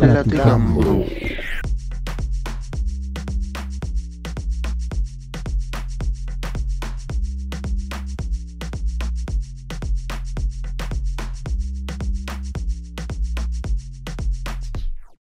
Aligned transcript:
Platicando. 0.00 1.04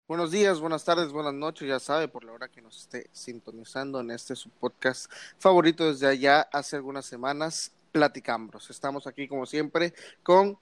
Buenos 0.08 0.32
días, 0.32 0.60
buenas 0.60 0.86
tardes, 0.86 1.12
buenas 1.12 1.34
noches, 1.34 1.68
ya 1.68 1.80
sabe, 1.80 2.08
por 2.08 2.24
la 2.24 2.34
hora 2.34 2.48
que 2.48 2.62
nos 2.62 2.78
esté 2.78 3.10
sintonizando 3.12 4.00
en 4.02 4.12
este 4.12 4.36
su 4.36 4.52
podcast 4.52 5.12
favorito 5.40 5.88
desde 5.88 6.06
allá 6.06 6.42
hace 6.54 6.76
algunas 6.76 7.08
semanas, 7.08 7.72
Platicambros. 7.92 8.70
Estamos 8.70 9.08
aquí 9.08 9.28
como 9.28 9.48
siempre 9.48 9.96
con 10.22 10.60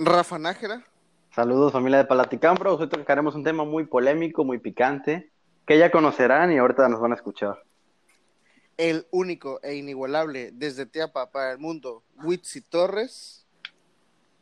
Rafa 0.00 0.36
Nájera. 0.36 0.84
Saludos 1.36 1.70
familia 1.70 1.98
de 1.98 2.06
Platicambros, 2.06 2.80
hoy 2.80 2.88
tocaremos 2.88 3.34
un 3.34 3.44
tema 3.44 3.62
muy 3.62 3.84
polémico, 3.84 4.42
muy 4.42 4.56
picante, 4.56 5.30
que 5.66 5.78
ya 5.78 5.90
conocerán 5.90 6.50
y 6.50 6.56
ahorita 6.56 6.88
nos 6.88 6.98
van 6.98 7.12
a 7.12 7.14
escuchar. 7.14 7.62
El 8.78 9.06
único 9.10 9.60
e 9.62 9.74
inigualable 9.74 10.50
desde 10.54 10.86
Teapa 10.86 11.30
para 11.30 11.52
el 11.52 11.58
mundo, 11.58 12.02
Witsi 12.24 12.62
Torres. 12.62 13.46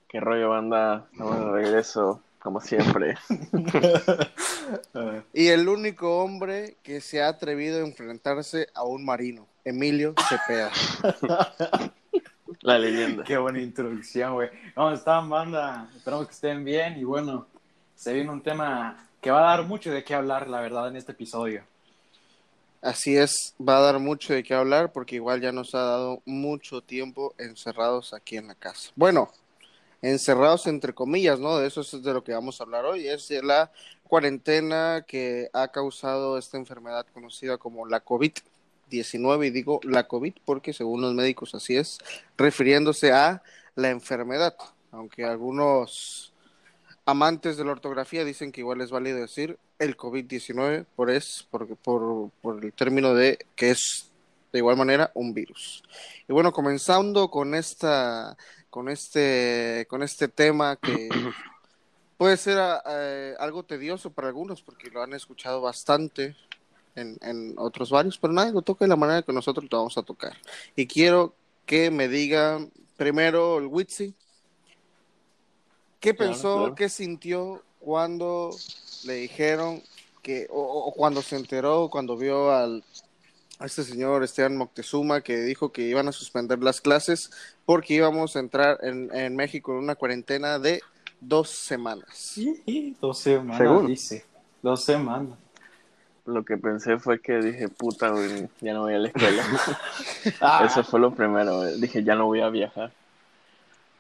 Qué 0.06 0.20
rollo, 0.20 0.50
banda. 0.50 1.08
Estamos 1.10 1.36
de 1.36 1.50
regreso, 1.50 2.22
como 2.38 2.60
siempre. 2.60 3.16
Y 5.34 5.48
el 5.48 5.68
único 5.68 6.22
hombre 6.22 6.78
que 6.82 7.00
se 7.00 7.20
ha 7.20 7.28
atrevido 7.28 7.80
a 7.80 7.86
enfrentarse 7.86 8.68
a 8.72 8.84
un 8.84 9.04
marino, 9.04 9.48
Emilio 9.64 10.14
Cepeda. 10.28 10.70
La 12.64 12.78
leyenda. 12.78 13.24
Qué 13.24 13.36
buena 13.36 13.60
introducción, 13.60 14.32
güey. 14.32 14.48
¿Cómo 14.74 14.90
están, 14.92 15.28
banda? 15.28 15.86
Esperamos 15.94 16.28
que 16.28 16.32
estén 16.32 16.64
bien 16.64 16.98
y 16.98 17.04
bueno, 17.04 17.46
se 17.94 18.14
viene 18.14 18.30
un 18.30 18.42
tema 18.42 19.06
que 19.20 19.30
va 19.30 19.40
a 19.40 19.56
dar 19.56 19.66
mucho 19.66 19.92
de 19.92 20.02
qué 20.02 20.14
hablar, 20.14 20.48
la 20.48 20.62
verdad, 20.62 20.88
en 20.88 20.96
este 20.96 21.12
episodio. 21.12 21.62
Así 22.80 23.18
es, 23.18 23.54
va 23.60 23.76
a 23.76 23.80
dar 23.82 23.98
mucho 23.98 24.32
de 24.32 24.42
qué 24.42 24.54
hablar 24.54 24.92
porque 24.92 25.16
igual 25.16 25.42
ya 25.42 25.52
nos 25.52 25.74
ha 25.74 25.82
dado 25.82 26.22
mucho 26.24 26.80
tiempo 26.80 27.34
encerrados 27.36 28.14
aquí 28.14 28.38
en 28.38 28.48
la 28.48 28.54
casa. 28.54 28.90
Bueno, 28.96 29.30
encerrados 30.00 30.66
entre 30.66 30.94
comillas, 30.94 31.38
¿no? 31.38 31.58
De 31.58 31.66
eso 31.66 31.82
es 31.82 32.02
de 32.02 32.14
lo 32.14 32.24
que 32.24 32.32
vamos 32.32 32.58
a 32.58 32.64
hablar 32.64 32.86
hoy, 32.86 33.06
es 33.06 33.28
de 33.28 33.42
la 33.42 33.70
cuarentena 34.08 35.04
que 35.06 35.50
ha 35.52 35.68
causado 35.68 36.38
esta 36.38 36.56
enfermedad 36.56 37.04
conocida 37.12 37.58
como 37.58 37.84
la 37.84 38.00
COVID-19 38.90 39.46
y 39.46 39.50
digo 39.50 39.80
la 39.82 40.06
COVID 40.06 40.34
porque 40.44 40.72
según 40.72 41.02
los 41.02 41.14
médicos 41.14 41.54
así 41.54 41.76
es, 41.76 41.98
refiriéndose 42.36 43.12
a 43.12 43.42
la 43.74 43.90
enfermedad, 43.90 44.56
aunque 44.90 45.24
algunos 45.24 46.32
amantes 47.06 47.56
de 47.56 47.64
la 47.64 47.72
ortografía 47.72 48.24
dicen 48.24 48.52
que 48.52 48.60
igual 48.60 48.80
es 48.80 48.90
válido 48.90 49.18
decir 49.18 49.58
el 49.78 49.96
COVID-19 49.96 50.86
por, 50.96 51.10
es, 51.10 51.46
por, 51.50 51.76
por, 51.76 52.30
por 52.40 52.64
el 52.64 52.72
término 52.72 53.14
de 53.14 53.38
que 53.56 53.70
es 53.70 54.10
de 54.52 54.58
igual 54.58 54.76
manera 54.76 55.10
un 55.14 55.34
virus. 55.34 55.82
Y 56.28 56.32
bueno, 56.32 56.52
comenzando 56.52 57.28
con 57.28 57.54
esta 57.54 58.36
con 58.70 58.88
este 58.88 59.86
con 59.88 60.02
este 60.02 60.28
tema 60.28 60.76
que 60.76 61.08
puede 62.16 62.36
ser 62.36 62.58
eh, 62.88 63.34
algo 63.38 63.64
tedioso 63.64 64.12
para 64.12 64.28
algunos 64.28 64.62
porque 64.62 64.90
lo 64.90 65.02
han 65.02 65.12
escuchado 65.12 65.60
bastante 65.60 66.36
en, 66.94 67.18
en 67.22 67.54
otros 67.58 67.90
varios, 67.90 68.18
pero 68.18 68.32
nadie 68.32 68.52
lo 68.52 68.62
toca 68.62 68.84
de 68.84 68.88
la 68.88 68.96
manera 68.96 69.22
que 69.22 69.32
nosotros 69.32 69.66
lo 69.70 69.78
vamos 69.78 69.98
a 69.98 70.02
tocar. 70.02 70.36
Y 70.76 70.86
quiero 70.86 71.34
que 71.66 71.90
me 71.90 72.08
digan 72.08 72.70
primero 72.96 73.58
el 73.58 73.66
Witsi, 73.66 74.14
¿qué 76.00 76.14
Claro, 76.14 76.32
pensó, 76.32 76.56
claro. 76.58 76.74
qué 76.74 76.88
sintió 76.88 77.62
cuando 77.80 78.50
le 79.04 79.14
dijeron 79.14 79.82
que, 80.22 80.46
o, 80.50 80.60
o 80.60 80.92
cuando 80.92 81.22
se 81.22 81.36
enteró, 81.36 81.88
cuando 81.90 82.16
vio 82.16 82.50
al, 82.52 82.82
a 83.58 83.66
este 83.66 83.84
señor 83.84 84.22
Esteban 84.24 84.56
Moctezuma 84.56 85.20
que 85.20 85.36
dijo 85.38 85.72
que 85.72 85.82
iban 85.82 86.08
a 86.08 86.12
suspender 86.12 86.58
las 86.60 86.80
clases 86.80 87.30
porque 87.64 87.94
íbamos 87.94 88.36
a 88.36 88.40
entrar 88.40 88.78
en, 88.82 89.14
en 89.14 89.36
México 89.36 89.72
en 89.72 89.78
una 89.78 89.94
cuarentena 89.94 90.58
de 90.58 90.80
dos 91.20 91.50
semanas? 91.50 92.34
Dos 93.00 93.18
semanas, 93.18 93.86
dice. 93.86 94.24
Dos 94.62 94.84
semanas. 94.84 95.38
Lo 96.26 96.42
que 96.42 96.56
pensé 96.56 96.98
fue 96.98 97.20
que 97.20 97.36
dije, 97.38 97.68
puta, 97.68 98.08
güey, 98.08 98.48
ya 98.60 98.72
no 98.72 98.82
voy 98.82 98.94
a 98.94 98.98
la 98.98 99.08
escuela. 99.08 99.42
Ah, 100.40 100.62
Eso 100.66 100.82
fue 100.84 100.98
lo 101.00 101.12
primero, 101.14 101.58
güey. 101.58 101.80
Dije, 101.80 102.02
ya 102.02 102.14
no 102.14 102.26
voy 102.26 102.40
a 102.40 102.48
viajar. 102.48 102.90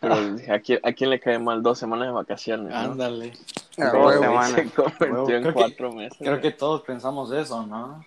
Pero 0.00 0.34
dije, 0.34 0.52
¿a 0.52 0.60
quién, 0.60 0.80
a 0.82 0.92
quién 0.92 1.10
le 1.10 1.20
cae 1.20 1.38
mal 1.38 1.62
dos 1.62 1.78
semanas 1.78 2.08
de 2.08 2.12
vacaciones? 2.12 2.74
ándale. 2.74 3.32
Ah, 3.78 3.90
Dos 3.92 4.06
huevo. 4.06 4.22
semanas. 4.22 4.52
Se 4.52 4.70
convirtió 4.74 5.06
Huevo. 5.12 5.30
en 5.30 5.42
Creo 5.42 5.42
que- 5.42 5.52
cuatro 5.52 5.92
meses. 5.92 6.18
Creo 6.18 6.30
güey. 6.32 6.42
que 6.42 6.50
todos 6.52 6.82
pensamos 6.82 7.32
eso, 7.32 7.66
¿no? 7.66 8.04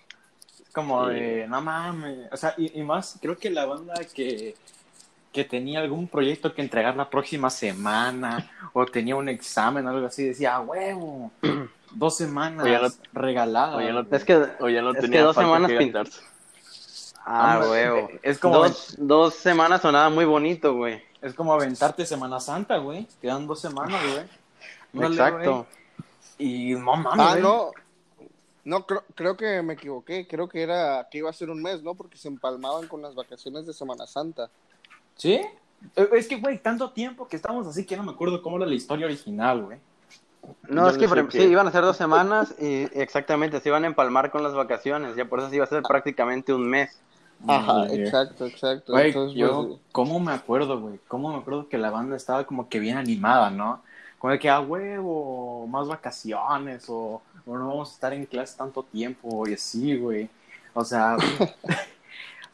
Es 0.64 0.72
como 0.72 1.08
Sí. 1.08 1.14
de, 1.14 1.46
no 1.48 1.60
mames. 1.60 2.28
O 2.32 2.36
sea, 2.36 2.54
y, 2.56 2.78
y 2.78 2.82
más, 2.82 3.18
creo 3.20 3.36
que 3.38 3.50
la 3.50 3.66
banda 3.66 3.94
que, 4.14 4.54
que 5.32 5.44
tenía 5.44 5.80
algún 5.80 6.08
proyecto 6.08 6.54
que 6.54 6.62
entregar 6.62 6.96
la 6.96 7.08
próxima 7.10 7.50
semana 7.50 8.50
o 8.72 8.84
tenía 8.86 9.14
un 9.16 9.28
examen 9.28 9.86
o 9.86 9.90
algo 9.90 10.06
así, 10.06 10.24
decía, 10.24 10.56
"A 10.56 10.60
huevo, 10.60 11.30
dos 11.92 12.16
semanas 12.16 12.64
O 12.64 12.68
ya 12.68 12.80
no- 12.80 12.88
regaladas. 13.12 13.76
o 13.76 13.80
ya 13.80 13.92
no- 13.92 14.04
güey". 14.04 14.16
Es 14.16 14.24
que, 14.24 14.34
O 14.60 14.68
ya 14.68 14.82
no 14.82 14.92
es 14.92 15.00
tenía 15.00 15.18
que 15.20 15.24
dos 15.24 15.36
semanas 15.36 15.70
que 15.70 15.78
pin- 15.78 15.92
gastarse. 15.92 16.22
ah, 17.24 17.54
Hombre, 17.62 17.70
huevo. 17.70 18.08
es 18.22 18.38
como- 18.38 18.56
dos, 18.58 18.94
dos 18.98 19.34
semanas 19.34 19.82
sonaba 19.82 20.08
muy 20.10 20.24
bonito, 20.24 20.74
güey. 20.74 21.02
Es 21.20 21.34
como 21.34 21.52
aventarte 21.52 22.06
Semana 22.06 22.38
Santa, 22.40 22.76
güey. 22.78 23.06
Quedan 23.20 23.46
dos 23.46 23.60
semanas, 23.60 24.00
güey. 24.92 25.04
Exacto. 25.12 25.66
güey. 26.38 26.48
Y 26.70 26.74
no 26.74 26.96
mames, 26.96 27.12
Ah, 27.26 27.30
güey. 27.32 27.42
no. 27.42 27.70
No, 28.64 28.84
creo, 28.86 29.02
creo 29.14 29.36
que 29.36 29.62
me 29.62 29.74
equivoqué. 29.74 30.26
Creo 30.28 30.46
que 30.48 30.62
era 30.62 31.08
que 31.10 31.18
iba 31.18 31.30
a 31.30 31.32
ser 31.32 31.48
un 31.48 31.62
mes, 31.62 31.82
¿no? 31.82 31.94
Porque 31.94 32.18
se 32.18 32.28
empalmaban 32.28 32.86
con 32.86 33.00
las 33.00 33.14
vacaciones 33.14 33.66
de 33.66 33.72
Semana 33.72 34.06
Santa. 34.06 34.50
¿Sí? 35.18 35.40
Eh, 35.96 36.08
Es 36.12 36.26
que, 36.26 36.36
güey, 36.36 36.58
tanto 36.58 36.90
tiempo 36.90 37.28
que 37.28 37.36
estamos 37.36 37.66
así 37.66 37.84
que 37.84 37.96
no 37.96 38.02
me 38.02 38.12
acuerdo 38.12 38.40
cómo 38.40 38.56
era 38.56 38.66
la 38.66 38.74
historia 38.74 39.06
original, 39.06 39.62
güey. 39.62 39.78
No, 40.68 40.84
Yo 40.84 40.90
es 40.90 40.98
que 40.98 41.26
sí, 41.30 41.42
iban 41.42 41.66
a 41.66 41.70
ser 41.70 41.82
dos 41.82 41.96
semanas 41.96 42.54
y 42.58 42.88
exactamente, 42.98 43.60
se 43.60 43.68
iban 43.68 43.84
a 43.84 43.88
empalmar 43.88 44.30
con 44.30 44.42
las 44.42 44.54
vacaciones, 44.54 45.14
ya 45.14 45.26
por 45.26 45.40
eso 45.40 45.50
sí 45.50 45.56
iba 45.56 45.64
a 45.64 45.68
ser 45.68 45.82
prácticamente 45.82 46.54
un 46.54 46.66
mes. 46.66 46.98
Ajá, 47.46 47.86
exacto, 47.92 48.46
exacto. 48.46 48.92
Güey, 48.92 49.08
Entonces, 49.08 49.36
yo, 49.36 49.66
pues, 49.66 49.80
¿cómo 49.92 50.20
me 50.20 50.32
acuerdo, 50.32 50.80
güey? 50.80 50.98
¿Cómo 51.06 51.32
me 51.32 51.38
acuerdo 51.38 51.68
que 51.68 51.76
la 51.76 51.90
banda 51.90 52.16
estaba 52.16 52.44
como 52.44 52.68
que 52.68 52.80
bien 52.80 52.96
animada, 52.96 53.50
¿no? 53.50 53.82
Como 54.18 54.32
de 54.32 54.38
que 54.38 54.48
a 54.48 54.60
huevo, 54.60 55.66
más 55.68 55.86
vacaciones, 55.86 56.88
o, 56.88 57.20
o 57.46 57.58
no 57.58 57.68
vamos 57.68 57.90
a 57.90 57.92
estar 57.92 58.12
en 58.12 58.24
clase 58.24 58.56
tanto 58.56 58.82
tiempo, 58.82 59.46
y 59.46 59.54
así, 59.54 59.96
güey. 59.96 60.28
O 60.72 60.84
sea, 60.84 61.16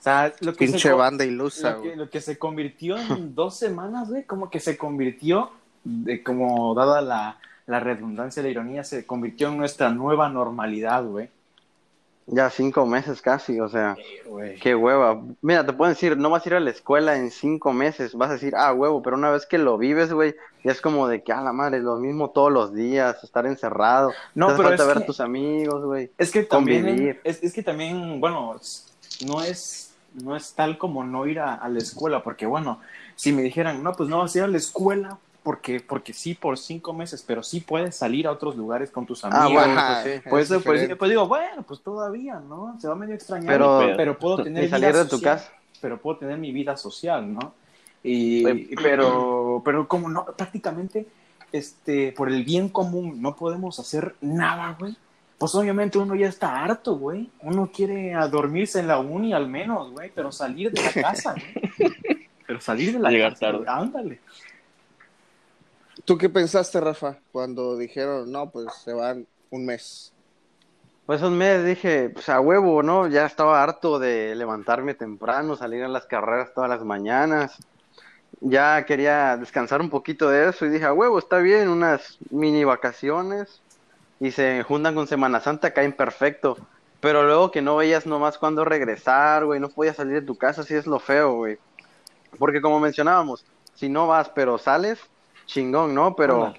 sea, 0.04 0.32
lo 0.40 0.52
que 0.52 0.58
pinche 0.66 0.78
se, 0.88 0.92
banda 0.92 1.24
ilusa, 1.24 1.72
lo 1.76 1.82
que, 1.82 1.96
lo 1.96 2.10
que 2.10 2.20
se 2.20 2.38
convirtió 2.38 2.96
en 2.98 3.34
dos 3.34 3.56
semanas, 3.56 4.08
güey, 4.10 4.24
como 4.24 4.50
que 4.50 4.60
se 4.60 4.76
convirtió, 4.76 5.50
de, 5.82 6.22
como 6.22 6.74
dada 6.74 7.00
la, 7.00 7.38
la 7.66 7.80
redundancia, 7.80 8.42
la 8.42 8.48
ironía, 8.50 8.84
se 8.84 9.06
convirtió 9.06 9.48
en 9.48 9.56
nuestra 9.58 9.90
nueva 9.90 10.28
normalidad, 10.28 11.04
güey. 11.04 11.28
Ya 12.26 12.48
cinco 12.48 12.86
meses 12.86 13.20
casi, 13.20 13.60
o 13.60 13.68
sea, 13.68 13.98
qué 14.62 14.74
hueva. 14.74 15.20
Mira, 15.42 15.66
te 15.66 15.74
pueden 15.74 15.92
decir, 15.92 16.16
no 16.16 16.30
vas 16.30 16.46
a 16.46 16.48
ir 16.48 16.54
a 16.54 16.60
la 16.60 16.70
escuela 16.70 17.16
en 17.18 17.30
cinco 17.30 17.74
meses, 17.74 18.14
vas 18.14 18.30
a 18.30 18.34
decir, 18.34 18.54
ah, 18.56 18.72
huevo, 18.72 19.02
pero 19.02 19.16
una 19.16 19.30
vez 19.30 19.44
que 19.44 19.58
lo 19.58 19.76
vives, 19.76 20.10
güey, 20.10 20.34
ya 20.62 20.72
es 20.72 20.80
como 20.80 21.06
de 21.06 21.22
que, 21.22 21.32
ah, 21.32 21.42
la 21.42 21.52
madre, 21.52 21.80
lo 21.80 21.96
mismo 21.96 22.30
todos 22.30 22.50
los 22.50 22.72
días, 22.72 23.22
estar 23.22 23.44
encerrado, 23.44 24.10
No, 24.34 24.46
te 24.48 24.54
pero 24.56 24.68
falta 24.70 24.82
es 24.84 24.88
ver 24.88 24.96
que- 24.96 25.02
a 25.02 25.06
tus 25.06 25.20
amigos, 25.20 25.84
güey. 25.84 26.10
Es 26.16 26.30
que 26.30 26.44
también, 26.44 26.86
Convivir. 26.86 27.20
es, 27.24 27.42
es 27.42 27.52
que 27.52 27.62
también, 27.62 28.18
bueno, 28.20 28.56
no 29.26 29.42
es, 29.42 29.92
no 30.14 30.36
es 30.36 30.54
tal 30.54 30.78
como 30.78 31.04
no 31.04 31.26
ir 31.26 31.40
a, 31.40 31.54
a 31.54 31.68
la 31.68 31.78
escuela, 31.78 32.22
porque 32.22 32.46
bueno, 32.46 32.80
si 33.16 33.32
me 33.32 33.42
dijeran, 33.42 33.82
no, 33.82 33.92
pues 33.92 34.08
no 34.08 34.18
vas 34.18 34.34
a 34.34 34.38
ir 34.38 34.44
a 34.44 34.48
la 34.48 34.56
escuela, 34.56 35.18
porque, 35.42 35.80
porque 35.80 36.12
sí, 36.14 36.34
por 36.34 36.58
cinco 36.58 36.92
meses, 36.94 37.22
pero 37.26 37.42
sí 37.42 37.60
puedes 37.60 37.96
salir 37.96 38.26
a 38.26 38.32
otros 38.32 38.56
lugares 38.56 38.90
con 38.90 39.04
tus 39.04 39.24
amigos. 39.24 39.42
Ah, 39.44 39.48
bueno, 39.52 39.74
pues 39.74 40.14
sí. 40.14 40.28
Pues, 40.30 40.44
es 40.44 40.48
pues, 40.48 40.64
diferente. 40.64 40.96
pues 40.96 41.08
digo, 41.10 41.28
bueno, 41.28 41.62
pues 41.62 41.80
todavía, 41.80 42.40
¿no? 42.40 42.76
Se 42.80 42.88
va 42.88 42.94
medio 42.94 43.14
extrañar, 43.14 43.52
Pero- 43.52 43.78
pero, 43.78 43.96
pero 43.96 44.18
puedo 44.18 44.42
tener 44.42 44.70
salir 44.70 44.88
vida 44.88 45.04
de 45.04 45.10
tu 45.10 45.20
casa. 45.20 45.52
Pero 45.82 45.98
puedo 46.00 46.16
tener 46.16 46.38
mi 46.38 46.50
vida 46.50 46.78
social, 46.78 47.30
¿no? 47.34 47.52
Y, 48.02 48.44
Oye. 48.46 48.70
pero, 48.82 49.60
pero 49.64 49.86
como 49.86 50.08
no, 50.08 50.24
prácticamente, 50.24 51.06
este, 51.52 52.12
por 52.12 52.30
el 52.30 52.42
bien 52.42 52.70
común 52.70 53.20
no 53.20 53.36
podemos 53.36 53.78
hacer 53.78 54.14
nada, 54.22 54.76
güey. 54.78 54.96
Pues 55.38 55.54
obviamente 55.54 55.98
uno 55.98 56.14
ya 56.14 56.28
está 56.28 56.62
harto, 56.64 56.96
güey. 56.96 57.30
Uno 57.42 57.70
quiere 57.72 58.14
a 58.14 58.28
dormirse 58.28 58.80
en 58.80 58.86
la 58.88 58.98
uni 58.98 59.32
al 59.32 59.48
menos, 59.48 59.90
güey, 59.92 60.10
pero 60.14 60.30
salir 60.32 60.70
de 60.72 60.82
la 60.82 60.92
casa, 60.92 61.32
güey. 61.78 61.92
Pero 62.46 62.60
salir 62.60 62.92
de 62.92 62.98
la 62.98 63.10
Llegar 63.10 63.32
casa, 63.32 63.46
tarde. 63.52 63.64
ándale. 63.66 64.20
¿Tú 66.04 66.18
qué 66.18 66.28
pensaste, 66.28 66.78
Rafa, 66.78 67.16
cuando 67.32 67.76
dijeron, 67.78 68.30
no, 68.30 68.50
pues 68.50 68.66
se 68.84 68.92
van 68.92 69.26
un 69.50 69.64
mes? 69.64 70.12
Pues 71.06 71.22
un 71.22 71.38
mes 71.38 71.64
dije, 71.64 72.10
pues 72.10 72.28
a 72.28 72.40
huevo, 72.40 72.82
¿no? 72.82 73.08
Ya 73.08 73.24
estaba 73.24 73.62
harto 73.62 73.98
de 73.98 74.34
levantarme 74.34 74.94
temprano, 74.94 75.56
salir 75.56 75.84
a 75.84 75.88
las 75.88 76.04
carreras 76.06 76.52
todas 76.54 76.68
las 76.68 76.84
mañanas. 76.84 77.56
Ya 78.40 78.84
quería 78.84 79.38
descansar 79.38 79.80
un 79.80 79.88
poquito 79.88 80.28
de 80.28 80.50
eso 80.50 80.66
y 80.66 80.70
dije, 80.70 80.84
a 80.84 80.92
huevo, 80.92 81.18
está 81.18 81.38
bien, 81.38 81.68
unas 81.68 82.18
mini 82.30 82.64
vacaciones. 82.64 83.62
Y 84.20 84.30
se 84.30 84.62
juntan 84.62 84.94
con 84.94 85.06
Semana 85.06 85.40
Santa, 85.40 85.72
caen 85.72 85.92
perfecto. 85.92 86.56
Pero 87.00 87.24
luego 87.24 87.50
que 87.50 87.60
no 87.60 87.76
veías 87.76 88.06
nomás 88.06 88.38
cuándo 88.38 88.64
regresar, 88.64 89.44
güey, 89.44 89.60
no 89.60 89.68
podías 89.68 89.96
salir 89.96 90.14
de 90.14 90.26
tu 90.26 90.36
casa, 90.36 90.62
sí 90.62 90.74
es 90.74 90.86
lo 90.86 90.98
feo, 90.98 91.34
güey. 91.34 91.58
Porque 92.38 92.62
como 92.62 92.80
mencionábamos, 92.80 93.44
si 93.74 93.88
no 93.88 94.06
vas 94.06 94.30
pero 94.30 94.56
sales, 94.58 95.00
chingón, 95.46 95.94
¿no? 95.94 96.16
Pero, 96.16 96.54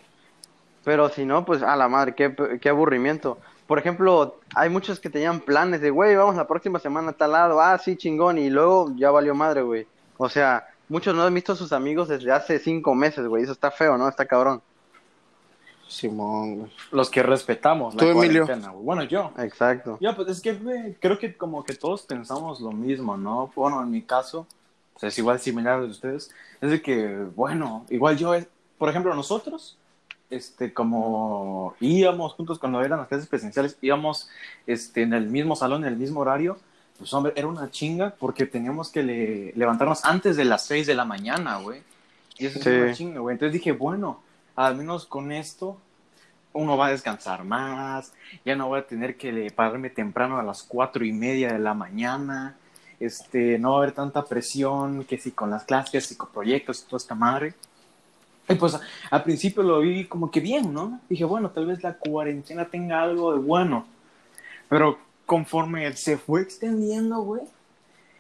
pero 0.84 1.10
si 1.10 1.26
no, 1.26 1.46
pues 1.46 1.64
a 1.64 1.76
la 1.76 1.88
madre, 1.88 2.14
qué, 2.14 2.36
qué 2.62 2.70
aburrimiento. 2.70 3.40
Por 3.68 3.80
ejemplo, 3.80 4.40
hay 4.54 4.70
muchos 4.70 5.00
que 5.00 5.10
tenían 5.10 5.40
planes 5.40 5.82
de, 5.82 5.90
güey, 5.90 6.16
vamos 6.16 6.36
la 6.36 6.48
próxima 6.48 6.78
semana 6.78 7.10
a 7.10 7.14
tal 7.14 7.32
lado, 7.32 7.60
ah, 7.60 7.78
sí, 7.80 7.98
chingón, 7.98 8.38
y 8.38 8.50
luego 8.50 8.92
ya 8.96 9.10
valió 9.10 9.34
madre, 9.34 9.64
güey. 9.64 9.88
O 10.18 10.30
sea, 10.30 10.68
muchos 10.88 11.16
no 11.16 11.24
han 11.24 11.34
visto 11.34 11.54
a 11.54 11.56
sus 11.56 11.74
amigos 11.74 12.08
desde 12.08 12.32
hace 12.32 12.60
cinco 12.60 12.94
meses, 12.94 13.26
güey, 13.26 13.44
eso 13.44 13.52
está 13.52 13.72
feo, 13.72 13.98
¿no? 13.98 14.08
Está 14.08 14.26
cabrón. 14.26 14.62
Simón, 15.88 16.56
güey. 16.60 16.72
Los 16.92 17.10
que 17.10 17.22
respetamos 17.24 17.94
la 17.96 18.00
Tú, 18.00 18.06
Emilio. 18.08 18.46
cuarentena, 18.46 18.72
güey. 18.74 18.86
Bueno, 18.86 19.04
yo. 19.04 19.32
Exacto. 19.38 19.98
Ya, 20.02 20.16
pues 20.16 20.28
es 20.30 20.42
que 20.42 20.54
güey, 20.54 20.94
creo 20.96 21.18
que 21.20 21.36
como 21.38 21.64
que 21.64 21.74
todos 21.74 22.02
pensamos 22.04 22.60
lo 22.60 22.72
mismo, 22.72 23.18
¿no? 23.18 23.52
Bueno, 23.56 23.82
en 23.82 23.92
mi 23.92 24.02
caso, 24.02 24.48
es 25.02 25.18
igual 25.18 25.40
similar 25.40 25.82
de 25.82 25.88
ustedes, 25.88 26.32
es 26.62 26.70
de 26.72 26.82
que, 26.82 27.18
bueno, 27.36 27.86
igual 27.90 28.18
yo, 28.18 28.34
por 28.78 28.90
ejemplo, 28.90 29.14
nosotros, 29.14 29.78
este, 30.30 30.74
como 30.74 31.76
íbamos 31.80 32.34
juntos 32.34 32.58
cuando 32.58 32.82
eran 32.82 33.00
las 33.00 33.08
clases 33.08 33.28
presenciales, 33.28 33.78
íbamos 33.82 34.28
este, 34.66 35.04
en 35.04 35.14
el 35.14 35.28
mismo 35.28 35.56
salón, 35.56 35.84
en 35.86 35.94
el 35.94 35.98
mismo 36.00 36.22
horario, 36.22 36.58
pues 36.98 37.14
hombre, 37.14 37.34
era 37.36 37.48
una 37.48 37.70
chinga 37.70 38.16
porque 38.18 38.46
teníamos 38.46 38.90
que 38.90 39.04
le- 39.04 39.52
levantarnos 39.56 40.04
antes 40.06 40.36
de 40.38 40.46
las 40.46 40.66
6 40.66 40.88
de 40.88 40.96
la 40.96 41.06
mañana, 41.06 41.58
güey. 41.58 41.82
Y 42.38 42.46
eso 42.48 42.60
Sí. 42.60 42.70
es 42.70 42.82
una 42.84 42.94
chinga, 42.94 43.20
güey. 43.20 43.34
Entonces 43.34 43.54
dije, 43.54 43.72
bueno, 43.74 44.22
al 44.56 44.76
menos 44.76 45.06
con 45.06 45.32
esto 45.32 45.78
uno 46.54 46.78
va 46.78 46.88
a 46.88 46.92
descansar 46.92 47.44
más, 47.44 48.14
ya 48.46 48.56
no 48.56 48.70
voy 48.70 48.80
a 48.80 48.88
tener 48.88 49.18
que 49.18 49.52
pararme 49.54 49.90
temprano 49.90 50.40
a 50.40 50.44
las 50.44 50.64
cuatro 50.64 51.04
y 51.04 51.12
media 51.12 51.52
de 51.52 51.60
la 51.60 51.74
mañana, 51.74 52.56
este, 53.00 53.60
no 53.60 53.72
va 53.72 53.76
a 53.76 53.80
haber 53.80 53.92
tanta 53.92 54.24
presión 54.24 55.04
que 55.04 55.18
si 55.18 55.32
con 55.32 55.50
las 55.50 55.66
clases, 55.66 56.12
y 56.12 56.16
con 56.16 56.30
proyectos 56.30 56.82
y 56.82 56.86
toda 56.86 56.98
esta 56.98 57.14
madre. 57.14 57.54
Y 58.48 58.56
pues 58.56 58.80
al 59.12 59.24
principio 59.24 59.64
lo 59.64 59.82
vi 59.82 60.06
como 60.06 60.32
que 60.32 60.40
bien, 60.40 60.74
¿no? 60.74 61.02
Dije, 61.10 61.26
bueno, 61.26 61.50
tal 61.50 61.66
vez 61.66 61.84
la 61.84 61.96
cuarentena 61.96 62.66
tenga 62.66 63.02
algo 63.02 63.34
de 63.34 63.40
bueno, 63.40 63.86
pero 64.70 64.98
conforme 65.26 65.92
se 65.98 66.18
fue 66.18 66.42
extendiendo, 66.42 67.20
güey, 67.22 67.42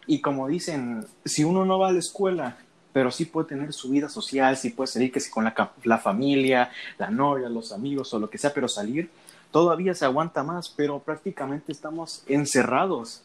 y 0.08 0.22
como 0.22 0.48
dicen, 0.48 1.06
si 1.24 1.44
uno 1.44 1.66
no 1.66 1.80
va 1.80 1.90
a 1.90 1.94
la 1.94 2.00
escuela, 2.00 2.58
pero 2.96 3.12
sí 3.12 3.26
puede 3.26 3.50
tener 3.50 3.74
su 3.74 3.90
vida 3.90 4.08
social, 4.08 4.56
sí 4.56 4.70
puede 4.70 4.88
salir 4.88 5.12
que 5.12 5.20
si 5.20 5.30
con 5.30 5.44
la, 5.44 5.72
la 5.84 5.98
familia, 5.98 6.72
la 6.98 7.10
novia, 7.10 7.50
los 7.50 7.74
amigos 7.74 8.14
o 8.14 8.20
lo 8.20 8.30
que 8.30 8.38
sea, 8.38 8.54
pero 8.54 8.70
salir 8.70 9.12
todavía 9.52 9.94
se 9.94 10.06
aguanta 10.06 10.44
más, 10.44 10.70
pero 10.70 11.00
prácticamente 11.00 11.74
estamos 11.74 12.24
encerrados, 12.26 13.22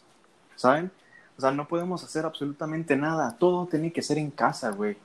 ¿saben? 0.57 0.91
O 1.37 1.41
sea, 1.41 1.51
no 1.51 1.69
podemos 1.69 2.03
hacer 2.03 2.25
absolutamente 2.25 2.97
nada, 2.97 3.37
todo 3.39 3.65
tiene 3.65 3.93
que 3.93 4.01
ser 4.01 4.17
en 4.17 4.29
casa, 4.29 4.71
güey. 4.71 4.97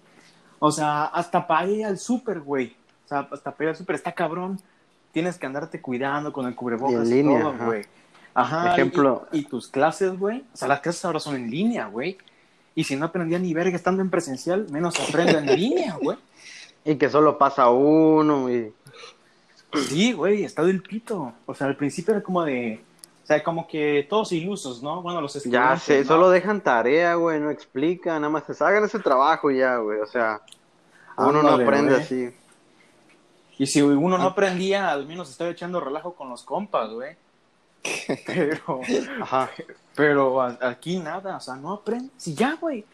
O 0.59 0.73
sea, 0.73 1.05
hasta 1.05 1.47
para 1.47 1.69
ir 1.69 1.87
al 1.87 1.97
súper, 1.97 2.41
güey. 2.41 2.75
O 3.05 3.09
sea, 3.09 3.21
hasta 3.31 3.53
para 3.53 3.65
ir 3.67 3.69
al 3.69 3.77
súper 3.77 3.95
está 3.95 4.11
cabrón. 4.11 4.61
Tienes 5.13 5.39
que 5.39 5.47
andarte 5.47 5.81
cuidando 5.81 6.33
con 6.33 6.45
el 6.45 6.57
cubrebocas 6.57 7.09
Y 7.09 7.15
y, 7.15 7.21
en 7.21 7.27
línea, 7.27 7.41
todo, 7.41 7.51
ajá. 7.51 7.67
güey. 7.67 7.85
Ajá. 8.35 8.73
Ejemplo. 8.73 9.29
Y, 9.31 9.39
y 9.39 9.45
tus 9.45 9.69
clases, 9.69 10.19
güey. 10.19 10.45
O 10.53 10.57
sea, 10.57 10.67
las 10.67 10.81
clases 10.81 11.05
ahora 11.05 11.21
son 11.21 11.37
en 11.37 11.53
línea, 11.53 11.87
güey. 11.87 12.19
Y 12.77 12.85
si 12.85 12.95
no 12.95 13.07
aprendía 13.07 13.41
ni 13.41 13.53
verga 13.55 13.75
estando 13.75 14.03
en 14.03 14.11
presencial, 14.11 14.69
menos 14.71 14.95
aprendo 15.01 15.39
en 15.39 15.47
línea, 15.47 15.97
güey. 16.01 16.17
Y 16.85 16.95
que 16.97 17.11
solo 17.11 17.37
pasa 17.37 17.71
uno 17.71 18.49
y... 18.49 18.73
Sí, 19.89 20.13
güey, 20.13 20.45
está 20.45 20.63
del 20.63 20.81
pito. 20.83 21.33
O 21.47 21.55
sea, 21.55 21.67
al 21.67 21.77
principio 21.77 22.15
era 22.15 22.23
como 22.23 22.45
de. 22.45 22.81
O 23.25 23.27
sea, 23.27 23.43
como 23.43 23.67
que 23.67 24.07
todos 24.09 24.31
ilusos, 24.33 24.83
¿no? 24.83 25.03
Bueno, 25.03 25.21
los 25.21 25.33
Ya 25.35 25.39
estudiantes. 25.39 25.83
sé, 25.83 26.01
¿no? 26.03 26.07
solo 26.07 26.31
dejan 26.31 26.61
tarea, 26.61 27.15
güey, 27.17 27.41
no 27.41 27.51
explican, 27.51 28.23
nada 28.23 28.31
más 28.31 28.45
se 28.47 28.63
hagan 28.65 28.85
ese 28.85 29.01
trabajo 29.01 29.51
ya, 29.51 29.79
güey, 29.79 29.99
o 30.01 30.07
sea, 30.07 30.41
uno 31.17 31.43
no 31.43 31.51
aprende 31.51 31.93
güey. 31.95 32.03
así. 32.05 32.31
Y 33.59 33.67
si 33.67 33.83
uno 33.83 34.17
no 34.17 34.25
aprendía, 34.25 34.91
al 34.93 35.07
menos 35.07 35.29
estaba 35.31 35.51
echando 35.51 35.81
relajo 35.81 36.15
con 36.15 36.31
los 36.31 36.43
compas, 36.45 36.91
güey. 36.91 37.17
Pero, 38.27 38.81
Ajá. 39.21 39.51
Pero 39.97 40.41
a- 40.43 40.59
aquí 40.61 40.99
nada, 40.99 41.37
o 41.37 41.41
sea, 41.41 41.57
no 41.57 41.73
aprendes 41.73 42.27
y 42.29 42.35
ya, 42.35 42.55
güey. 42.61 42.85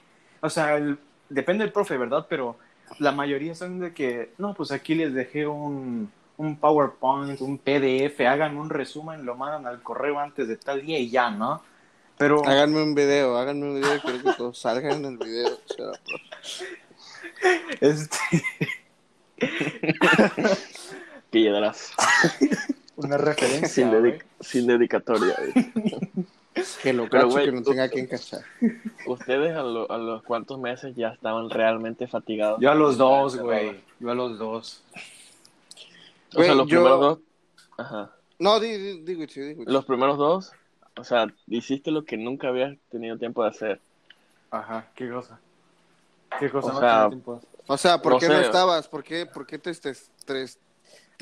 O 0.41 0.49
sea, 0.49 0.77
el- 0.77 0.99
depende 1.29 1.65
del 1.65 1.73
profe, 1.73 1.97
¿verdad? 1.99 2.27
Pero 2.29 2.57
la 2.99 3.13
mayoría 3.13 3.55
son 3.55 3.79
de 3.81 3.93
que, 3.93 4.33
no, 4.39 4.55
pues 4.55 4.71
aquí 4.73 4.95
les 4.95 5.13
dejé 5.15 5.47
un, 5.47 6.11
un 6.37 6.57
PowerPoint, 6.57 7.41
un 7.41 7.59
PDF, 7.59 8.21
hagan 8.27 8.57
un 8.57 8.71
resumen, 8.71 9.25
lo 9.25 9.35
mandan 9.35 9.67
al 9.67 9.83
correo 9.83 10.19
antes 10.19 10.49
de 10.49 10.57
tal 10.57 10.83
día 10.83 10.99
y 10.99 11.11
ya, 11.11 11.31
¿no? 11.31 11.63
Pero, 12.19 12.47
Háganme 12.47 12.83
un 12.83 12.95
video, 12.95 13.37
háganme 13.37 13.67
un 13.67 13.75
video 13.81 14.01
quiero 14.01 14.23
que 14.23 14.33
todos 14.37 14.59
salgan 14.59 15.05
en 15.05 15.13
el 15.13 15.19
video. 15.19 15.49
o 15.49 15.75
sea, 15.75 15.87
pues, 16.05 16.65
este, 17.81 18.19
Piedras. 21.31 21.93
una 22.97 23.17
referencia, 23.17 23.69
Sin, 23.69 23.89
güey. 23.91 24.03
dedic- 24.03 24.25
sin 24.41 24.67
dedicatoria. 24.67 25.35
que 26.83 26.93
lo 26.93 27.09
cacho 27.09 27.35
que 27.37 27.53
no 27.53 27.63
tenga 27.63 27.89
quien 27.89 28.07
cachar. 28.07 28.43
Ustedes 29.07 29.57
a, 29.57 29.63
lo- 29.63 29.91
a 29.91 29.99
los 29.99 30.23
cuantos 30.23 30.59
meses 30.59 30.95
ya 30.95 31.09
estaban 31.09 31.49
realmente 31.51 32.07
fatigados. 32.07 32.61
Yo 32.61 32.71
a 32.71 32.75
los 32.75 32.99
dos, 32.99 33.37
güey. 33.39 33.81
Yo 34.01 34.11
a 34.11 34.15
los 34.15 34.39
dos. 34.39 34.83
O 36.35 36.43
sea, 36.43 36.55
los 36.55 36.67
yo- 36.69 36.77
primeros 36.79 37.01
dos. 37.01 37.19
Ajá. 37.79 38.11
No, 38.39 38.59
di- 38.61 38.77
di- 38.77 39.01
digo, 39.03 39.25
sí, 39.29 39.41
digo. 39.41 39.65
Los 39.67 39.85
primeros 39.85 40.19
dos. 40.19 40.53
O 40.97 41.05
sea, 41.05 41.27
hiciste 41.47 41.91
lo 41.91 42.05
que 42.05 42.17
nunca 42.17 42.49
habías 42.49 42.77
tenido 42.91 43.17
tiempo 43.17 43.43
de 43.43 43.49
hacer. 43.51 43.81
Ajá, 44.51 44.91
qué 44.95 45.11
cosa. 45.11 45.41
Qué 46.39 46.51
cosa 46.51 46.69
O 46.69 46.73
no 46.75 46.81
sea. 46.81 47.11
O 47.67 47.79
sea, 47.79 48.03
¿por 48.03 48.13
No 48.13 48.19
qué 48.19 48.29
no 48.29 48.39
estabas? 48.39 48.89
¿Por 48.89 49.03
qué, 49.05 49.25
por 49.25 49.47
qué 49.47 49.59
te, 49.59 49.73
te, 49.75 49.95
te, 50.27 50.47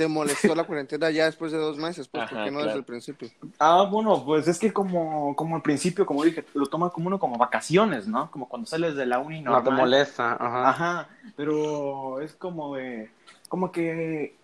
te 0.00 0.08
molestó 0.08 0.54
la 0.54 0.64
cuarentena 0.64 1.10
ya 1.10 1.26
después 1.26 1.52
de 1.52 1.58
dos 1.58 1.76
meses? 1.76 2.08
Pues, 2.08 2.24
¿por 2.24 2.38
Ajá, 2.38 2.44
qué 2.44 2.50
no 2.50 2.60
claro. 2.60 2.66
desde 2.68 2.78
el 2.78 2.84
principio? 2.86 3.28
Ah, 3.58 3.86
bueno, 3.90 4.24
pues 4.24 4.48
es 4.48 4.58
que 4.58 4.72
como, 4.72 5.36
como 5.36 5.56
al 5.56 5.62
principio, 5.62 6.06
como 6.06 6.24
dije, 6.24 6.42
lo 6.54 6.66
toma 6.68 6.88
como 6.88 7.08
uno 7.08 7.18
como 7.18 7.36
vacaciones, 7.36 8.06
¿no? 8.06 8.30
Como 8.30 8.48
cuando 8.48 8.66
sales 8.66 8.96
de 8.96 9.04
la 9.04 9.18
uni 9.18 9.42
No 9.42 9.50
normal. 9.52 9.64
te 9.64 9.70
molesta, 9.70 10.32
ajá. 10.40 10.70
Ajá, 10.70 11.08
pero 11.36 12.18
es 12.22 12.32
como 12.32 12.76
de, 12.76 13.10
como 13.50 13.70
que 13.70 14.36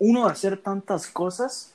uno 0.00 0.26
hacer 0.26 0.58
tantas 0.58 1.06
cosas, 1.06 1.74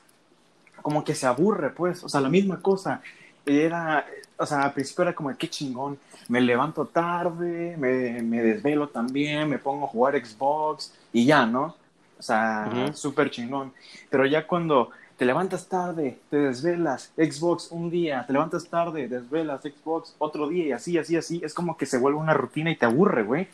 como 0.82 1.06
que 1.06 1.16
se 1.16 1.26
aburre, 1.28 1.70
pues, 1.70 2.04
o 2.04 2.10
sea, 2.10 2.20
la 2.22 2.30
misma 2.30 2.62
cosa. 2.62 3.02
Era, 3.46 4.06
o 4.38 4.46
sea, 4.46 4.64
al 4.64 4.74
principio 4.74 5.04
era 5.04 5.16
como, 5.16 5.36
qué 5.38 5.50
chingón, 5.50 5.98
me 6.28 6.42
levanto 6.42 6.86
tarde, 6.88 7.76
me, 7.78 8.22
me 8.22 8.42
desvelo 8.44 8.90
también, 8.90 9.50
me 9.50 9.60
pongo 9.60 9.86
a 9.86 9.90
jugar 9.90 10.16
Xbox 10.26 10.94
y 11.14 11.26
ya, 11.26 11.46
¿no? 11.46 11.76
O 12.24 12.26
sea, 12.26 12.70
Ujú. 12.72 12.94
súper 12.94 13.30
chingón. 13.30 13.74
Pero 14.10 14.26
ya 14.26 14.48
cuando 14.48 14.92
te 15.18 15.26
levantas 15.26 15.68
tarde, 15.68 16.20
te 16.30 16.38
desvelas, 16.38 17.12
Xbox 17.18 17.68
un 17.70 17.90
día, 17.90 18.24
te 18.26 18.32
levantas 18.32 18.66
tarde, 18.70 19.10
desvelas, 19.10 19.62
Xbox 19.62 20.16
otro 20.20 20.48
día 20.48 20.68
y 20.68 20.72
así, 20.72 20.98
así, 20.98 21.18
así, 21.18 21.42
es 21.44 21.54
como 21.54 21.76
que 21.76 21.86
se 21.86 21.98
vuelve 21.98 22.18
una 22.18 22.34
rutina 22.34 22.72
y 22.72 22.78
te 22.78 22.86
aburre, 22.86 23.24
güey. 23.24 23.50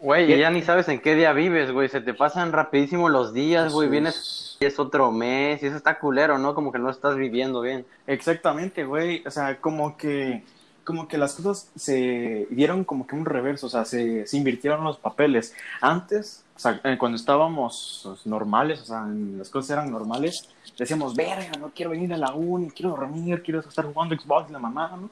Güey, 0.00 0.38
ya 0.38 0.50
ni 0.50 0.62
sabes 0.62 0.88
en 0.88 1.00
qué 1.00 1.14
día 1.14 1.34
vives, 1.34 1.70
güey, 1.70 1.90
se 1.90 2.00
te 2.00 2.14
pasan 2.14 2.52
rapidísimo 2.52 3.10
los 3.10 3.34
días, 3.34 3.74
güey, 3.74 3.90
vienes 3.90 4.14
es- 4.16 4.56
y 4.60 4.64
es 4.64 4.78
otro 4.78 5.12
mes, 5.12 5.62
y 5.62 5.66
eso 5.66 5.76
está 5.76 5.98
culero, 5.98 6.38
¿no? 6.38 6.54
Como 6.54 6.72
que 6.72 6.78
no 6.78 6.88
estás 6.88 7.14
viviendo 7.14 7.60
bien. 7.60 7.84
Exactamente, 8.06 8.84
güey. 8.84 9.22
O 9.26 9.30
sea, 9.30 9.60
como 9.60 9.98
que, 9.98 10.42
como 10.88 11.06
que 11.06 11.18
las 11.18 11.34
cosas 11.34 11.70
se 11.76 12.46
dieron 12.48 12.82
como 12.82 13.06
que 13.06 13.14
un 13.14 13.26
reverso, 13.26 13.66
o 13.66 13.68
sea, 13.68 13.84
se, 13.84 14.26
se 14.26 14.38
invirtieron 14.38 14.82
los 14.84 14.96
papeles. 14.96 15.54
Antes, 15.82 16.46
o 16.56 16.58
sea, 16.58 16.80
eh, 16.82 16.96
cuando 16.96 17.16
estábamos 17.16 18.00
pues, 18.04 18.24
normales, 18.24 18.80
o 18.80 18.84
sea, 18.86 19.04
las 19.06 19.50
cosas 19.50 19.72
eran 19.72 19.90
normales, 19.90 20.48
decíamos, 20.78 21.14
verga, 21.14 21.58
no 21.60 21.72
quiero 21.76 21.90
venir 21.90 22.14
a 22.14 22.16
la 22.16 22.32
uni, 22.32 22.70
quiero 22.70 22.92
dormir, 22.92 23.42
quiero 23.42 23.60
estar 23.60 23.84
jugando 23.84 24.18
Xbox 24.18 24.48
y 24.48 24.52
la 24.54 24.60
mamá, 24.60 24.96
¿no? 24.98 25.10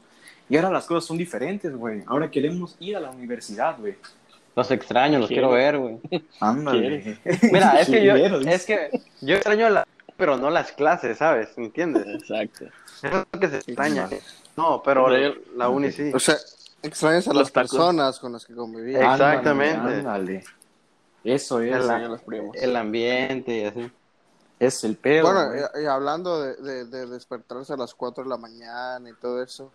Y 0.49 0.57
ahora 0.57 0.71
las 0.71 0.87
cosas 0.87 1.05
son 1.05 1.19
diferentes, 1.19 1.77
güey. 1.77 2.03
Ahora 2.07 2.31
queremos 2.31 2.75
ir 2.81 2.97
a 2.97 3.01
la 3.01 3.11
universidad, 3.11 3.79
güey. 3.79 3.97
Los 4.55 4.71
extraño, 4.71 5.19
los 5.19 5.29
Quiero. 5.29 5.51
quiero 5.51 5.63
ver, 5.63 5.79
güey. 5.79 6.23
Ándale. 6.41 7.19
Mira, 7.53 7.79
es 7.79 7.91
que 7.91 8.03
yo, 8.03 8.15
Quiero, 8.15 8.39
dice. 8.39 8.55
es 8.55 8.65
que 8.65 9.03
yo 9.21 9.35
extraño 9.35 9.69
la, 9.69 9.87
pero 10.17 10.39
no 10.39 10.49
las 10.49 10.73
clases, 10.73 11.19
¿sabes? 11.19 11.51
¿Entiendes? 11.59 12.07
Exacto. 12.07 12.65
Es 13.03 13.13
lo 13.13 13.27
que 13.39 13.49
se 13.49 13.57
extraña. 13.59 14.09
No, 14.57 14.83
pero 14.83 15.17
yo- 15.17 15.35
la 15.57 15.69
uni 15.69 15.93
sí. 15.93 16.11
O 16.15 16.19
sea, 16.19 16.37
extrañas 16.83 17.27
a 17.29 17.33
Los 17.33 17.43
las 17.45 17.53
tacos. 17.53 17.71
personas 17.73 18.19
con 18.19 18.33
las 18.33 18.47
que 18.47 18.55
convivías. 18.55 19.03
Exactamente. 19.03 19.77
Ándale, 19.77 19.97
ándale. 19.99 20.45
Eso 21.25 21.61
es, 21.61 21.75
El- 21.75 22.09
los 22.09 22.23
primos. 22.23 22.57
El 22.57 22.77
ambiente 22.77 23.59
y 23.59 23.65
así. 23.65 23.93
es 24.59 24.85
el 24.85 24.97
pedo. 24.97 25.25
Bueno, 25.33 25.51
y, 25.55 25.83
y 25.83 25.87
hablando 25.87 26.41
de, 26.41 26.55
de- 26.57 26.85
de 26.87 27.07
despertarse 27.07 27.73
a 27.73 27.77
las 27.77 27.95
4 27.95 28.25
de 28.25 28.31
la 28.31 28.37
mañana 28.39 29.11
y 29.11 29.13
todo 29.15 29.43
eso, 29.43 29.71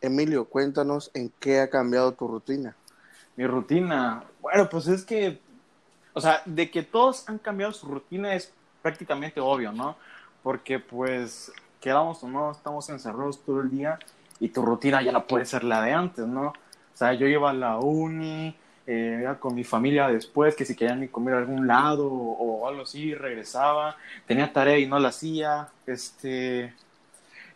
Emilio, 0.00 0.44
cuéntanos 0.46 1.10
en 1.14 1.32
qué 1.40 1.60
ha 1.60 1.70
cambiado 1.70 2.12
tu 2.12 2.26
rutina. 2.28 2.74
Mi 3.36 3.46
rutina, 3.46 4.24
bueno, 4.40 4.68
pues 4.68 4.88
es 4.88 5.04
que, 5.04 5.40
o 6.12 6.20
sea, 6.20 6.42
de 6.44 6.70
que 6.70 6.82
todos 6.82 7.26
han 7.28 7.38
cambiado 7.38 7.72
su 7.72 7.86
rutina 7.86 8.34
es 8.34 8.52
prácticamente 8.82 9.40
obvio, 9.40 9.72
¿no? 9.72 9.96
porque 10.42 10.80
pues, 10.80 11.52
quedamos 11.82 12.22
o 12.24 12.28
no, 12.28 12.52
estamos 12.52 12.88
encerrados 12.88 13.44
todo 13.44 13.60
el 13.60 13.70
día 13.70 13.98
y 14.40 14.48
tu 14.48 14.62
rutina 14.64 15.02
ya 15.02 15.12
no 15.12 15.26
puede 15.26 15.44
ser 15.44 15.64
la 15.64 15.82
de 15.82 15.92
antes, 15.92 16.26
¿no? 16.26 16.46
O 16.48 16.54
sea, 16.96 17.12
yo 17.12 17.26
iba 17.26 17.50
a 17.50 17.52
la 17.52 17.76
uni, 17.78 18.56
eh, 18.86 19.18
iba 19.22 19.38
con 19.38 19.54
mi 19.54 19.64
familia 19.64 20.08
después, 20.08 20.54
que 20.56 20.64
si 20.64 20.74
querían 20.74 21.02
ir 21.02 21.08
a 21.10 21.12
comer 21.12 21.34
a 21.34 21.38
algún 21.38 21.66
lado 21.66 22.06
o, 22.06 22.60
o 22.62 22.68
algo 22.68 22.82
así, 22.82 23.14
regresaba, 23.14 23.96
tenía 24.26 24.52
tarea 24.52 24.78
y 24.78 24.86
no 24.86 24.98
la 24.98 25.08
hacía, 25.08 25.68
este... 25.86 26.72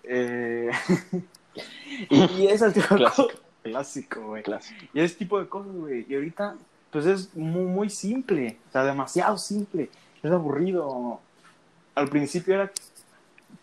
eh, 0.04 0.70
y, 2.10 2.24
y 2.42 2.46
ese 2.48 2.70
tipo 2.72 2.94
de 2.94 3.00
Clásico. 3.00 3.28
cosas- 3.28 3.40
Clásico, 3.62 4.20
güey. 4.28 4.42
Clásico. 4.44 4.84
Y 4.94 5.00
ese 5.00 5.16
tipo 5.16 5.40
de 5.40 5.48
cosas, 5.48 5.72
güey. 5.72 6.06
Y 6.08 6.14
ahorita, 6.14 6.54
pues 6.92 7.04
es 7.06 7.34
muy, 7.34 7.64
muy 7.64 7.90
simple. 7.90 8.58
O 8.68 8.72
sea, 8.72 8.84
demasiado 8.84 9.36
simple. 9.38 9.90
Es 10.22 10.30
aburrido. 10.30 11.18
Al 11.96 12.08
principio 12.08 12.54
era, 12.54 12.70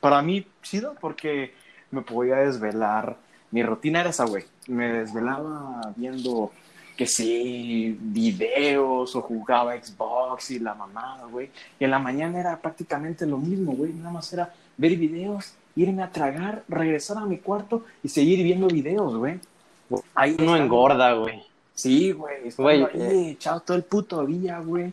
para 0.03 0.21
mí, 0.21 0.45
chido 0.61 0.95
porque 0.99 1.53
me 1.89 2.01
podía 2.01 2.35
desvelar. 2.35 3.15
Mi 3.51 3.63
rutina 3.63 4.01
era 4.01 4.09
esa, 4.09 4.25
güey. 4.25 4.43
Me 4.67 4.91
desvelaba 4.91 5.93
viendo, 5.95 6.51
que 6.97 7.07
sí, 7.07 7.97
videos 8.01 9.15
o 9.15 9.21
jugaba 9.21 9.81
Xbox 9.81 10.51
y 10.51 10.59
la 10.59 10.73
mamada, 10.73 11.23
güey. 11.27 11.49
Y 11.79 11.85
en 11.85 11.91
la 11.91 11.99
mañana 11.99 12.37
era 12.37 12.59
prácticamente 12.59 13.25
lo 13.25 13.37
mismo, 13.37 13.71
güey. 13.71 13.93
Nada 13.93 14.11
más 14.11 14.33
era 14.33 14.53
ver 14.75 14.97
videos, 14.97 15.53
irme 15.73 16.03
a 16.03 16.11
tragar, 16.11 16.65
regresar 16.67 17.19
a 17.19 17.25
mi 17.25 17.37
cuarto 17.37 17.85
y 18.03 18.09
seguir 18.09 18.43
viendo 18.43 18.67
videos, 18.67 19.15
güey. 19.15 19.39
Ahí 20.15 20.35
No 20.37 20.57
engorda, 20.57 21.13
güey. 21.13 21.43
Sí, 21.73 22.11
güey. 22.11 22.51
Güey, 22.57 22.83
ahí 22.83 23.29
echado 23.29 23.61
todo 23.61 23.77
el 23.77 23.83
puto 23.83 24.25
día, 24.25 24.59
güey. 24.59 24.91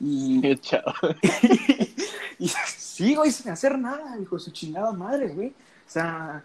Y, 0.00 0.56
Chao. 0.60 0.82
y 2.38 2.48
sí, 2.48 3.14
güey, 3.14 3.30
sin 3.30 3.50
hacer 3.52 3.78
nada, 3.78 4.18
hijo 4.20 4.38
su 4.38 4.50
chingada 4.50 4.92
madre, 4.92 5.28
güey. 5.28 5.48
O 5.48 5.90
sea, 5.92 6.42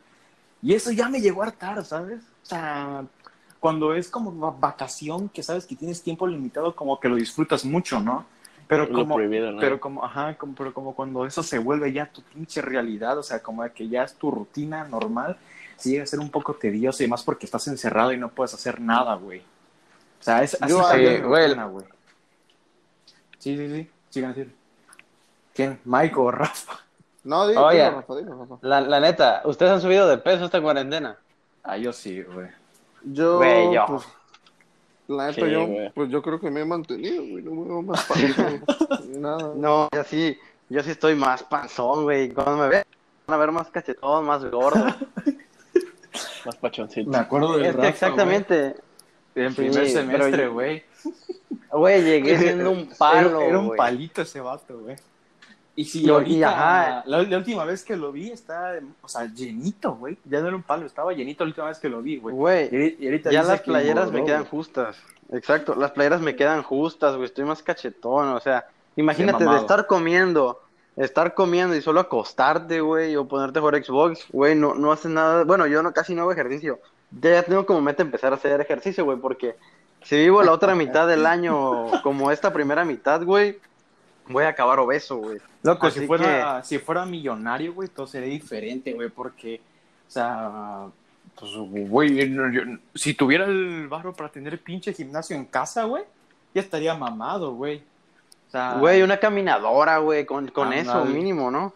y 0.61 0.73
eso 0.73 0.91
ya 0.91 1.09
me 1.09 1.21
llegó 1.21 1.41
a 1.43 1.47
hartar, 1.47 1.83
¿sabes? 1.85 2.21
O 2.43 2.45
sea, 2.45 3.05
cuando 3.59 3.93
es 3.93 4.09
como 4.09 4.37
va- 4.37 4.51
vacación, 4.51 5.29
que 5.29 5.43
sabes 5.43 5.65
que 5.65 5.75
tienes 5.75 6.01
tiempo 6.01 6.27
limitado, 6.27 6.75
como 6.75 6.99
que 6.99 7.09
lo 7.09 7.15
disfrutas 7.15 7.65
mucho, 7.65 7.99
¿no? 7.99 8.25
Pero 8.67 8.89
como, 8.91 9.13
prohibido, 9.15 9.51
¿no? 9.51 9.59
pero 9.59 9.79
como, 9.79 10.03
ajá, 10.03 10.35
como, 10.37 10.55
pero 10.55 10.73
como 10.73 10.95
cuando 10.95 11.25
eso 11.27 11.43
se 11.43 11.59
vuelve 11.59 11.93
ya 11.93 12.07
tu 12.07 12.23
pinche 12.23 12.63
realidad, 12.63 13.15
o 13.19 13.21
sea, 13.23 13.43
como 13.43 13.63
que 13.71 13.87
ya 13.87 14.03
es 14.03 14.15
tu 14.15 14.31
rutina 14.31 14.83
normal, 14.87 15.37
sí 15.77 15.91
llega 15.91 16.03
a 16.03 16.07
ser 16.07 16.19
un 16.19 16.31
poco 16.31 16.55
tedioso 16.55 17.03
y 17.03 17.07
más 17.07 17.21
porque 17.23 17.45
estás 17.45 17.67
encerrado 17.67 18.11
y 18.11 18.17
no 18.17 18.29
puedes 18.29 18.55
hacer 18.55 18.81
nada, 18.81 19.13
güey. 19.15 19.41
O 20.19 20.23
sea, 20.23 20.41
es 20.41 20.57
así 20.59 20.71
Yo, 20.71 20.81
güey. 20.81 21.21
rutina, 21.47 21.65
güey. 21.67 21.85
Sí, 23.45 23.55
sí, 23.55 23.69
sí, 23.69 23.87
sigan 24.09 24.33
decir. 24.33 24.51
¿Quién? 25.53 25.79
¿Mike 25.85 26.15
o 26.17 26.31
Rafa? 26.31 26.79
No, 27.23 27.47
dilo, 27.47 27.63
Oye. 27.67 27.77
dilo, 27.83 27.91
Rafa, 27.97 28.15
dilo, 28.15 28.35
Rafa. 28.39 28.57
La, 28.61 28.81
la 28.81 28.99
neta, 28.99 29.43
¿ustedes 29.45 29.71
han 29.71 29.81
subido 29.81 30.07
de 30.07 30.17
peso 30.17 30.45
esta 30.45 30.59
cuarentena? 30.59 31.15
Ah, 31.63 31.77
yo 31.77 31.93
sí, 31.93 32.23
güey. 32.23 32.47
Yo, 33.03 33.37
Güey, 33.37 33.71
yo. 33.71 33.85
pues, 33.87 34.03
la 35.09 35.27
neta, 35.27 35.45
Sí, 35.45 35.51
yo, 35.51 35.67
güey. 35.67 35.91
pues 35.91 36.09
yo 36.09 36.23
creo 36.23 36.39
que 36.39 36.49
me 36.49 36.61
he 36.61 36.65
mantenido, 36.65 37.21
güey, 37.23 37.43
no 37.43 37.51
me 37.51 37.67
veo 37.67 37.81
más 37.83 38.03
panzón, 38.05 38.63
ni 39.11 39.17
nada. 39.19 39.51
No, 39.55 39.89
yo 39.93 40.03
sí, 40.05 40.39
yo 40.69 40.81
sí 40.81 40.89
estoy 40.89 41.13
más 41.13 41.43
panzón, 41.43 42.01
güey. 42.05 42.31
Cuando 42.31 42.57
me 42.63 42.67
vean, 42.69 42.85
van 43.27 43.35
a 43.35 43.39
ver 43.39 43.51
más 43.51 43.69
cachetón, 43.69 44.25
más 44.25 44.43
gordo. 44.45 44.83
Más 46.45 46.55
pachoncito. 46.57 47.09
Me 47.11 47.17
acuerdo 47.17 47.57
que 47.57 47.71
Rafa, 47.71 47.89
exactamente, 47.89 48.75
güey. 49.35 49.45
En 49.47 49.49
Sí, 49.51 49.55
primer 49.57 49.73
pero 49.83 49.87
semestre, 49.89 50.43
yo- 50.45 50.53
güey. 51.71 52.01
llegué 52.03 52.37
siendo 52.37 52.71
un 52.71 52.89
palo, 52.97 53.39
Era, 53.39 53.45
era 53.49 53.59
un 53.59 53.67
güey. 53.67 53.77
palito 53.77 54.21
ese 54.21 54.39
vato, 54.41 54.77
güey. 54.79 54.95
Y 55.77 55.83
si 55.85 56.03
Y- 56.03 56.05
y 56.05 56.09
ahorita, 56.09 56.49
ajá. 56.49 57.03
la, 57.05 57.21
la 57.23 57.37
última 57.37 57.65
vez 57.65 57.83
que 57.83 57.97
lo 57.97 58.11
vi, 58.13 58.31
estaba, 58.31 58.75
o 59.01 59.07
sea, 59.09 59.25
llenito, 59.25 59.95
güey. 59.95 60.17
Ya 60.23 60.39
no 60.39 60.47
era 60.47 60.55
un 60.55 60.63
palo, 60.63 60.85
estaba 60.85 61.11
llenito 61.13 61.43
la 61.43 61.49
última 61.49 61.67
vez 61.67 61.79
que 61.79 61.89
lo 61.89 62.01
vi, 62.01 62.17
güey. 62.17 62.33
Güey, 62.33 62.69
Y, 62.71 63.03
y 63.03 63.05
ahorita 63.07 63.31
ya 63.31 63.43
las 63.43 63.61
playeras 63.61 64.11
me 64.11 64.23
quedan 64.23 64.41
güey. 64.43 64.51
justas. 64.51 64.97
Exacto, 65.33 65.75
las 65.75 65.91
playeras 65.91 66.21
me 66.21 66.35
quedan 66.35 66.63
justas, 66.63 67.15
güey. 67.15 67.25
Estoy 67.25 67.43
más 67.45 67.61
cachetón, 67.61 68.29
o 68.29 68.39
sea, 68.39 68.67
imagínate 68.95 69.43
de 69.43 69.57
estar 69.57 69.85
comiendo, 69.87 70.61
estar 70.95 71.33
comiendo 71.33 71.75
y 71.75 71.81
solo 71.81 71.99
acostarte, 71.99 72.79
güey, 72.79 73.15
o 73.17 73.27
ponerte 73.27 73.59
jugar 73.59 73.83
Xbox, 73.83 74.25
güey, 74.31 74.55
no, 74.55 74.75
no 74.75 74.93
haces 74.93 75.11
nada. 75.11 75.43
Bueno, 75.43 75.67
yo 75.67 75.83
no 75.83 75.91
casi 75.91 76.15
no 76.15 76.21
hago 76.21 76.31
ejercicio. 76.31 76.79
Ya, 77.19 77.31
ya 77.31 77.43
tengo 77.43 77.65
como 77.65 77.81
meta 77.81 78.01
empezar 78.01 78.31
a 78.31 78.35
hacer 78.35 78.61
ejercicio, 78.61 79.03
güey, 79.03 79.17
porque 79.17 79.55
si 80.05 80.15
vivo 80.15 80.41
la 80.43 80.51
otra 80.53 80.73
mitad 80.75 81.07
del 81.07 81.25
año 81.25 82.01
como 82.01 82.31
esta 82.31 82.53
primera 82.53 82.85
mitad, 82.85 83.21
güey, 83.23 83.59
voy 84.27 84.43
a 84.45 84.49
acabar 84.49 84.79
obeso, 84.79 85.17
güey. 85.17 85.39
Loco, 85.63 85.87
Así 85.87 85.99
si 86.01 86.07
fuera, 86.07 86.63
si 86.63 86.79
fuera 86.79 87.05
millonario, 87.05 87.73
güey, 87.73 87.89
todo 87.89 88.07
sería 88.07 88.29
diferente, 88.29 88.93
güey, 88.93 89.09
porque, 89.09 89.59
o 90.07 90.11
sea, 90.11 90.85
pues, 91.37 91.51
güey, 91.89 92.15
yo- 92.33 92.49
yo- 92.49 92.61
si 92.93 93.13
tuviera 93.13 93.45
el 93.45 93.87
barro 93.87 94.13
para 94.13 94.29
tener 94.29 94.59
pinche 94.61 94.93
gimnasio 94.93 95.35
en 95.35 95.45
casa, 95.45 95.83
güey, 95.85 96.03
ya 96.53 96.61
estaría 96.61 96.93
mamado, 96.95 97.53
güey. 97.53 97.83
O 98.47 98.51
sea, 98.51 98.75
Güey, 98.79 99.01
una 99.01 99.17
caminadora, 99.19 99.97
güey, 99.97 100.25
con, 100.25 100.47
con 100.49 100.71
eso 100.71 101.03
mínimo, 101.05 101.49
¿no? 101.51 101.73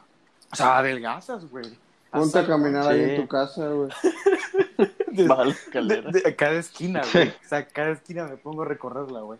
o 0.51 0.55
sea, 0.55 0.77
adelgazas, 0.77 1.49
güey. 1.49 1.65
Ponte 2.11 2.39
a 2.39 2.47
caminar 2.47 2.87
ahí 2.87 3.01
en 3.01 3.15
tu 3.21 3.27
casa, 3.27 3.67
güey. 3.69 3.89
de, 5.11 5.27
Baja 5.27 5.43
la 5.43 5.45
de- 5.45 5.51
escalera. 5.51 6.11
de- 6.11 6.35
cada 6.35 6.55
esquina, 6.59 7.01
güey. 7.13 7.29
O 7.29 7.47
sea, 7.47 7.65
cada 7.67 7.91
esquina 7.91 8.25
me 8.27 8.37
pongo 8.37 8.63
a 8.63 8.65
recorrerla, 8.65 9.21
güey. 9.21 9.39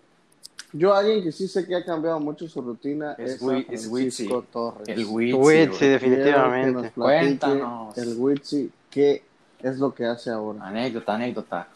Yo, 0.71 0.93
alguien 0.93 1.23
que 1.23 1.31
sí 1.31 1.47
sé 1.47 1.65
que 1.65 1.75
ha 1.75 1.83
cambiado 1.83 2.19
mucho 2.19 2.47
su 2.47 2.61
rutina 2.61 3.13
Es 3.17 3.31
es, 3.31 3.39
Francisco 3.39 3.91
Witsi. 3.93 4.29
Torres. 4.51 4.88
El 4.88 5.05
Witsi, 5.05 5.77
que 5.79 5.88
definitivamente. 5.89 6.91
Cuéntanos. 6.91 7.97
El 7.97 8.15
Witsi, 8.17 8.71
¿qué 8.91 9.23
es 9.63 9.77
lo 9.79 9.93
que 9.95 10.05
hace 10.05 10.29
ahora? 10.29 10.59
Anécdota, 10.67 11.15
anécdota. 11.15 11.67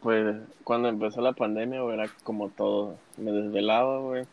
Pues 0.00 0.36
cuando 0.62 0.88
empezó 0.88 1.20
la 1.20 1.32
pandemia, 1.32 1.80
güey, 1.82 1.94
era 1.98 2.08
como 2.22 2.48
todo. 2.50 2.94
Me 3.16 3.32
desvelaba, 3.32 3.98
güey. 4.00 4.24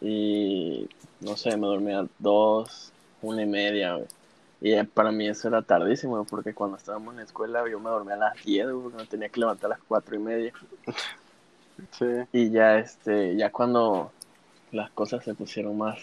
Y 0.00 0.88
no 1.20 1.36
sé, 1.36 1.56
me 1.56 1.66
dormía 1.66 2.00
a 2.00 2.06
dos, 2.18 2.92
una 3.22 3.42
y 3.42 3.46
media, 3.46 3.94
güey. 3.94 4.06
Y 4.64 4.72
eh, 4.72 4.84
para 4.84 5.12
mí 5.12 5.28
eso 5.28 5.48
era 5.48 5.60
tardísimo, 5.60 6.24
porque 6.24 6.54
cuando 6.54 6.78
estábamos 6.78 7.12
en 7.12 7.18
la 7.18 7.24
escuela 7.24 7.62
yo 7.70 7.78
me 7.78 7.90
dormía 7.90 8.14
a 8.14 8.16
las 8.16 8.44
10, 8.44 8.70
güey, 8.70 8.82
porque 8.84 8.96
me 8.96 9.06
tenía 9.06 9.28
que 9.28 9.40
levantar 9.40 9.66
a 9.66 9.74
las 9.74 9.84
cuatro 9.86 10.16
y 10.16 10.18
media. 10.18 10.52
Sí. 11.90 12.06
Y 12.32 12.50
ya, 12.50 12.78
este, 12.78 13.34
ya 13.34 13.50
cuando 13.50 14.12
las 14.70 14.92
cosas 14.92 15.24
se 15.24 15.34
pusieron 15.34 15.76
más, 15.76 15.98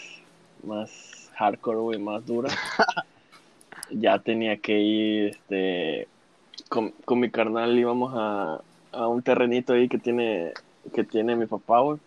más 0.62 1.30
hardcore, 1.34 1.78
güey, 1.78 1.98
más 1.98 2.26
duras, 2.26 2.54
ya 3.90 4.18
tenía 4.18 4.58
que 4.58 4.78
ir, 4.78 5.30
este, 5.30 6.08
con, 6.68 6.90
con 7.06 7.20
mi 7.20 7.30
carnal 7.30 7.76
íbamos 7.78 8.12
a, 8.14 8.60
a 8.92 9.08
un 9.08 9.22
terrenito 9.22 9.72
ahí 9.72 9.88
que 9.88 9.96
tiene, 9.96 10.52
que 10.92 11.04
tiene 11.04 11.36
mi 11.36 11.46
papá, 11.46 11.80
güey, 11.80 11.98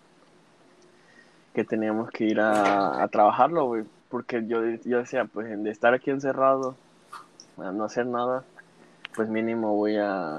que 1.56 1.64
teníamos 1.64 2.12
que 2.12 2.26
ir 2.26 2.40
a, 2.40 3.02
a 3.02 3.08
trabajarlo, 3.08 3.66
güey, 3.66 3.84
porque 4.16 4.46
yo, 4.48 4.64
yo 4.86 5.00
decía, 5.00 5.26
pues, 5.26 5.62
de 5.62 5.70
estar 5.70 5.94
aquí 5.94 6.10
encerrado, 6.10 6.78
a 7.58 7.74
no 7.74 7.84
hacer 7.84 8.06
nada, 8.06 8.46
pues 9.14 9.28
mínimo 9.28 9.76
voy 9.76 9.98
a, 9.98 10.38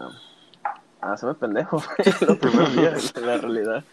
a 1.02 1.12
hacerme 1.12 1.34
pendejo, 1.34 1.82
los 2.26 2.38
primeros 2.38 2.74
días, 2.74 3.12
en 3.14 3.26
la 3.26 3.36
realidad. 3.36 3.84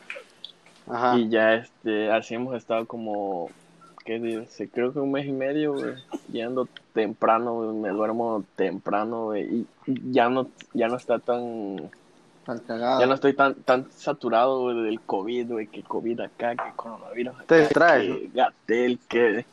Ajá. 0.90 1.18
Y 1.18 1.28
ya 1.28 1.56
este, 1.56 2.10
así 2.13 2.34
hemos 2.34 2.56
estado 2.56 2.86
como, 2.86 3.50
¿qué 4.06 4.20
dice? 4.20 4.70
Creo 4.70 4.94
que 4.94 5.00
un 5.00 5.12
mes 5.12 5.25
y 5.25 5.34
medio, 5.34 5.74
güey, 5.74 5.96
yendo 6.32 6.70
temprano, 6.94 7.56
güey, 7.56 7.75
me 7.75 7.90
duermo 7.90 8.46
temprano, 8.56 9.25
güey, 9.25 9.44
y 9.54 9.68
ya 10.13 10.30
no, 10.30 10.48
ya 10.74 10.88
no 10.88 10.96
está 10.96 11.20
tan, 11.20 11.92
Tan 12.46 12.60
cagado. 12.60 13.02
ya 13.02 13.06
no 13.06 13.16
estoy 13.16 13.34
tan, 13.34 13.56
tan 13.56 13.92
saturado, 13.92 14.62
güey, 14.62 14.82
del 14.82 15.02
COVID, 15.02 15.52
güey, 15.52 15.68
que 15.68 15.84
COVID 15.84 16.22
acá, 16.22 16.56
que 16.56 16.72
coronavirus 16.74 17.36
acá, 17.36 17.44
Te 17.48 17.60
distraes, 17.60 18.16
que 18.16 18.30
Gatel, 18.34 19.00
que... 19.10 19.46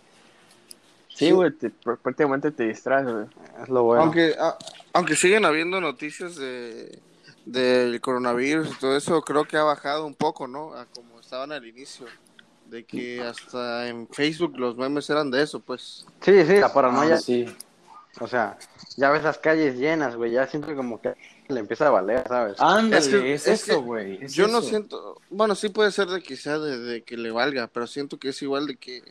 Sí, 1.14 1.30
güey, 1.32 1.50
pr- 1.50 1.98
prácticamente 1.98 2.50
te 2.50 2.64
distraes, 2.68 3.04
güey. 3.06 3.26
Es 3.62 3.68
lo 3.68 3.82
bueno. 3.84 4.04
Aunque, 4.04 4.34
a- 4.38 4.56
aunque 4.92 5.16
siguen 5.16 5.44
habiendo 5.44 5.80
noticias 5.80 6.36
de, 6.36 6.98
del 7.44 8.00
coronavirus 8.00 8.70
y 8.70 8.74
todo 8.78 8.96
eso, 8.96 9.20
creo 9.22 9.44
que 9.44 9.56
ha 9.56 9.62
bajado 9.64 10.06
un 10.06 10.14
poco, 10.14 10.46
¿no? 10.46 10.74
A 10.74 10.86
como 10.86 11.20
estaban 11.20 11.52
al 11.52 11.66
inicio. 11.66 12.06
De 12.66 12.84
que 12.84 13.20
hasta 13.20 13.88
en 13.88 14.06
Facebook 14.08 14.56
los 14.56 14.76
memes 14.76 15.10
eran 15.10 15.30
de 15.30 15.42
eso, 15.42 15.58
pues. 15.58 16.06
Sí, 16.20 16.44
sí, 16.46 16.56
la 16.58 16.72
paranoia. 16.72 17.16
Ah, 17.16 17.18
sí. 17.18 17.44
O 18.20 18.28
sea, 18.28 18.56
ya 18.96 19.10
ves 19.10 19.24
las 19.24 19.38
calles 19.38 19.76
llenas, 19.76 20.14
güey. 20.14 20.30
Ya 20.30 20.46
siempre 20.46 20.76
como 20.76 21.00
que 21.00 21.14
le 21.48 21.58
empieza 21.60 21.88
a 21.88 21.90
valer, 21.90 22.22
¿sabes? 22.28 22.60
Ándale, 22.60 22.98
Es 22.98 23.08
que- 23.08 23.34
es, 23.34 23.46
es 23.48 23.68
eso, 23.68 23.82
güey. 23.82 24.18
es 24.22 24.34
Yo 24.34 24.46
no 24.46 24.62
siento, 24.62 25.20
bueno, 25.30 25.56
sí 25.56 25.68
puede 25.68 25.90
ser 25.90 26.06
de 26.08 26.22
que 26.22 26.36
sea 26.36 26.60
de, 26.60 26.78
de 26.78 27.02
que 27.02 27.16
le 27.16 27.32
valga, 27.32 27.66
pero 27.66 27.88
siento 27.88 28.18
que 28.18 28.28
es 28.28 28.40
igual 28.42 28.68
de 28.68 28.76
que 28.76 29.02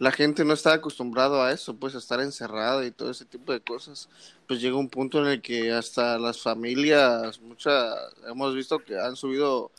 la 0.00 0.10
gente 0.12 0.46
no 0.46 0.54
está 0.54 0.72
acostumbrado 0.72 1.42
a 1.42 1.52
eso, 1.52 1.76
pues 1.76 1.94
a 1.94 1.98
estar 1.98 2.20
encerrada 2.22 2.86
y 2.86 2.90
todo 2.90 3.10
ese 3.10 3.26
tipo 3.26 3.52
de 3.52 3.60
cosas. 3.60 4.08
Pues 4.48 4.58
llega 4.62 4.78
un 4.78 4.88
punto 4.88 5.20
en 5.20 5.26
el 5.26 5.42
que 5.42 5.72
hasta 5.72 6.18
las 6.18 6.40
familias, 6.40 7.38
muchas, 7.42 7.94
hemos 8.26 8.54
visto 8.54 8.82
que 8.82 8.98
han 8.98 9.14
subido 9.14 9.70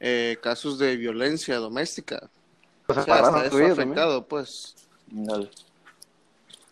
eh, 0.00 0.36
casos 0.42 0.78
de 0.78 0.98
violencia 0.98 1.56
doméstica. 1.56 2.28
O 2.86 2.92
O 2.92 3.00
sea, 3.00 3.20
hasta 3.20 3.46
eso 3.46 3.64
ha 3.64 3.70
también. 3.70 3.72
afectado, 3.72 4.28
pues. 4.28 4.76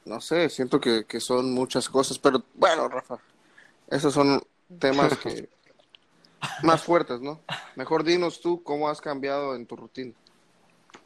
No 0.05 0.21
sé, 0.21 0.51
siento 0.51 0.79
que, 0.79 1.07
que 1.07 1.19
son 1.19 1.51
muchas 1.55 1.89
cosas, 1.89 2.19
pero 2.19 2.45
bueno, 2.53 2.89
Rafa, 2.89 3.19
esos 3.89 4.13
son 4.13 4.43
temas 4.79 5.17
que 5.17 5.49
más 6.63 6.83
fuertes, 6.83 7.23
¿no? 7.23 7.41
Mejor 7.75 8.05
dinos 8.05 8.43
tú 8.43 8.63
cómo 8.63 8.91
has 8.91 9.01
cambiado 9.01 9.55
en 9.55 9.65
tu 9.65 9.77
rutina. 9.77 10.13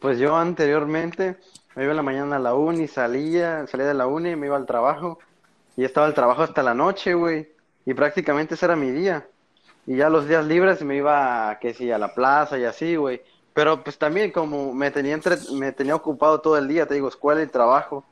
Pues 0.00 0.18
yo 0.18 0.36
anteriormente 0.36 1.38
me 1.76 1.82
iba 1.82 1.92
en 1.92 1.96
la 1.96 2.02
mañana 2.02 2.36
a 2.36 2.38
la 2.38 2.54
uni, 2.54 2.88
salía, 2.88 3.66
salía 3.66 3.86
de 3.86 3.94
la 3.94 4.06
uni, 4.06 4.34
me 4.34 4.46
iba 4.46 4.56
al 4.56 4.64
trabajo 4.64 5.18
y 5.76 5.84
estaba 5.84 6.06
al 6.06 6.14
trabajo 6.14 6.42
hasta 6.42 6.62
la 6.62 6.72
noche, 6.72 7.12
güey. 7.12 7.52
Y 7.84 7.92
prácticamente 7.92 8.54
ese 8.54 8.64
era 8.64 8.76
mi 8.76 8.90
día. 8.90 9.28
Y 9.86 9.96
ya 9.96 10.08
los 10.08 10.26
días 10.26 10.46
libres 10.46 10.82
me 10.82 10.96
iba, 10.96 11.58
que 11.60 11.74
sí, 11.74 11.92
a 11.92 11.98
la 11.98 12.14
plaza 12.14 12.58
y 12.58 12.64
así, 12.64 12.96
güey. 12.96 13.20
Pero 13.52 13.84
pues 13.84 13.98
también 13.98 14.32
como 14.32 14.72
me 14.72 14.90
tenía 14.90 15.12
entre, 15.12 15.36
me 15.52 15.70
tenía 15.70 15.94
ocupado 15.94 16.40
todo 16.40 16.56
el 16.56 16.66
día, 16.66 16.86
te 16.86 16.94
digo, 16.94 17.08
escuela 17.08 17.42
y 17.42 17.46
trabajo, 17.46 18.04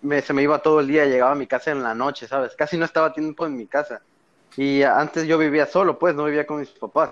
me, 0.00 0.22
se 0.22 0.32
me 0.32 0.42
iba 0.44 0.62
todo 0.62 0.78
el 0.78 0.86
día, 0.86 1.04
llegaba 1.04 1.32
a 1.32 1.34
mi 1.34 1.48
casa 1.48 1.72
en 1.72 1.82
la 1.82 1.94
noche, 1.96 2.28
¿sabes? 2.28 2.54
Casi 2.54 2.78
no 2.78 2.84
estaba 2.84 3.12
tiempo 3.12 3.44
en 3.46 3.56
mi 3.56 3.66
casa. 3.66 4.00
Y 4.56 4.82
antes 4.84 5.26
yo 5.26 5.38
vivía 5.38 5.66
solo, 5.66 5.98
pues, 5.98 6.14
no 6.14 6.24
vivía 6.24 6.46
con 6.46 6.60
mis 6.60 6.70
papás. 6.70 7.10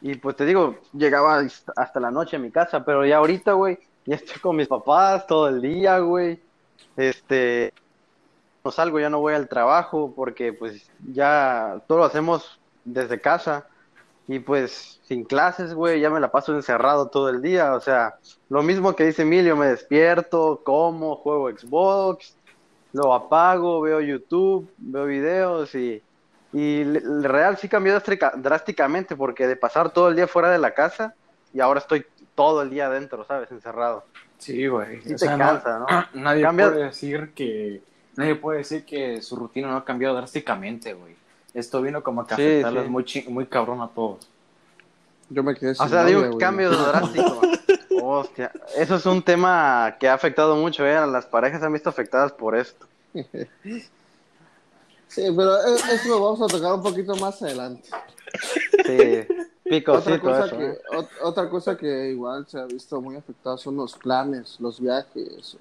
Y 0.00 0.14
pues 0.14 0.36
te 0.36 0.44
digo, 0.44 0.78
llegaba 0.92 1.42
hasta 1.76 2.00
la 2.00 2.12
noche 2.12 2.36
a 2.36 2.38
mi 2.38 2.52
casa, 2.52 2.84
pero 2.84 3.04
ya 3.04 3.16
ahorita, 3.16 3.52
güey, 3.54 3.78
ya 4.06 4.16
estoy 4.16 4.40
con 4.40 4.56
mis 4.56 4.68
papás 4.68 5.26
todo 5.26 5.48
el 5.48 5.60
día, 5.60 5.98
güey. 5.98 6.40
Este, 6.96 7.72
no 8.64 8.70
salgo, 8.70 8.98
ya 9.00 9.10
no 9.10 9.20
voy 9.20 9.34
al 9.34 9.48
trabajo 9.48 10.12
porque 10.14 10.52
pues 10.52 10.90
ya 11.12 11.82
todo 11.86 11.98
lo 11.98 12.04
hacemos 12.04 12.58
desde 12.84 13.20
casa 13.20 13.66
y 14.28 14.38
pues 14.38 15.00
sin 15.04 15.24
clases, 15.24 15.74
güey, 15.74 16.00
ya 16.00 16.10
me 16.10 16.20
la 16.20 16.32
paso 16.32 16.54
encerrado 16.54 17.08
todo 17.08 17.28
el 17.28 17.42
día, 17.42 17.74
o 17.74 17.80
sea, 17.80 18.16
lo 18.48 18.62
mismo 18.62 18.96
que 18.96 19.04
dice 19.04 19.22
Emilio, 19.22 19.56
me 19.56 19.66
despierto, 19.66 20.62
como, 20.64 21.14
juego 21.14 21.48
Xbox, 21.50 22.36
lo 22.92 23.14
apago, 23.14 23.80
veo 23.82 24.00
YouTube, 24.00 24.68
veo 24.78 25.06
videos 25.06 25.74
y 25.76 26.02
y 26.56 26.80
el 26.80 27.22
real 27.22 27.58
sí 27.58 27.68
cambió 27.68 28.00
drásticamente 28.36 29.14
porque 29.14 29.46
de 29.46 29.56
pasar 29.56 29.90
todo 29.90 30.08
el 30.08 30.16
día 30.16 30.26
fuera 30.26 30.50
de 30.50 30.56
la 30.56 30.72
casa 30.72 31.14
y 31.52 31.60
ahora 31.60 31.80
estoy 31.80 32.06
todo 32.36 32.62
el 32.62 32.70
día 32.70 32.86
adentro, 32.86 33.24
¿sabes? 33.24 33.50
Encerrado. 33.50 34.04
Sí, 34.38 34.68
güey. 34.68 35.02
Sí 35.02 35.16
te 35.16 35.26
cansa, 35.26 35.80
¿no? 35.80 35.86
Nadie 36.20 36.46
puede 36.52 36.84
decir 36.84 37.32
que 37.34 37.82
nadie 38.14 38.36
puede 38.36 38.58
decir 38.58 38.84
que 38.84 39.20
su 39.20 39.34
rutina 39.36 39.68
no 39.68 39.76
ha 39.78 39.84
cambiado 39.84 40.14
drásticamente, 40.14 40.94
güey. 40.94 41.16
Esto 41.52 41.82
vino 41.82 42.02
como 42.02 42.26
que 42.26 42.34
a 42.34 42.36
Sí, 42.36 42.42
afectarles 42.42 42.84
sí. 42.84 42.90
muy 42.90 43.24
muy 43.28 43.46
cabrón 43.46 43.80
a 43.80 43.88
todos. 43.88 44.28
Yo 45.28 45.42
me 45.42 45.54
quedé 45.54 45.74
sin 45.74 45.84
O 45.84 45.88
sea, 45.88 46.04
digo, 46.04 46.38
cambio 46.38 46.70
drástico. 46.70 47.40
Hostia, 48.02 48.52
eso 48.76 48.96
es 48.96 49.06
un 49.06 49.22
tema 49.22 49.96
que 49.98 50.08
ha 50.08 50.14
afectado 50.14 50.54
mucho, 50.54 50.86
¿eh? 50.86 50.94
Las 51.06 51.26
parejas 51.26 51.60
se 51.60 51.66
han 51.66 51.72
visto 51.72 51.88
afectadas 51.90 52.30
por 52.30 52.54
esto. 52.56 52.86
Sí, 55.08 55.22
pero 55.34 55.56
eso 55.64 56.08
lo 56.08 56.20
vamos 56.20 56.42
a 56.42 56.46
tocar 56.56 56.74
un 56.74 56.82
poquito 56.82 57.16
más 57.16 57.40
adelante. 57.42 57.88
Sí, 58.84 59.26
Otra 59.86 60.20
cosa, 60.20 60.46
eso, 60.46 60.56
que, 60.58 60.64
¿eh? 60.64 60.78
ot- 60.92 61.08
otra 61.22 61.48
cosa 61.48 61.76
que 61.76 62.10
igual 62.10 62.46
se 62.46 62.58
ha 62.58 62.66
visto 62.66 63.00
muy 63.00 63.16
afectada 63.16 63.56
son 63.58 63.76
los 63.76 63.94
planes, 63.96 64.58
los 64.60 64.80
viajes, 64.80 65.56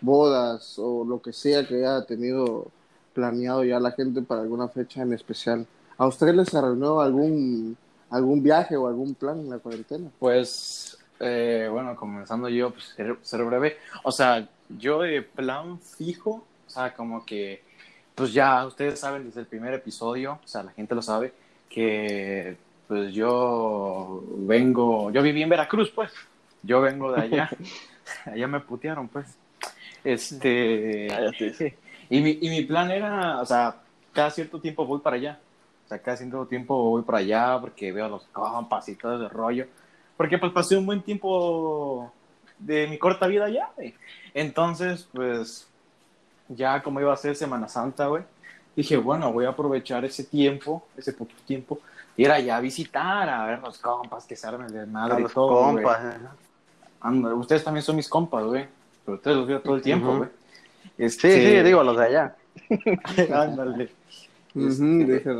bodas 0.00 0.78
o 0.78 1.04
lo 1.04 1.20
que 1.20 1.32
sea 1.32 1.66
que 1.66 1.74
haya 1.76 2.04
tenido 2.04 2.66
planeado 3.12 3.64
ya 3.64 3.78
la 3.80 3.90
gente 3.92 4.22
para 4.22 4.42
alguna 4.42 4.68
fecha 4.68 5.02
en 5.02 5.12
especial. 5.12 5.66
¿A 5.98 6.06
ustedes 6.06 6.34
les 6.34 6.54
arruinó 6.54 7.00
algún, 7.00 7.76
algún 8.08 8.42
viaje 8.42 8.76
o 8.76 8.86
algún 8.88 9.14
plan 9.14 9.38
en 9.40 9.50
la 9.50 9.58
cuarentena? 9.58 10.08
Pues, 10.18 10.96
eh, 11.18 11.68
bueno, 11.70 11.94
comenzando 11.96 12.48
yo, 12.48 12.70
pues 12.70 12.84
ser, 12.96 13.16
ser 13.22 13.44
breve. 13.44 13.76
O 14.04 14.12
sea, 14.12 14.48
yo 14.78 15.02
de 15.02 15.20
plan 15.22 15.78
fijo, 15.80 16.42
o 16.66 16.70
sea, 16.70 16.94
como 16.94 17.26
que, 17.26 17.62
pues 18.14 18.32
ya 18.32 18.64
ustedes 18.66 18.98
saben 19.00 19.26
desde 19.26 19.40
el 19.40 19.46
primer 19.46 19.74
episodio, 19.74 20.38
o 20.42 20.48
sea, 20.48 20.62
la 20.62 20.72
gente 20.72 20.94
lo 20.94 21.02
sabe, 21.02 21.34
que 21.68 22.56
pues 22.90 23.14
yo 23.14 24.20
vengo, 24.38 25.12
yo 25.12 25.22
viví 25.22 25.40
en 25.44 25.48
Veracruz, 25.48 25.92
pues, 25.94 26.10
yo 26.60 26.80
vengo 26.80 27.12
de 27.12 27.22
allá, 27.22 27.48
allá 28.26 28.48
me 28.48 28.58
putearon, 28.58 29.06
pues. 29.06 29.28
Este, 30.02 31.06
Cállate. 31.08 31.78
y 32.08 32.20
mi, 32.20 32.38
y 32.40 32.50
mi 32.50 32.62
plan 32.62 32.90
era, 32.90 33.40
o 33.40 33.46
sea, 33.46 33.76
cada 34.12 34.28
cierto 34.32 34.60
tiempo 34.60 34.84
voy 34.84 34.98
para 34.98 35.14
allá. 35.14 35.38
O 35.84 35.88
sea, 35.88 36.02
cada 36.02 36.16
cierto 36.16 36.44
tiempo 36.46 36.90
voy 36.90 37.02
para 37.02 37.18
allá 37.18 37.58
porque 37.60 37.92
veo 37.92 38.06
a 38.06 38.08
los 38.08 38.24
compas 38.32 38.88
y 38.88 38.96
todo 38.96 39.24
ese 39.24 39.32
rollo. 39.32 39.68
Porque 40.16 40.38
pues 40.38 40.50
pasé 40.50 40.76
un 40.76 40.86
buen 40.86 41.02
tiempo 41.02 42.12
de 42.58 42.88
mi 42.88 42.98
corta 42.98 43.28
vida 43.28 43.44
allá, 43.44 43.70
güey. 43.76 43.94
Entonces, 44.34 45.08
pues, 45.12 45.68
ya 46.48 46.82
como 46.82 47.00
iba 47.00 47.12
a 47.12 47.16
ser 47.16 47.36
Semana 47.36 47.68
Santa, 47.68 48.08
güey, 48.08 48.24
dije, 48.74 48.96
bueno, 48.96 49.32
voy 49.32 49.44
a 49.44 49.50
aprovechar 49.50 50.04
ese 50.04 50.24
tiempo, 50.24 50.84
ese 50.96 51.12
poquito 51.12 51.40
tiempo, 51.46 51.78
ir 52.22 52.30
allá 52.30 52.56
a 52.56 52.60
visitar, 52.60 53.28
a 53.28 53.46
ver 53.46 53.60
los 53.60 53.78
compas 53.78 54.24
que 54.26 54.36
se 54.36 54.46
armen 54.46 54.68
de 54.72 54.86
madre 54.86 55.14
A 55.16 55.20
y 55.20 55.22
los 55.22 55.32
todo, 55.32 55.72
güey. 55.72 55.84
compas. 55.84 56.14
¿eh? 56.14 56.18
Anda, 57.00 57.34
ustedes 57.34 57.64
también 57.64 57.82
son 57.82 57.96
mis 57.96 58.08
compas, 58.08 58.44
güey. 58.44 58.66
Pero 59.04 59.16
ustedes 59.16 59.36
los 59.36 59.46
veo 59.46 59.60
todo 59.60 59.76
el 59.76 59.82
tiempo, 59.82 60.16
güey. 60.18 60.28
Sí, 60.28 60.92
Este, 60.98 61.58
sí, 61.58 61.62
digo, 61.64 61.82
los 61.82 61.96
de 61.96 62.04
allá. 62.04 62.36
Ándale. 63.34 63.90
¿no? 64.52 64.68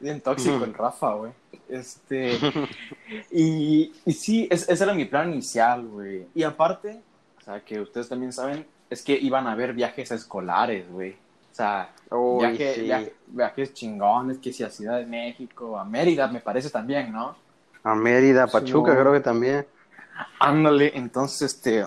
Bien 0.00 0.20
tóxico 0.20 0.64
el 0.64 0.74
Rafa, 0.74 1.14
güey. 1.14 1.32
Este. 1.68 2.38
Y, 3.30 3.92
y 4.06 4.12
sí, 4.12 4.48
es- 4.50 4.68
ese 4.68 4.84
era 4.84 4.94
mi 4.94 5.04
plan 5.04 5.32
inicial, 5.32 5.86
güey. 5.86 6.26
Y 6.34 6.42
aparte, 6.42 7.00
o 7.38 7.44
sea, 7.44 7.60
que 7.60 7.80
ustedes 7.80 8.08
también 8.08 8.32
saben, 8.32 8.66
es 8.88 9.02
que 9.02 9.12
iban 9.12 9.46
a 9.46 9.52
haber 9.52 9.72
viajes 9.74 10.10
escolares, 10.10 10.90
güey. 10.90 11.16
O 11.54 11.56
sea, 11.56 11.88
Uy, 12.10 12.40
viaje- 12.48 12.74
sí. 12.74 12.80
viaje- 12.82 13.14
viajes 13.28 13.72
chingones, 13.74 14.38
que 14.38 14.52
si 14.52 14.64
a 14.64 14.70
Ciudad 14.70 14.98
de 14.98 15.06
México, 15.06 15.78
a 15.78 15.84
Mérida, 15.84 16.26
me 16.26 16.40
parece 16.40 16.68
también, 16.68 17.12
¿no? 17.12 17.36
A 17.84 17.94
Mérida, 17.94 18.48
Pachuca, 18.48 18.98
creo 18.98 19.12
que 19.12 19.20
también. 19.20 19.64
Ándale, 20.40 20.90
entonces, 20.96 21.54
este, 21.54 21.86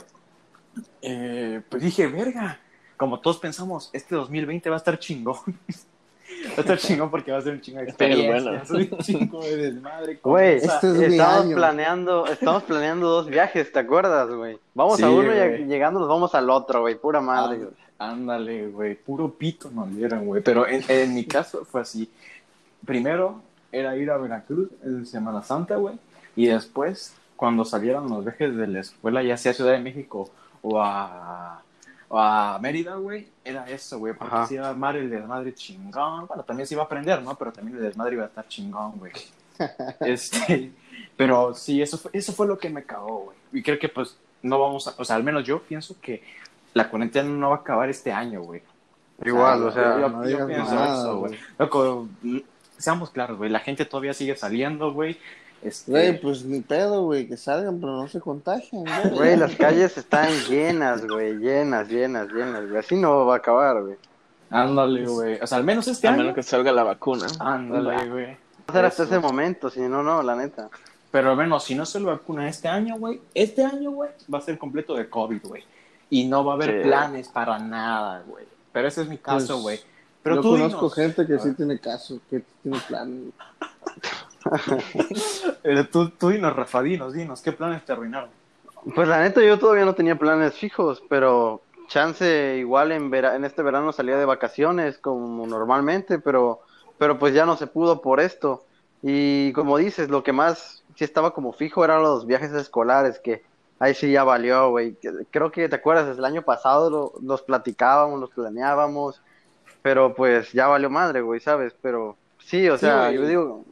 eh, 1.01 1.61
pues 1.69 1.83
dije, 1.83 2.07
verga, 2.07 2.59
como 2.95 3.19
todos 3.19 3.39
pensamos, 3.39 3.89
este 3.91 4.15
2020 4.15 4.69
va 4.69 4.75
a 4.75 4.77
estar 4.77 4.97
chingón. 4.99 5.35
va 6.49 6.53
a 6.57 6.61
estar 6.61 6.77
chingón 6.77 7.09
porque 7.11 7.31
va 7.33 7.39
a 7.39 7.41
ser 7.41 7.53
un 7.53 7.61
chingo 7.61 7.79
de 7.79 7.83
es 7.83 7.89
experiencias, 7.89 8.69
bueno. 8.69 8.87
un 8.91 8.97
chingo 8.99 9.41
de 9.43 9.57
desmadre. 9.57 10.19
Güey, 10.23 10.55
Este 10.57 10.87
es 10.87 10.93
mi 10.93 11.03
estamos 11.17 11.41
año. 11.45 11.55
planeando, 11.57 12.25
estamos 12.27 12.63
planeando 12.63 13.09
dos 13.09 13.27
viajes, 13.27 13.69
¿te 13.71 13.79
acuerdas, 13.79 14.29
güey? 14.29 14.57
Vamos 14.73 14.95
Sí, 14.97 15.03
a 15.03 15.09
uno 15.09 15.33
y 15.33 15.65
llegando 15.65 15.99
nos 15.99 16.07
vamos 16.09 16.33
al 16.35 16.49
otro, 16.49 16.81
güey, 16.81 16.95
pura 16.95 17.19
madre. 17.19 17.55
Ah, 17.55 17.63
güey. 17.65 17.86
Ándale, 17.99 18.67
güey, 18.67 18.95
puro 18.95 19.33
pito 19.33 19.71
nos 19.71 19.95
dieron, 19.95 20.25
güey. 20.25 20.43
Pero 20.43 20.67
en, 20.67 20.83
en 20.87 21.13
mi 21.13 21.25
caso 21.25 21.65
fue 21.65 21.81
así. 21.81 22.09
Primero 22.85 23.41
era 23.71 23.95
ir 23.97 24.11
a 24.11 24.17
Veracruz 24.17 24.69
en 24.83 25.05
Semana 25.05 25.41
Santa, 25.43 25.75
güey. 25.77 25.95
Y 26.35 26.47
después, 26.47 27.15
cuando 27.35 27.65
salieron 27.65 28.09
los 28.09 28.23
viajes 28.23 28.55
de 28.55 28.67
la 28.67 28.79
escuela, 28.81 29.23
ya 29.23 29.37
sea 29.37 29.51
a 29.51 29.55
Ciudad 29.55 29.71
de 29.71 29.79
México 29.79 30.29
o 30.61 30.79
a, 30.79 31.61
o 32.09 32.19
a 32.19 32.59
Mérida, 32.59 32.95
güey, 32.95 33.27
era 33.43 33.67
eso, 33.69 33.97
güey. 33.99 34.13
Porque 34.13 34.35
Ajá. 34.35 34.47
se 34.47 34.55
iba 34.55 34.67
a 34.67 34.69
armar 34.69 34.95
el 34.95 35.09
desmadre 35.09 35.53
chingón. 35.53 36.27
Bueno, 36.27 36.43
también 36.43 36.67
se 36.67 36.75
iba 36.75 36.83
a 36.83 36.85
aprender, 36.85 37.21
¿no? 37.21 37.35
Pero 37.35 37.51
también 37.51 37.77
el 37.77 37.83
desmadre 37.83 38.13
iba 38.13 38.25
a 38.25 38.27
estar 38.27 38.47
chingón, 38.47 38.93
güey. 38.99 39.13
Este, 40.01 40.71
pero 41.15 41.55
sí, 41.55 41.81
eso 41.81 41.97
fue, 41.97 42.11
eso 42.13 42.31
fue 42.31 42.45
lo 42.45 42.59
que 42.59 42.69
me 42.69 42.83
cagó, 42.83 43.23
güey. 43.25 43.37
Y 43.53 43.63
creo 43.63 43.79
que, 43.79 43.89
pues, 43.89 44.15
no 44.43 44.59
vamos 44.59 44.87
a. 44.87 44.93
O 44.99 45.03
sea, 45.03 45.15
al 45.15 45.23
menos 45.23 45.43
yo 45.43 45.63
pienso 45.63 45.99
que 45.99 46.21
la 46.77 46.89
cuarentena 46.89 47.27
no 47.29 47.49
va 47.49 47.57
a 47.57 47.59
acabar 47.59 47.89
este 47.89 48.11
año, 48.11 48.41
güey. 48.41 48.61
Igual, 49.25 49.63
o 49.63 49.71
sea, 49.71 49.99
yo, 49.99 50.09
no 50.09 50.23
yo 50.23 50.29
digas 50.29 50.47
pienso 50.47 50.75
nada, 50.75 50.99
eso, 50.99 51.17
güey. 51.19 51.39
Loco, 51.57 52.07
seamos 52.77 53.09
claros, 53.09 53.37
güey. 53.37 53.49
La 53.49 53.59
gente 53.59 53.83
todavía 53.85 54.13
sigue 54.13 54.35
saliendo, 54.35 54.93
güey. 54.93 55.17
Este, 55.63 55.89
Güey, 55.91 56.21
pues 56.21 56.45
ni 56.45 56.61
pedo, 56.61 57.03
güey, 57.05 57.27
que 57.27 57.35
salgan, 57.35 57.79
pero 57.79 57.93
no 57.93 58.07
se 58.07 58.19
contagien, 58.21 58.83
güey. 58.85 59.09
Güey, 59.09 59.37
las 59.37 59.55
calles 59.55 59.97
están 59.97 60.29
llenas, 60.47 61.05
güey, 61.07 61.33
llenas, 61.37 61.89
llenas, 61.89 62.31
llenas, 62.31 62.67
güey. 62.67 62.77
Así 62.77 62.95
no 62.95 63.25
va 63.25 63.33
a 63.33 63.37
acabar, 63.37 63.81
güey. 63.81 63.95
ándale, 64.51 65.07
güey. 65.07 65.39
O 65.41 65.47
sea, 65.47 65.57
al 65.57 65.63
menos 65.63 65.87
este 65.87 66.07
A 66.07 66.11
año. 66.11 66.19
menos 66.19 66.35
que 66.35 66.43
salga 66.43 66.71
la 66.71 66.83
vacuna. 66.83 67.25
Ándale, 67.39 68.07
güey. 68.07 68.25
Va 68.27 68.37
a 68.67 68.71
ser 68.73 68.85
hasta 68.85 69.03
ese 69.03 69.17
momento, 69.19 69.71
si 69.71 69.79
no, 69.81 70.03
no, 70.03 70.21
la 70.21 70.35
neta. 70.35 70.69
Pero 71.09 71.31
al 71.31 71.37
menos 71.37 71.63
si 71.63 71.73
no 71.73 71.85
se 71.87 71.99
lo 71.99 72.07
vacuna 72.11 72.47
este 72.47 72.67
año, 72.67 72.97
güey, 72.99 73.19
este 73.33 73.65
año, 73.65 73.89
güey, 73.91 74.11
va 74.31 74.37
a 74.37 74.41
ser 74.41 74.59
completo 74.59 74.93
de 74.93 75.09
COVID, 75.09 75.41
güey. 75.43 75.63
Y 76.09 76.25
no 76.27 76.45
va 76.45 76.53
a 76.53 76.55
haber 76.55 76.81
Sí. 76.81 76.87
planes 76.87 77.27
para 77.29 77.59
nada, 77.59 78.23
güey. 78.27 78.45
Pero 78.71 78.87
ese 78.87 79.01
es 79.03 79.09
mi 79.09 79.17
caso, 79.17 79.53
Pues, 79.55 79.61
güey. 79.61 79.79
Pero 80.23 80.35
Yo 80.37 80.41
tú 80.41 80.49
conozco 80.51 80.79
dinos. 80.79 80.95
gente 80.95 81.25
que 81.27 81.39
sí 81.39 81.53
tiene 81.53 81.79
caso, 81.79 82.19
que 82.29 82.43
tiene 82.61 82.79
plan. 82.87 83.31
Pero 85.63 85.87
tú, 85.91 86.09
tú 86.11 86.29
dinos, 86.29 86.55
Rafa, 86.55 86.81
dinos, 86.81 87.13
dinos, 87.13 87.41
¿qué 87.41 87.51
planes 87.51 87.83
te 87.85 87.93
arruinaron? 87.93 88.29
Pues 88.95 89.07
la 89.07 89.21
neta 89.21 89.41
yo 89.43 89.57
todavía 89.59 89.85
no 89.85 89.95
tenía 89.95 90.17
planes 90.17 90.53
fijos, 90.55 91.01
pero 91.09 91.61
chance 91.87 92.57
igual 92.57 92.91
en 92.91 93.09
vera- 93.09 93.35
en 93.35 93.43
este 93.45 93.61
verano 93.61 93.91
salía 93.91 94.17
de 94.17 94.25
vacaciones 94.25 94.97
como 94.97 95.45
normalmente, 95.47 96.19
pero 96.19 96.61
pero 96.97 97.19
pues 97.19 97.33
ya 97.33 97.45
no 97.45 97.55
se 97.57 97.67
pudo 97.67 98.01
por 98.01 98.19
esto. 98.19 98.65
Y 99.03 99.51
como 99.53 99.77
dices, 99.77 100.09
lo 100.09 100.23
que 100.23 100.33
más 100.33 100.83
sí 100.95 101.03
estaba 101.03 101.31
como 101.31 101.53
fijo 101.53 101.83
eran 101.85 102.01
los 102.01 102.25
viajes 102.25 102.51
escolares 102.53 103.19
que 103.19 103.43
ahí 103.79 103.93
sí 103.93 104.11
ya 104.11 104.23
valió, 104.23 104.69
güey. 104.71 104.95
Creo 105.31 105.51
que 105.51 105.69
te 105.69 105.75
acuerdas, 105.75 106.17
el 106.17 106.25
año 106.25 106.41
pasado 106.41 106.89
lo- 106.89 107.13
los 107.21 107.41
platicábamos, 107.41 108.19
los 108.19 108.29
planeábamos, 108.31 109.21
pero 109.81 110.13
pues 110.15 110.51
ya 110.51 110.67
valió 110.67 110.89
madre, 110.89 111.21
güey, 111.21 111.39
¿sabes? 111.39 111.73
Pero 111.81 112.15
sí, 112.39 112.67
o 112.69 112.77
Sí, 112.77 112.85
sea, 112.85 113.11
yo 113.11 113.27
digo, 113.27 113.63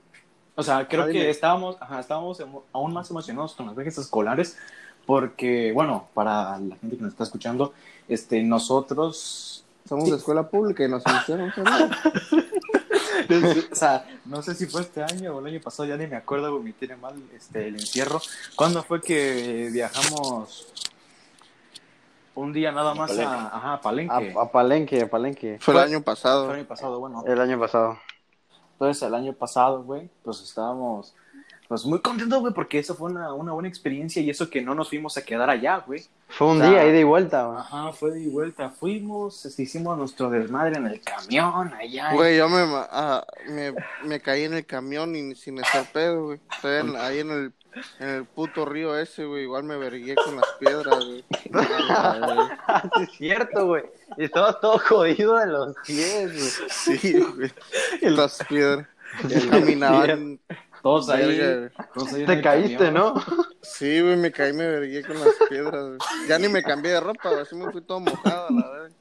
O 0.57 0.63
sea, 0.63 0.87
creo 0.87 1.03
Ah, 1.03 1.07
que 1.07 1.29
estábamos, 1.29 1.75
ajá, 1.81 1.99
estábamos 1.99 2.39
emo- 2.39 2.63
aún 2.71 2.93
más 2.93 3.09
emocionados 3.11 3.55
con 3.55 3.65
los 3.65 3.75
viajes 3.75 3.97
escolares 3.97 4.57
porque, 5.05 5.71
bueno, 5.73 6.07
para 6.13 6.57
la 6.59 6.75
gente 6.77 6.95
que 6.95 7.01
nos 7.03 7.11
está 7.11 7.23
escuchando, 7.25 7.73
este, 8.07 8.41
nosotros, 8.43 9.61
Somos 9.87 10.05
Sí. 10.05 10.11
de 10.11 10.17
escuela 10.17 10.49
pública 10.49 10.83
y 10.83 10.87
nos 10.89 11.03
hicieron. 11.05 11.51
o 13.71 13.75
sea, 13.75 14.05
no 14.25 14.41
sé 14.41 14.55
si 14.55 14.65
fue 14.65 14.81
este 14.81 15.03
año 15.03 15.35
o 15.35 15.39
el 15.39 15.47
año 15.47 15.61
pasado, 15.61 15.87
ya 15.87 15.97
ni 15.97 16.07
me 16.07 16.15
acuerdo, 16.15 16.59
me 16.59 16.73
tiene 16.73 16.95
mal 16.95 17.15
este, 17.35 17.67
el 17.67 17.75
encierro. 17.75 18.21
¿Cuándo 18.55 18.83
fue 18.83 19.01
que 19.01 19.69
viajamos 19.71 20.67
un 22.35 22.51
día 22.53 22.71
nada 22.71 22.93
más 22.93 23.11
Palenque. 23.11 23.33
a, 23.33 23.47
ajá, 23.47 23.73
a 23.73 23.81
Palenque? 23.81 24.33
a, 24.37 24.41
a 24.41 24.51
Palenque, 24.51 25.01
a 25.01 25.09
Palenque, 25.09 25.57
Fue 25.61 25.73
el 25.73 25.79
año 25.79 25.97
Fue 25.97 26.03
pasado. 26.03 26.45
el 26.51 26.59
año 26.59 26.67
pasado, 26.67 26.99
bueno. 26.99 27.23
el 27.25 27.39
año 27.41 27.59
pasado. 27.59 27.97
Entonces, 28.73 29.03
el 29.03 29.15
año 29.15 29.33
pasado, 29.33 29.83
güey, 29.83 30.09
pues 30.23 30.41
estábamos 30.41 31.15
pues 31.67 31.83
muy 31.85 31.99
contentos, 31.99 32.39
güey, 32.41 32.53
porque 32.53 32.79
eso 32.79 32.93
fue 32.95 33.09
una, 33.11 33.33
una 33.33 33.51
buena 33.53 33.67
experiencia 33.67 34.21
y 34.21 34.29
eso 34.29 34.49
que 34.49 34.61
no 34.61 34.75
nos 34.75 34.89
fuimos 34.89 35.17
a 35.17 35.23
quedar 35.23 35.49
allá, 35.49 35.77
güey. 35.85 36.05
Fue 36.29 36.47
un 36.47 36.57
O 36.57 36.59
sea, 36.61 36.69
día 36.69 36.87
ida 36.87 36.99
y 36.99 37.03
vuelta, 37.03 37.45
güey. 37.45 37.57
Ajá, 37.59 37.91
fue 37.93 38.11
de 38.11 38.27
vuelta. 38.27 38.69
Fuimos, 38.69 39.45
este, 39.45 39.63
hicimos 39.63 39.97
nuestro 39.97 40.29
desmadre 40.29 40.77
en 40.77 40.87
el 40.87 41.01
camión 41.01 41.73
allá. 41.73 42.13
Güey, 42.13 42.37
yo 42.37 42.49
me, 42.49 42.63
ah, 42.91 43.25
me, 43.49 43.73
me 44.03 44.19
caí 44.19 44.43
en 44.43 44.53
el 44.53 44.65
camión 44.65 45.15
y 45.15 45.33
sin 45.35 45.57
estar 45.59 45.85
pedo, 45.91 46.25
güey. 46.25 46.39
Estoy 46.51 46.81
en- 46.81 46.95
ahí 46.97 47.19
en 47.19 47.31
el, 47.31 47.53
en 47.99 48.09
el 48.09 48.25
puto 48.25 48.65
río 48.65 48.97
ese, 48.97 49.25
güey. 49.25 49.43
Igual 49.43 49.63
me 49.63 49.77
vergué 49.77 50.15
con 50.15 50.35
las 50.35 50.45
piedras, 50.59 51.03
güey. 51.05 51.23
sí, 52.95 53.03
es 53.03 53.11
cierto, 53.17 53.67
güey. 53.67 53.83
Y 54.17 54.25
estabas 54.25 54.59
todo 54.59 54.77
jodido 54.79 55.37
de 55.37 55.47
los 55.47 55.75
pies, 55.85 56.31
güey. 56.31 56.69
Sí, 56.69 57.19
güey. 57.35 57.51
Las 58.01 58.37
piedras. 58.47 58.87
Caminaban. 59.49 60.39
Todos 60.85 61.09
ahí. 61.09 61.25
verga, 61.39 61.57
güey. 61.57 61.87
todos 61.95 62.13
ahí 62.13 62.21
en 62.21 62.27
Te 62.27 62.41
caíste, 62.43 62.77
camión. 62.77 62.93
¿no? 62.93 63.13
Sí, 63.63 64.01
güey, 64.01 64.17
me 64.17 64.31
caí, 64.31 64.53
me 64.53 64.67
vergué 64.67 65.03
con 65.03 65.19
las 65.19 65.33
piedras, 65.49 65.83
güey. 65.83 65.97
Ya 66.29 66.37
ni 66.37 66.47
me 66.47 66.61
cambié 66.61 66.91
de 66.91 66.99
ropa, 66.99 67.29
güey. 67.29 67.41
Así 67.41 67.55
me 67.55 67.71
fui 67.71 67.81
todo 67.81 67.99
mojado, 68.01 68.49
la 68.51 68.69
verdad. 68.69 68.91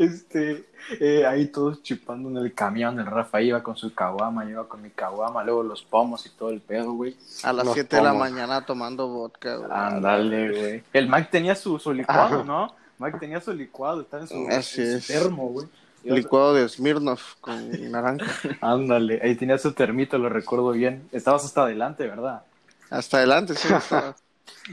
Este, 0.00 0.64
eh, 0.98 1.24
ahí 1.24 1.46
todos 1.46 1.84
chupando 1.84 2.30
en 2.30 2.38
el 2.38 2.52
camión. 2.52 2.98
El 2.98 3.06
Rafa 3.06 3.40
iba 3.40 3.62
con 3.62 3.76
su 3.76 3.94
caguama, 3.94 4.42
yo 4.44 4.50
iba 4.50 4.68
con 4.68 4.82
mi 4.82 4.90
caguama, 4.90 5.44
luego 5.44 5.62
los 5.62 5.84
pomos 5.84 6.26
y 6.26 6.30
todo 6.30 6.50
el 6.50 6.60
pedo, 6.60 6.94
güey. 6.94 7.16
A 7.44 7.52
las 7.52 7.66
Nos 7.66 7.74
7 7.74 7.96
de 7.96 8.02
la 8.02 8.14
mañana 8.14 8.66
tomando 8.66 9.06
vodka, 9.06 9.54
güey. 9.54 9.70
Ándale, 9.70 10.50
güey. 10.50 10.82
El 10.92 11.08
Mike 11.08 11.28
tenía 11.30 11.54
su, 11.54 11.78
su 11.78 11.92
licuado, 11.92 12.42
¿no? 12.42 12.74
Mike 12.98 13.18
tenía 13.20 13.40
su 13.40 13.52
licuado, 13.52 14.00
estaba 14.00 14.22
en 14.24 14.28
su, 14.28 14.34
en 14.34 14.62
su 14.62 14.82
es. 14.82 15.06
termo, 15.06 15.46
güey. 15.48 15.68
Licuado 16.04 16.54
de 16.54 16.68
Smirnoff 16.68 17.34
con 17.40 17.90
naranja. 17.90 18.26
Ándale, 18.60 19.20
ahí 19.22 19.34
tenía 19.34 19.58
su 19.58 19.72
termito, 19.72 20.18
lo 20.18 20.28
recuerdo 20.28 20.72
bien. 20.72 21.08
Estabas 21.12 21.44
hasta 21.44 21.62
adelante, 21.62 22.06
¿verdad? 22.06 22.42
Hasta 22.90 23.18
adelante, 23.18 23.54
sí. 23.54 23.68
estaba. 23.72 24.16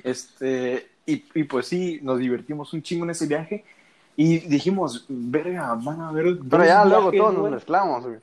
Este, 0.03 0.89
y, 1.05 1.23
y 1.33 1.43
pues 1.43 1.67
sí, 1.67 1.99
nos 2.01 2.19
divertimos 2.19 2.73
un 2.73 2.81
chingo 2.81 3.05
en 3.05 3.11
ese 3.11 3.27
viaje. 3.27 3.63
Y 4.15 4.39
dijimos, 4.39 5.05
verga, 5.07 5.75
van 5.75 6.01
a 6.01 6.09
haber. 6.09 6.39
Pero 6.49 6.65
ya 6.65 6.83
luego 6.83 7.11
todos 7.11 7.33
nos 7.33 7.41
güey". 7.41 7.53
mezclamos, 7.53 8.03
güey. 8.03 8.17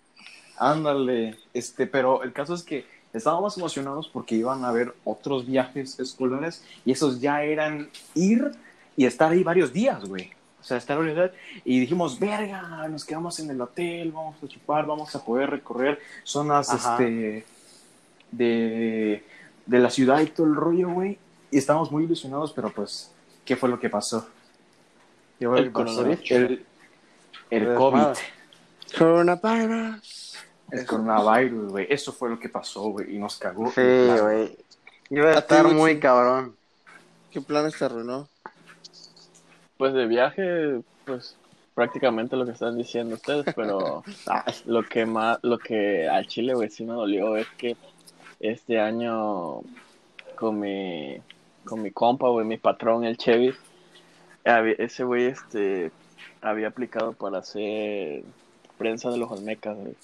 Ándale, 0.58 1.36
este, 1.52 1.86
pero 1.86 2.22
el 2.22 2.32
caso 2.32 2.54
es 2.54 2.62
que 2.62 2.84
estábamos 3.12 3.56
emocionados 3.56 4.08
porque 4.08 4.34
iban 4.34 4.64
a 4.64 4.68
haber 4.68 4.94
otros 5.04 5.46
viajes 5.46 5.98
escolares 6.00 6.64
y 6.84 6.92
esos 6.92 7.20
ya 7.20 7.42
eran 7.44 7.88
ir 8.14 8.52
y 8.96 9.06
estar 9.06 9.32
ahí 9.32 9.42
varios 9.42 9.72
días, 9.72 10.04
güey. 10.04 10.32
O 10.64 10.66
sea, 10.66 10.78
estar 10.78 10.96
varios 10.96 11.14
días. 11.14 11.30
Y 11.62 11.78
dijimos, 11.78 12.18
verga, 12.18 12.88
nos 12.88 13.04
quedamos 13.04 13.38
en 13.38 13.50
el 13.50 13.60
hotel, 13.60 14.12
vamos 14.12 14.36
a 14.42 14.48
chupar, 14.48 14.86
vamos 14.86 15.14
a 15.14 15.22
poder 15.22 15.50
recorrer 15.50 16.00
zonas 16.22 16.70
Ajá. 16.70 16.92
este, 16.94 17.44
de, 18.30 19.22
de 19.66 19.78
la 19.78 19.90
ciudad 19.90 20.20
y 20.22 20.26
todo 20.26 20.46
el 20.46 20.54
rollo, 20.54 20.88
güey. 20.88 21.18
Y 21.50 21.58
estábamos 21.58 21.92
muy 21.92 22.04
ilusionados, 22.04 22.54
pero 22.54 22.70
pues, 22.70 23.12
¿qué 23.44 23.56
fue 23.56 23.68
lo 23.68 23.78
que 23.78 23.90
pasó? 23.90 24.26
¿Qué 25.38 25.46
fue 25.46 25.58
El 25.58 25.70
coronavirus. 25.70 26.30
El, 26.30 27.74
COVID. 27.74 28.16
Coronavirus. 28.96 30.38
El 30.70 30.86
coronavirus, 30.86 31.72
güey. 31.72 31.86
Eso 31.90 32.10
fue 32.10 32.30
lo 32.30 32.40
que 32.40 32.48
pasó, 32.48 32.84
güey. 32.84 33.14
Y 33.14 33.18
nos 33.18 33.36
cagó. 33.36 33.70
Sí, 33.70 33.82
La- 33.82 34.20
güey. 34.22 34.56
Iba 35.10 35.30
a 35.32 35.38
estar 35.40 35.68
muy 35.68 36.00
cabrón. 36.00 36.56
¿Qué 37.30 37.42
planes 37.42 37.76
te 37.78 37.84
arruinó? 37.84 38.28
Pues 39.76 39.92
de 39.92 40.06
viaje, 40.06 40.80
pues 41.04 41.36
prácticamente 41.74 42.36
lo 42.36 42.44
que 42.44 42.52
están 42.52 42.76
diciendo 42.78 43.16
ustedes, 43.16 43.52
pero 43.56 44.04
ah, 44.28 44.44
lo 44.66 44.82
que 44.84 45.06
más, 45.06 45.38
lo 45.42 45.58
que 45.58 46.08
al 46.08 46.26
Chile, 46.26 46.54
güey, 46.54 46.70
sí 46.70 46.84
me 46.84 46.92
dolió 46.92 47.36
es 47.36 47.46
que 47.58 47.76
este 48.40 48.80
año 48.80 49.60
con 50.36 50.60
mi, 50.60 51.16
con 51.64 51.82
mi 51.82 51.90
compa, 51.90 52.28
güey, 52.28 52.46
mi 52.46 52.58
patrón, 52.58 53.04
el 53.04 53.16
Chevy, 53.16 53.54
ese 54.44 55.04
güey, 55.04 55.26
este, 55.26 55.90
había 56.42 56.68
aplicado 56.68 57.12
para 57.14 57.38
hacer 57.38 58.22
prensa 58.78 59.10
de 59.10 59.18
los 59.18 59.30
Olmecas, 59.30 59.76
güey. 59.76 59.94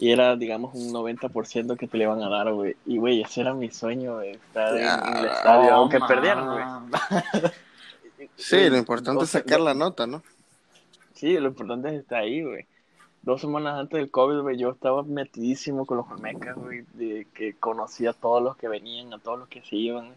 Y 0.00 0.12
era, 0.12 0.36
digamos, 0.36 0.74
un 0.74 0.92
90% 0.92 1.76
que 1.76 1.88
te 1.88 1.98
le 1.98 2.04
iban 2.04 2.22
a 2.22 2.28
dar, 2.28 2.52
güey. 2.52 2.76
Y, 2.86 2.98
güey, 2.98 3.20
ese 3.20 3.40
era 3.40 3.52
mi 3.52 3.68
sueño, 3.70 4.14
güey, 4.14 4.30
estar 4.30 4.76
en, 4.76 4.84
en 4.86 5.16
el 5.18 5.24
estadio, 5.26 5.70
Oh, 5.70 5.74
aunque 5.74 5.98
man. 5.98 6.08
perdieran, 6.08 6.46
güey. 6.46 7.42
Sí, 8.38 8.70
lo 8.70 8.76
importante 8.76 9.24
es 9.24 9.30
sacar 9.30 9.60
la 9.60 9.74
nota, 9.74 10.06
¿no? 10.06 10.22
Sí, 11.14 11.34
lo 11.38 11.48
importante 11.48 11.88
es 11.88 11.94
estar 12.00 12.20
ahí, 12.20 12.42
güey. 12.42 12.66
Dos 13.22 13.40
semanas 13.40 13.78
antes 13.78 13.98
del 13.98 14.10
COVID, 14.10 14.40
güey, 14.42 14.56
yo 14.56 14.70
estaba 14.70 15.02
metidísimo 15.02 15.84
con 15.84 15.96
los 15.98 16.08
Olmecas, 16.08 16.56
güey, 16.56 16.84
de 16.94 17.26
que 17.34 17.54
conocía 17.54 18.10
a 18.10 18.14
todos 18.14 18.42
los 18.42 18.56
que 18.56 18.68
venían, 18.68 19.12
a 19.12 19.18
todos 19.18 19.40
los 19.40 19.48
que 19.48 19.60
se 19.62 19.74
iban. 19.76 20.12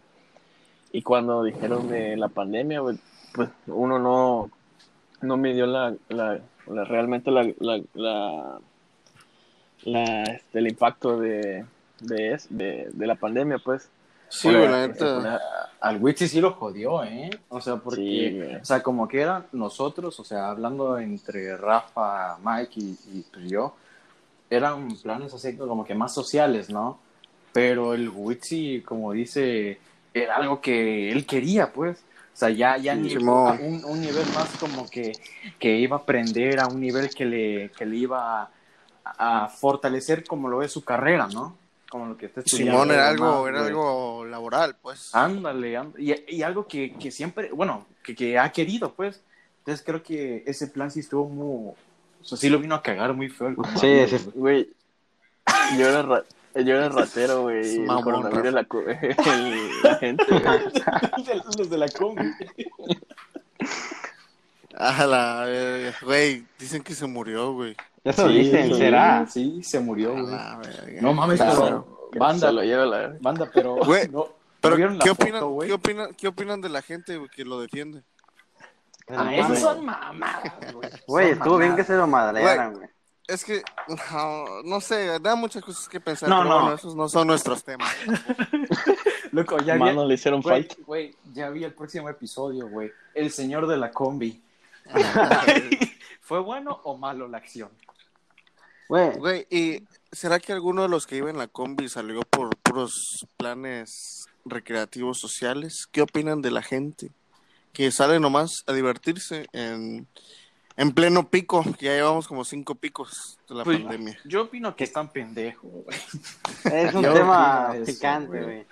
Y 0.92 1.02
cuando 1.02 1.42
dijeron 1.42 1.88
de 1.88 2.16
la 2.16 2.28
pandemia, 2.28 2.80
güey, 2.80 2.96
pues 3.34 3.48
uno 3.66 3.98
no, 3.98 4.50
no 5.20 5.36
midió 5.36 5.66
la, 5.66 5.94
la, 6.08 6.40
la- 6.68 6.84
realmente 6.84 7.30
la, 7.32 7.42
la, 7.58 7.82
la, 7.94 8.60
la, 9.82 10.22
este, 10.22 10.58
el 10.60 10.68
impacto 10.68 11.18
de, 11.18 11.64
de, 12.00 12.40
de, 12.50 12.88
de 12.92 13.06
la 13.06 13.16
pandemia, 13.16 13.58
pues. 13.58 13.90
Sí, 14.32 14.48
güey, 14.48 14.66
la 14.66 14.86
neta. 14.88 15.40
Al 15.78 16.02
Witsi 16.02 16.26
sí 16.26 16.40
lo 16.40 16.52
jodió, 16.54 17.04
¿eh? 17.04 17.28
O 17.50 17.60
sea, 17.60 17.76
porque, 17.76 18.00
Sí, 18.00 18.56
o 18.62 18.64
sea, 18.64 18.82
como 18.82 19.06
que 19.06 19.20
eran 19.20 19.46
nosotros, 19.52 20.18
o 20.18 20.24
sea, 20.24 20.48
hablando 20.48 20.98
entre 20.98 21.54
Rafa, 21.56 22.38
Mike 22.42 22.80
y, 22.80 22.98
y 23.12 23.24
pues 23.30 23.50
yo, 23.50 23.74
eran 24.48 24.88
planes 25.02 25.34
así 25.34 25.56
como 25.56 25.84
que 25.84 25.94
más 25.94 26.14
sociales, 26.14 26.70
¿no? 26.70 26.98
Pero 27.52 27.92
el 27.92 28.08
Witsi, 28.08 28.82
como 28.82 29.12
dice, 29.12 29.78
era 30.14 30.36
algo 30.36 30.62
que 30.62 31.12
él 31.12 31.26
quería, 31.26 31.70
pues. 31.72 31.98
O 31.98 32.36
sea, 32.36 32.48
ya, 32.48 32.78
ya 32.78 32.92
a 32.92 32.96
un 32.96 34.00
nivel 34.00 34.26
más 34.34 34.48
como 34.58 34.88
que, 34.88 35.12
que 35.58 35.76
iba 35.76 35.96
a 35.96 36.00
aprender, 36.00 36.60
a 36.60 36.68
un 36.68 36.80
nivel 36.80 37.10
que 37.10 37.26
le, 37.26 37.70
que 37.72 37.84
le 37.84 37.96
iba 37.96 38.42
a, 38.42 38.50
a 39.44 39.48
fortalecer 39.48 40.24
como 40.24 40.48
lo 40.48 40.62
es 40.62 40.72
su 40.72 40.82
carrera, 40.82 41.28
¿no? 41.28 41.58
Como 41.92 42.06
lo 42.06 42.16
que 42.16 42.24
está 42.24 42.40
estudiando. 42.40 42.72
Simón 42.72 42.90
era 42.90 43.08
algo, 43.10 43.46
era 43.46 43.66
algo 43.66 44.24
laboral, 44.24 44.76
pues. 44.80 45.14
Ándale, 45.14 45.78
ánd- 45.78 45.92
y, 45.98 46.36
y 46.36 46.42
algo 46.42 46.66
que, 46.66 46.94
que 46.94 47.10
siempre, 47.10 47.50
bueno, 47.52 47.84
que, 48.02 48.14
que 48.14 48.38
ha 48.38 48.50
querido, 48.50 48.94
pues. 48.94 49.20
Entonces 49.58 49.84
creo 49.84 50.02
que 50.02 50.42
ese 50.46 50.68
plan 50.68 50.90
sí 50.90 51.00
estuvo 51.00 51.28
muy, 51.28 51.74
o 52.22 52.24
sea, 52.24 52.38
sí 52.38 52.48
lo 52.48 52.58
vino 52.58 52.74
a 52.74 52.82
cagar 52.82 53.12
muy 53.12 53.28
feo. 53.28 53.48
el 53.48 53.56
Sí, 54.08 54.30
güey. 54.34 54.70
Yo 55.76 55.86
era, 55.86 56.00
ra- 56.02 56.24
yo 56.54 56.76
era 56.76 56.88
ratero, 56.88 57.42
güey. 57.42 57.74
Y 57.74 57.74
El 57.80 57.82
mamón, 57.82 58.04
coronavirus, 58.04 58.52
la, 58.54 58.60
el- 59.34 59.82
la 59.82 59.94
gente, 59.96 60.24
güey. 60.30 61.42
Los 61.58 61.68
de 61.68 61.76
la 61.76 61.88
combi. 61.90 62.24
A 64.74 65.06
la 65.06 65.44
verga. 65.44 65.94
Güey, 66.02 66.46
dicen 66.58 66.82
que 66.82 66.94
se 66.94 67.06
murió, 67.06 67.52
güey. 67.52 67.76
Eso 68.04 68.28
Sí, 68.28 68.34
dicen, 68.34 68.68
sí, 68.68 68.74
será. 68.74 69.26
Sí, 69.26 69.62
se 69.62 69.78
murió, 69.80 70.12
güey. 70.12 70.36
No 71.00 71.12
mames, 71.14 71.40
Claro. 71.40 71.86
pero, 72.10 72.20
banda, 72.24 72.50
lo 72.52 72.62
lleva 72.62 72.84
la 72.84 73.16
banda, 73.20 73.48
pero, 73.52 73.76
Güey, 73.84 74.08
no, 74.08 74.26
Pero, 74.60 74.70
¿no 74.74 74.76
vieron 74.76 74.98
la 74.98 75.04
¿qué 75.04 75.10
foto, 75.10 75.22
opinan, 75.22 75.44
güey? 75.50 75.68
¿qué, 75.68 75.74
opinan, 75.74 76.14
¿qué 76.14 76.28
opinan 76.28 76.60
de 76.60 76.68
la 76.68 76.82
gente 76.82 77.16
güey, 77.16 77.30
que 77.30 77.44
lo 77.44 77.60
defiende? 77.60 78.02
Ah, 79.08 79.34
esas 79.34 79.60
son 79.60 79.84
mamadas, 79.84 80.72
güey. 80.72 80.88
Güey, 81.06 81.30
estuvo 81.30 81.58
bien 81.58 81.76
que 81.76 81.84
se 81.84 81.94
lo 81.96 82.06
madrearan, 82.06 82.74
güey. 82.74 82.88
Es 83.28 83.44
que, 83.44 83.62
no, 83.88 84.62
no 84.64 84.80
sé, 84.80 85.18
da 85.20 85.34
muchas 85.36 85.62
cosas 85.62 85.88
que 85.88 86.00
pensar, 86.00 86.28
No, 86.28 86.42
pero 86.42 86.48
no. 86.54 86.60
bueno, 86.60 86.74
esos 86.76 86.94
no 86.96 87.08
son 87.08 87.26
nuestros 87.28 87.62
temas. 87.64 87.88
Loco, 89.32 89.58
ya 89.58 89.74
vi, 89.74 89.80
Manos 89.80 90.06
le 90.08 90.14
hicieron 90.14 90.40
güey, 90.42 90.64
falta. 90.64 90.82
güey, 90.86 91.14
ya 91.32 91.48
vi 91.50 91.64
el 91.64 91.72
próximo 91.72 92.08
episodio, 92.08 92.68
güey. 92.68 92.90
El 93.14 93.30
señor 93.30 93.66
de 93.68 93.76
la 93.76 93.90
combi. 93.90 94.42
¿Fue 96.20 96.40
bueno 96.40 96.80
o 96.84 96.96
malo 96.96 97.28
la 97.28 97.38
acción? 97.38 97.70
Güey, 98.92 99.18
Güey, 99.18 99.46
¿y 99.50 99.84
será 100.10 100.38
que 100.38 100.52
alguno 100.52 100.82
de 100.82 100.88
los 100.88 101.06
que 101.06 101.16
iba 101.16 101.30
en 101.30 101.38
la 101.38 101.48
combi 101.48 101.88
salió 101.88 102.20
por 102.22 102.54
puros 102.58 103.26
planes 103.38 104.26
recreativos 104.44 105.18
sociales? 105.18 105.86
¿Qué 105.90 106.02
opinan 106.02 106.42
de 106.42 106.50
la 106.50 106.60
gente 106.62 107.10
que 107.72 107.90
sale 107.90 108.20
nomás 108.20 108.64
a 108.66 108.74
divertirse 108.74 109.46
en, 109.54 110.06
en 110.76 110.92
pleno 110.92 111.30
pico? 111.30 111.64
Que 111.78 111.86
ya 111.86 111.94
llevamos 111.94 112.28
como 112.28 112.44
cinco 112.44 112.74
picos 112.74 113.38
de 113.48 113.54
la 113.54 113.64
Pues, 113.64 113.80
pandemia. 113.80 114.18
yo 114.26 114.42
opino 114.42 114.76
que 114.76 114.84
están 114.84 115.08
pendejos, 115.10 115.70
güey. 115.70 115.98
es 116.64 116.94
un 116.94 117.02
Yo 117.04 117.14
tema 117.14 117.74
picante, 117.86 118.28
güey. 118.28 118.42
güey. 118.44 118.66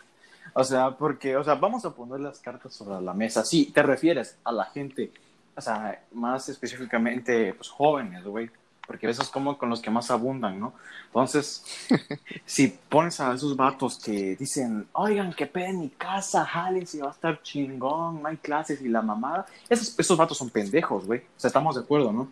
O 0.52 0.64
sea, 0.64 0.90
porque, 0.98 1.35
o 1.37 1.44
sea, 1.44 1.54
vamos 1.54 1.85
a 1.87 1.94
poner 1.94 2.20
las 2.20 2.40
cartas 2.40 2.74
sobre 2.74 3.00
la 3.00 3.14
mesa. 3.14 3.42
Sí, 3.44 3.70
te 3.72 3.83
refieres 3.83 4.37
a 4.44 4.52
la 4.52 4.66
gente, 4.66 5.12
o 5.56 5.61
sea, 5.62 6.04
más 6.12 6.48
específicamente, 6.50 7.54
pues 7.54 7.70
jóvenes, 7.70 8.22
güey. 8.24 8.50
Porque 8.90 9.09
esos 9.09 9.29
como 9.29 9.57
con 9.57 9.70
los 9.70 9.81
que 9.81 9.88
más 9.88 10.11
abundan, 10.11 10.59
¿no? 10.59 10.72
Entonces, 11.07 11.64
si 12.44 12.66
pones 12.88 13.20
a 13.20 13.33
esos 13.33 13.55
vatos 13.55 14.00
que 14.00 14.35
dicen, 14.35 14.88
oigan, 14.94 15.33
que 15.33 15.46
pedo 15.46 15.66
en 15.66 15.79
mi 15.79 15.90
casa, 15.90 16.44
jalen, 16.44 16.85
si 16.88 16.98
va 16.98 17.07
a 17.07 17.12
estar 17.12 17.40
chingón, 17.40 18.20
no 18.20 18.29
hay 18.29 18.38
clases 18.38 18.83
y 18.83 18.88
la 18.88 19.00
mamada. 19.00 19.46
Esos, 19.68 19.96
esos 19.96 20.18
vatos 20.18 20.37
son 20.37 20.50
pendejos, 20.50 21.07
güey. 21.07 21.20
O 21.20 21.24
sea, 21.37 21.46
estamos 21.46 21.76
de 21.76 21.83
acuerdo, 21.83 22.12
¿no? 22.12 22.29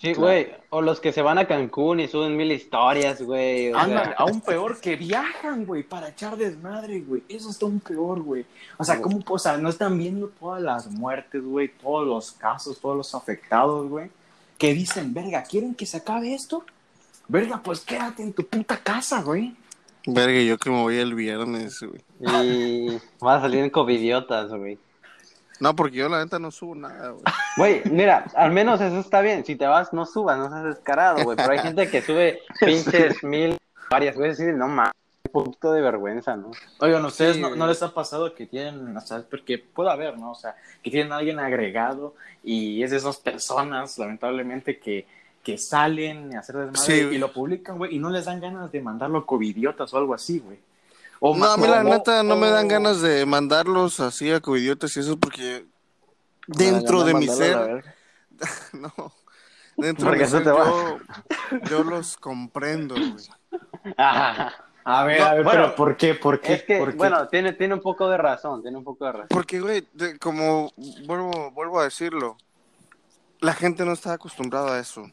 Sí, 0.00 0.14
Claro. 0.14 0.20
güey. 0.20 0.54
O 0.70 0.80
los 0.80 0.98
que 0.98 1.12
se 1.12 1.20
van 1.20 1.36
a 1.36 1.46
Cancún 1.46 2.00
y 2.00 2.08
suben 2.08 2.38
mil 2.38 2.50
historias, 2.50 3.20
güey. 3.20 3.70
Ándale, 3.74 4.14
aún 4.16 4.40
peor 4.40 4.80
que 4.80 4.96
viajan, 4.96 5.66
güey, 5.66 5.82
para 5.82 6.08
echar 6.08 6.38
desmadre, 6.38 7.00
güey. 7.00 7.22
Eso 7.28 7.50
está 7.50 7.66
aún 7.66 7.80
peor, 7.80 8.22
güey. 8.22 8.46
O 8.78 8.84
sea, 8.84 8.98
¿cómo? 9.02 9.20
O 9.28 9.38
sea, 9.38 9.58
no 9.58 9.68
están 9.68 9.98
viendo 9.98 10.28
todas 10.40 10.62
las 10.62 10.90
muertes, 10.90 11.44
güey, 11.44 11.68
todos 11.68 12.06
los 12.06 12.32
casos, 12.32 12.80
todos 12.80 12.96
los 12.96 13.14
afectados, 13.14 13.90
güey. 13.90 14.10
Que 14.62 14.74
dicen, 14.74 15.12
verga, 15.12 15.42
¿quieren 15.42 15.74
que 15.74 15.86
se 15.86 15.96
acabe 15.96 16.34
esto? 16.34 16.64
Verga, 17.26 17.60
pues 17.64 17.80
quédate 17.80 18.22
en 18.22 18.32
tu 18.32 18.46
puta 18.46 18.76
casa, 18.76 19.20
güey. 19.20 19.56
Verga, 20.06 20.40
yo 20.40 20.56
que 20.56 20.70
me 20.70 20.80
voy 20.80 20.98
el 20.98 21.16
viernes, 21.16 21.80
güey. 21.80 22.00
Y 22.20 22.96
van 23.18 23.38
a 23.38 23.40
salir 23.40 23.72
covidiotas, 23.72 24.52
güey. 24.52 24.78
No, 25.58 25.74
porque 25.74 25.96
yo 25.96 26.08
la 26.08 26.22
neta 26.22 26.38
no 26.38 26.52
subo 26.52 26.76
nada, 26.76 27.10
güey. 27.10 27.24
Güey, 27.56 27.82
mira, 27.86 28.26
al 28.36 28.52
menos 28.52 28.80
eso 28.80 29.00
está 29.00 29.20
bien. 29.20 29.44
Si 29.44 29.56
te 29.56 29.66
vas, 29.66 29.92
no 29.92 30.06
subas, 30.06 30.38
no 30.38 30.48
seas 30.48 30.76
descarado, 30.76 31.24
güey. 31.24 31.36
Pero 31.36 31.50
hay 31.50 31.58
gente 31.58 31.90
que 31.90 32.00
sube 32.00 32.38
pinches 32.60 33.24
mil, 33.24 33.58
varias 33.90 34.16
veces 34.16 34.38
y 34.38 34.44
dice, 34.44 34.56
no 34.56 34.68
mames, 34.68 34.92
poquito 35.32 35.72
de 35.72 35.80
vergüenza, 35.80 36.36
¿no? 36.36 36.50
Oigan, 36.78 37.04
¿ustedes 37.04 37.36
Sí, 37.36 37.42
no, 37.42 37.66
les 37.66 37.82
ha 37.82 37.92
pasado 37.92 38.34
que 38.34 38.46
tienen, 38.46 38.96
o 38.96 39.00
sea, 39.00 39.24
porque 39.28 39.58
puede 39.58 39.90
haber, 39.90 40.18
¿no? 40.18 40.32
O 40.32 40.34
sea, 40.34 40.54
que 40.82 40.90
tienen 40.90 41.12
a 41.12 41.16
alguien 41.16 41.38
agregado 41.40 42.14
y 42.44 42.82
es 42.82 42.90
de 42.90 42.98
esas 42.98 43.16
personas, 43.16 43.98
lamentablemente, 43.98 44.78
que, 44.78 45.06
que 45.42 45.58
salen 45.58 46.36
a 46.36 46.40
hacer 46.40 46.56
desmadre 46.56 47.10
Sí, 47.10 47.16
y 47.16 47.18
lo 47.18 47.32
publican, 47.32 47.78
güey, 47.78 47.96
y 47.96 47.98
no 47.98 48.10
les 48.10 48.26
dan 48.26 48.40
ganas 48.40 48.70
de 48.70 48.80
mandarlo 48.80 49.26
covidiotas 49.26 49.92
o 49.92 49.98
algo 49.98 50.14
así, 50.14 50.38
güey. 50.38 50.58
O 51.20 51.36
No, 51.36 51.46
a 51.46 51.56
mí 51.56 51.66
la 51.66 51.84
neta 51.84 52.22
no 52.22 52.36
me 52.36 52.50
dan 52.50 52.68
ganas 52.68 53.00
de 53.00 53.24
mandarlos 53.26 54.00
así 54.00 54.30
a 54.30 54.40
covidiotas 54.40 54.96
y 54.96 55.00
eso 55.00 55.16
porque 55.18 55.64
dentro 56.46 57.02
de 57.04 57.14
mi 57.14 57.28
ser, 57.28 57.84
no, 58.72 59.12
dentro 59.76 60.10
de 60.10 60.16
Porque 60.16 60.18
mi 60.18 60.24
eso 60.24 60.38
ser 60.38 60.44
te 60.44 60.50
va. 60.50 60.64
yo, 60.64 60.98
yo 61.70 61.84
los 61.84 62.16
comprendo, 62.16 62.94
güey. 62.94 63.24
Ah, 63.98 64.52
A 64.84 65.04
ver, 65.04 65.20
No, 65.20 65.26
a 65.26 65.34
ver, 65.34 65.44
bueno, 65.44 65.62
pero 65.62 65.74
¿por 65.76 65.96
qué? 65.96 66.14
¿Por 66.14 66.40
qué? 66.40 66.54
es 66.54 66.62
que, 66.64 66.78
¿Por 66.78 66.90
qué? 66.90 66.96
bueno, 66.96 67.28
tiene, 67.28 67.52
tiene 67.52 67.74
un 67.74 67.80
poco 67.80 68.08
de 68.08 68.16
razón, 68.16 68.62
tiene 68.62 68.76
un 68.78 68.84
poco 68.84 69.04
de 69.06 69.12
razón. 69.12 69.28
Porque, 69.28 69.60
güey, 69.60 69.86
de- 69.92 70.18
como 70.18 70.72
vuelvo, 71.06 71.50
vuelvo 71.52 71.80
a 71.80 71.84
decirlo, 71.84 72.36
la 73.40 73.54
gente 73.54 73.84
no 73.84 73.92
está 73.92 74.14
acostumbrada 74.14 74.74
a 74.76 74.80
eso, 74.80 75.04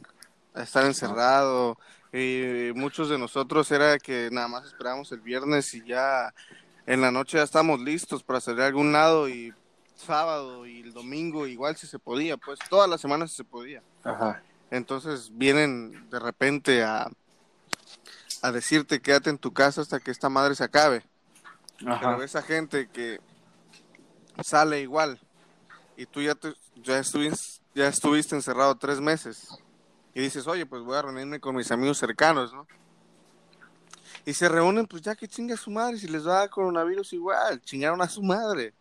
a 0.53 0.63
estar 0.63 0.85
encerrado. 0.85 1.77
Y 2.11 2.71
muchos 2.73 3.09
de 3.09 3.19
nosotros 3.19 3.69
era 3.71 3.99
que 3.99 4.29
nada 4.31 4.47
más 4.47 4.65
esperábamos 4.65 5.11
el 5.11 5.21
viernes 5.21 5.71
y 5.75 5.85
ya 5.85 6.33
en 6.87 7.01
la 7.01 7.11
noche 7.11 7.37
ya 7.37 7.43
estamos 7.43 7.79
listos 7.79 8.23
para 8.23 8.41
salir 8.41 8.61
a 8.61 8.65
algún 8.67 8.91
lado 8.91 9.29
y 9.29 9.53
sábado 9.95 10.65
y 10.65 10.81
el 10.81 10.93
domingo 10.93 11.45
igual 11.45 11.75
si 11.75 11.85
se 11.85 11.99
podía, 11.99 12.35
pues 12.37 12.57
todas 12.67 12.89
las 12.89 12.99
semanas 12.99 13.29
si 13.29 13.37
se 13.37 13.43
podía. 13.43 13.83
Ajá. 14.03 14.41
Entonces 14.71 15.29
vienen 15.37 16.09
de 16.09 16.19
repente 16.19 16.83
a, 16.83 17.07
a 18.41 18.51
decirte 18.51 19.01
quédate 19.01 19.29
en 19.29 19.37
tu 19.37 19.53
casa 19.53 19.81
hasta 19.81 19.99
que 19.99 20.11
esta 20.11 20.29
madre 20.29 20.55
se 20.55 20.63
acabe. 20.63 21.03
Ajá. 21.85 21.99
Pero 22.11 22.23
esa 22.23 22.41
gente 22.41 22.89
que 22.89 23.19
sale 24.43 24.81
igual 24.81 25.19
y 25.97 26.05
tú 26.05 26.21
ya, 26.21 26.35
te, 26.35 26.53
ya, 26.75 26.99
estuviste, 26.99 27.61
ya 27.75 27.87
estuviste 27.87 28.35
encerrado 28.35 28.75
tres 28.75 29.01
meses 29.01 29.49
y 30.13 30.21
dices, 30.21 30.47
oye, 30.47 30.65
pues 30.65 30.81
voy 30.81 30.97
a 30.97 31.01
reunirme 31.01 31.39
con 31.39 31.55
mis 31.55 31.71
amigos 31.71 31.97
cercanos, 31.97 32.53
¿no? 32.53 32.67
Y 34.25 34.33
se 34.33 34.49
reúnen, 34.49 34.85
pues 34.85 35.01
ya 35.01 35.15
que 35.15 35.27
chinga 35.27 35.55
su 35.55 35.71
madre, 35.71 35.97
si 35.97 36.07
les 36.07 36.27
va 36.27 36.35
a 36.35 36.39
dar 36.39 36.49
coronavirus 36.49 37.13
igual, 37.13 37.61
chingaron 37.61 38.01
a 38.01 38.09
su 38.09 38.21
madre. 38.21 38.73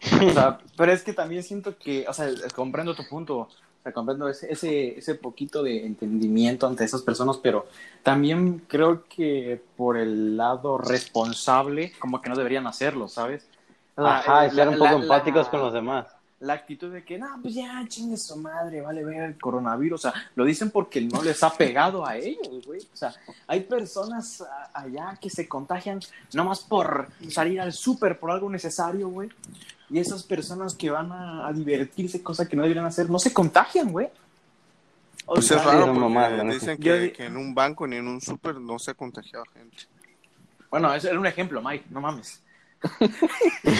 O 0.28 0.32
sea, 0.32 0.58
pero 0.76 0.92
es 0.92 1.02
que 1.02 1.12
también 1.14 1.42
siento 1.42 1.78
que, 1.78 2.04
o 2.06 2.12
sea, 2.12 2.28
comprendo 2.54 2.94
tu 2.94 3.08
punto, 3.08 3.48
o 3.84 3.86
sea, 3.86 3.92
comprendo 3.92 4.30
ese, 4.30 4.50
ese, 4.50 4.98
ese 4.98 5.14
poquito 5.14 5.62
de 5.62 5.84
entendimiento 5.84 6.66
ante 6.66 6.84
esas 6.84 7.02
personas, 7.02 7.36
pero 7.36 7.66
también 8.02 8.62
creo 8.66 9.04
que 9.04 9.60
por 9.76 9.98
el 9.98 10.38
lado 10.38 10.78
responsable, 10.78 11.92
como 11.98 12.22
que 12.22 12.30
no 12.30 12.36
deberían 12.36 12.66
hacerlo, 12.66 13.08
¿sabes? 13.08 13.46
Sea, 13.94 14.18
Ajá, 14.20 14.46
y 14.46 14.50
ser 14.52 14.66
la- 14.68 14.70
un 14.72 14.78
poco 14.78 14.90
la- 14.92 15.02
empáticos 15.02 15.44
la- 15.46 15.50
con 15.50 15.60
los 15.60 15.72
demás. 15.74 16.06
La 16.40 16.54
actitud 16.54 16.92
de 16.92 17.04
que, 17.04 17.18
no, 17.18 17.26
pues 17.42 17.54
ya, 17.54 17.84
chingue 17.86 18.16
su 18.16 18.36
madre, 18.36 18.80
vale 18.80 19.04
ver 19.04 19.22
el 19.22 19.38
coronavirus. 19.38 20.04
O 20.06 20.10
sea, 20.10 20.20
lo 20.34 20.44
dicen 20.46 20.70
porque 20.70 21.00
no 21.02 21.22
les 21.22 21.42
ha 21.42 21.50
pegado 21.52 22.06
a 22.06 22.16
ellos, 22.16 22.66
güey. 22.66 22.80
O 22.80 22.96
sea, 22.96 23.14
hay 23.46 23.60
personas 23.60 24.40
a- 24.42 24.70
allá 24.80 25.16
que 25.20 25.28
se 25.30 25.46
contagian 25.46 26.00
nomás 26.32 26.60
por 26.60 27.08
salir 27.30 27.60
al 27.60 27.72
súper 27.74 28.18
por 28.18 28.30
algo 28.30 28.48
necesario, 28.50 29.08
güey. 29.10 29.28
Y 29.90 29.98
esas 29.98 30.22
personas 30.22 30.74
que 30.74 30.90
van 30.90 31.12
a, 31.12 31.46
a 31.46 31.52
divertirse, 31.52 32.22
cosa 32.22 32.48
que 32.48 32.56
no 32.56 32.62
deberían 32.62 32.86
hacer, 32.86 33.10
no 33.10 33.18
se 33.18 33.32
contagian, 33.32 33.90
güey. 33.92 34.08
O 35.26 35.34
Pues 35.34 35.46
sea, 35.46 35.58
es 35.58 35.64
raro 35.64 35.92
mamá, 35.94 36.28
dicen 36.44 36.76
Yo 36.78 36.92
que, 36.94 36.98
di- 37.00 37.10
que 37.12 37.24
en 37.26 37.36
un 37.36 37.54
banco 37.54 37.86
ni 37.86 37.96
en 37.96 38.08
un 38.08 38.20
súper 38.20 38.56
no 38.60 38.78
se 38.78 38.90
ha 38.90 38.94
contagiado 38.94 39.44
gente. 39.54 39.84
Bueno, 40.70 40.92
ese 40.92 41.08
era 41.10 41.18
un 41.20 41.26
ejemplo, 41.26 41.62
Mike, 41.62 41.86
no 41.90 42.00
mames. 42.00 42.42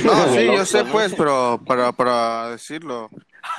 No, 0.04 0.24
sí, 0.34 0.46
yo 0.46 0.64
sé 0.64 0.84
pues, 0.84 1.14
pero 1.14 1.60
para, 1.66 1.92
para 1.92 2.50
decirlo, 2.50 3.10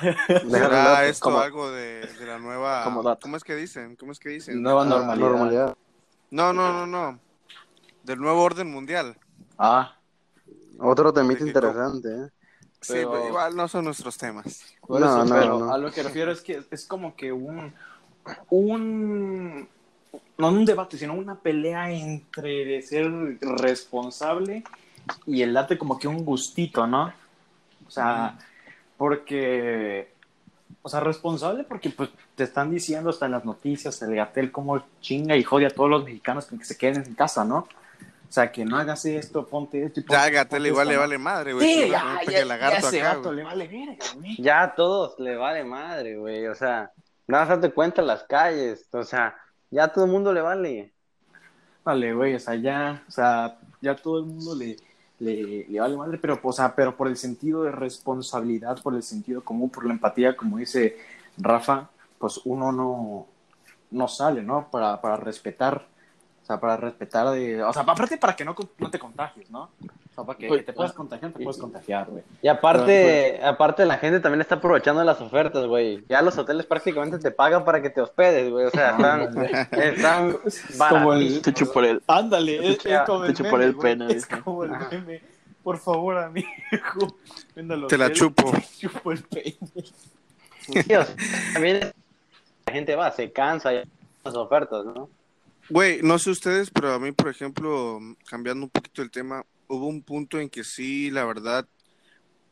¿será 0.50 0.90
loco, 0.92 1.02
esto 1.02 1.24
como- 1.24 1.38
algo 1.38 1.70
de, 1.70 2.00
de 2.18 2.26
la 2.26 2.38
nueva... 2.38 2.84
¿Cómo 3.20 3.36
es 3.36 3.44
que 3.44 3.54
dicen? 3.54 3.94
¿Cómo 3.96 4.10
es 4.12 4.18
que 4.18 4.30
dicen? 4.30 4.60
Nueva 4.62 4.82
Ah, 4.82 5.14
normalidad. 5.14 5.76
No, 6.30 6.52
no, 6.52 6.72
no, 6.72 6.86
no. 6.86 7.20
Del 8.02 8.18
nuevo 8.18 8.42
orden 8.42 8.70
mundial. 8.70 9.16
Ah, 9.58 9.96
Otro 10.78 11.12
temita 11.12 11.44
interesante, 11.46 12.08
¿eh? 12.08 12.28
Sí, 12.80 12.92
Pero- 12.94 13.12
pero 13.12 13.28
igual 13.28 13.56
no 13.56 13.66
son 13.68 13.84
nuestros 13.86 14.16
temas. 14.18 14.62
Por 14.86 15.00
No, 15.00 15.06
eso, 15.06 15.24
no, 15.24 15.34
pero 15.40 15.58
no. 15.58 15.72
a 15.72 15.78
lo 15.78 15.90
que 15.90 16.02
refiero 16.02 16.30
es 16.30 16.40
que 16.40 16.62
es 16.70 16.86
como 16.86 17.16
que 17.16 17.32
un, 17.32 17.72
un, 18.50 19.68
no 20.38 20.48
un 20.48 20.64
debate, 20.64 20.98
sino 20.98 21.14
una 21.14 21.34
pelea 21.36 21.90
entre 21.90 22.82
ser 22.82 23.10
responsable 23.40 24.62
y 25.26 25.42
el 25.42 25.52
darte 25.54 25.78
como 25.78 25.98
que 25.98 26.08
un 26.08 26.24
gustito, 26.24 26.86
¿no? 26.86 27.12
O 27.86 27.90
sea, 27.90 28.38
porque, 28.96 30.12
o 30.82 30.88
sea, 30.88 31.00
responsable 31.00 31.64
porque 31.64 31.90
pues 31.90 32.10
te 32.34 32.44
están 32.44 32.70
diciendo 32.70 33.10
hasta 33.10 33.26
en 33.26 33.32
las 33.32 33.44
noticias 33.44 34.00
el 34.02 34.14
Gatel 34.14 34.50
como 34.52 34.82
chinga 35.00 35.36
y 35.36 35.42
jode 35.44 35.66
a 35.66 35.70
todos 35.70 35.90
los 35.90 36.04
mexicanos 36.04 36.46
con 36.46 36.58
que 36.58 36.64
se 36.64 36.76
queden 36.76 37.04
en 37.04 37.14
casa, 37.14 37.44
¿no? 37.44 37.68
O 38.36 38.38
sea, 38.38 38.52
que 38.52 38.66
no 38.66 38.76
hagas 38.76 39.02
esto, 39.06 39.46
ponte 39.46 39.82
esto 39.82 40.00
y 40.00 40.02
ponte, 40.02 40.12
Ya 40.12 40.24
a 40.24 40.28
Gatel 40.28 40.58
ponte 40.58 40.68
igual 40.68 40.88
esto, 40.88 40.92
le 40.92 40.98
vale 40.98 41.16
madre, 41.16 41.52
güey. 41.54 41.66
Sí, 41.66 41.88
ya, 41.88 42.20
ya, 42.22 42.44
ya 42.44 42.68
ese 42.76 43.00
acá, 43.00 43.14
gato 43.14 43.22
güey. 43.22 43.36
le 43.36 43.44
vale 43.44 43.66
verga, 43.66 44.06
güey. 44.14 44.36
Ya 44.42 44.62
a 44.62 44.74
todos 44.74 45.18
le 45.18 45.36
vale 45.36 45.64
madre, 45.64 46.18
güey. 46.18 46.46
O 46.46 46.54
sea, 46.54 46.92
nada 47.26 47.46
más 47.46 47.48
date 47.62 47.72
cuenta 47.72 48.02
en 48.02 48.08
las 48.08 48.24
calles. 48.24 48.86
O 48.92 49.04
sea, 49.04 49.34
ya 49.70 49.84
a 49.84 49.88
todo 49.88 50.04
el 50.04 50.10
mundo 50.10 50.34
le 50.34 50.42
vale. 50.42 50.92
Vale, 51.82 52.12
güey, 52.12 52.34
o 52.34 52.38
sea, 52.38 52.56
ya, 52.56 53.02
o 53.08 53.10
sea, 53.10 53.58
ya 53.80 53.96
todo 53.96 54.18
el 54.18 54.26
mundo 54.26 54.54
le, 54.54 54.76
le, 55.18 55.66
le 55.66 55.80
vale 55.80 55.96
madre, 55.96 56.18
pero, 56.18 56.38
o 56.42 56.52
sea, 56.52 56.74
pero 56.74 56.94
por 56.94 57.08
el 57.08 57.16
sentido 57.16 57.62
de 57.62 57.72
responsabilidad, 57.72 58.82
por 58.82 58.94
el 58.96 59.02
sentido 59.02 59.42
común, 59.42 59.70
por 59.70 59.86
la 59.86 59.94
empatía, 59.94 60.36
como 60.36 60.58
dice 60.58 60.98
Rafa, 61.38 61.88
pues 62.18 62.38
uno 62.44 62.70
no, 62.70 63.28
no 63.92 64.08
sale, 64.08 64.42
¿no? 64.42 64.68
Para, 64.70 65.00
para 65.00 65.16
respetar, 65.16 65.86
o 66.46 66.48
sea, 66.48 66.60
para 66.60 66.76
respetar 66.76 67.28
de, 67.30 67.60
o 67.60 67.72
sea, 67.72 67.82
aparte 67.82 68.18
para 68.18 68.36
que 68.36 68.44
no, 68.44 68.54
no 68.78 68.88
te 68.88 69.00
contagies, 69.00 69.50
¿no? 69.50 69.62
O 69.62 70.14
sea, 70.14 70.22
para 70.22 70.38
que 70.38 70.46
Pues, 70.46 70.64
te 70.64 70.72
puedas 70.72 70.92
contagiar, 70.92 71.32
te 71.32 71.42
puedes 71.42 71.60
contagiar, 71.60 72.06
güey. 72.08 72.22
Y 72.40 72.46
aparte, 72.46 73.40
aparte 73.42 73.84
la 73.84 73.98
gente 73.98 74.20
también 74.20 74.42
está 74.42 74.54
aprovechando 74.54 75.02
las 75.02 75.20
ofertas, 75.20 75.66
güey. 75.66 76.04
Ya 76.08 76.22
los 76.22 76.38
hoteles 76.38 76.64
prácticamente 76.64 77.18
te 77.18 77.32
pagan 77.32 77.64
para 77.64 77.82
que 77.82 77.90
te 77.90 78.00
hospedes, 78.00 78.48
güey. 78.48 78.64
O 78.66 78.70
sea, 78.70 78.90
están, 78.92 79.66
están 79.72 80.38
como 80.88 81.14
el-. 81.14 81.42
Te 81.42 81.52
chupo 81.52 81.80
el... 81.80 82.00
Ándale, 82.06 82.74
es- 82.74 82.86
es 82.86 83.00
como 83.04 83.24
el 83.24 83.34
Te 83.34 83.48
el 83.48 83.76
pene, 83.76 84.12
Es 84.12 84.26
como 84.26 84.62
el 84.62 84.70
meme. 84.70 85.22
Por 85.64 85.78
favor, 85.78 86.16
amigo, 86.18 86.46
ven 87.56 87.72
al 87.72 87.88
Te 87.88 87.98
la 87.98 88.12
chupo. 88.12 88.52
te 88.52 88.62
chupo 88.78 89.10
el 89.10 89.20
pene. 89.24 89.56
Sea, 90.86 91.04
también 91.54 91.92
la 92.66 92.72
gente 92.72 92.94
va, 92.94 93.10
se 93.10 93.32
cansa 93.32 93.72
ya 93.72 93.80
de 93.80 93.88
las 94.24 94.36
ofertas, 94.36 94.84
¿no? 94.84 95.08
Güey, 95.68 96.00
no 96.02 96.18
sé 96.18 96.30
ustedes, 96.30 96.70
pero 96.70 96.92
a 96.92 96.98
mí, 96.98 97.12
por 97.12 97.28
ejemplo, 97.28 97.98
cambiando 98.26 98.64
un 98.64 98.70
poquito 98.70 99.02
el 99.02 99.10
tema, 99.10 99.44
hubo 99.68 99.86
un 99.86 100.02
punto 100.02 100.38
en 100.38 100.48
que 100.48 100.64
sí, 100.64 101.10
la 101.10 101.24
verdad, 101.24 101.66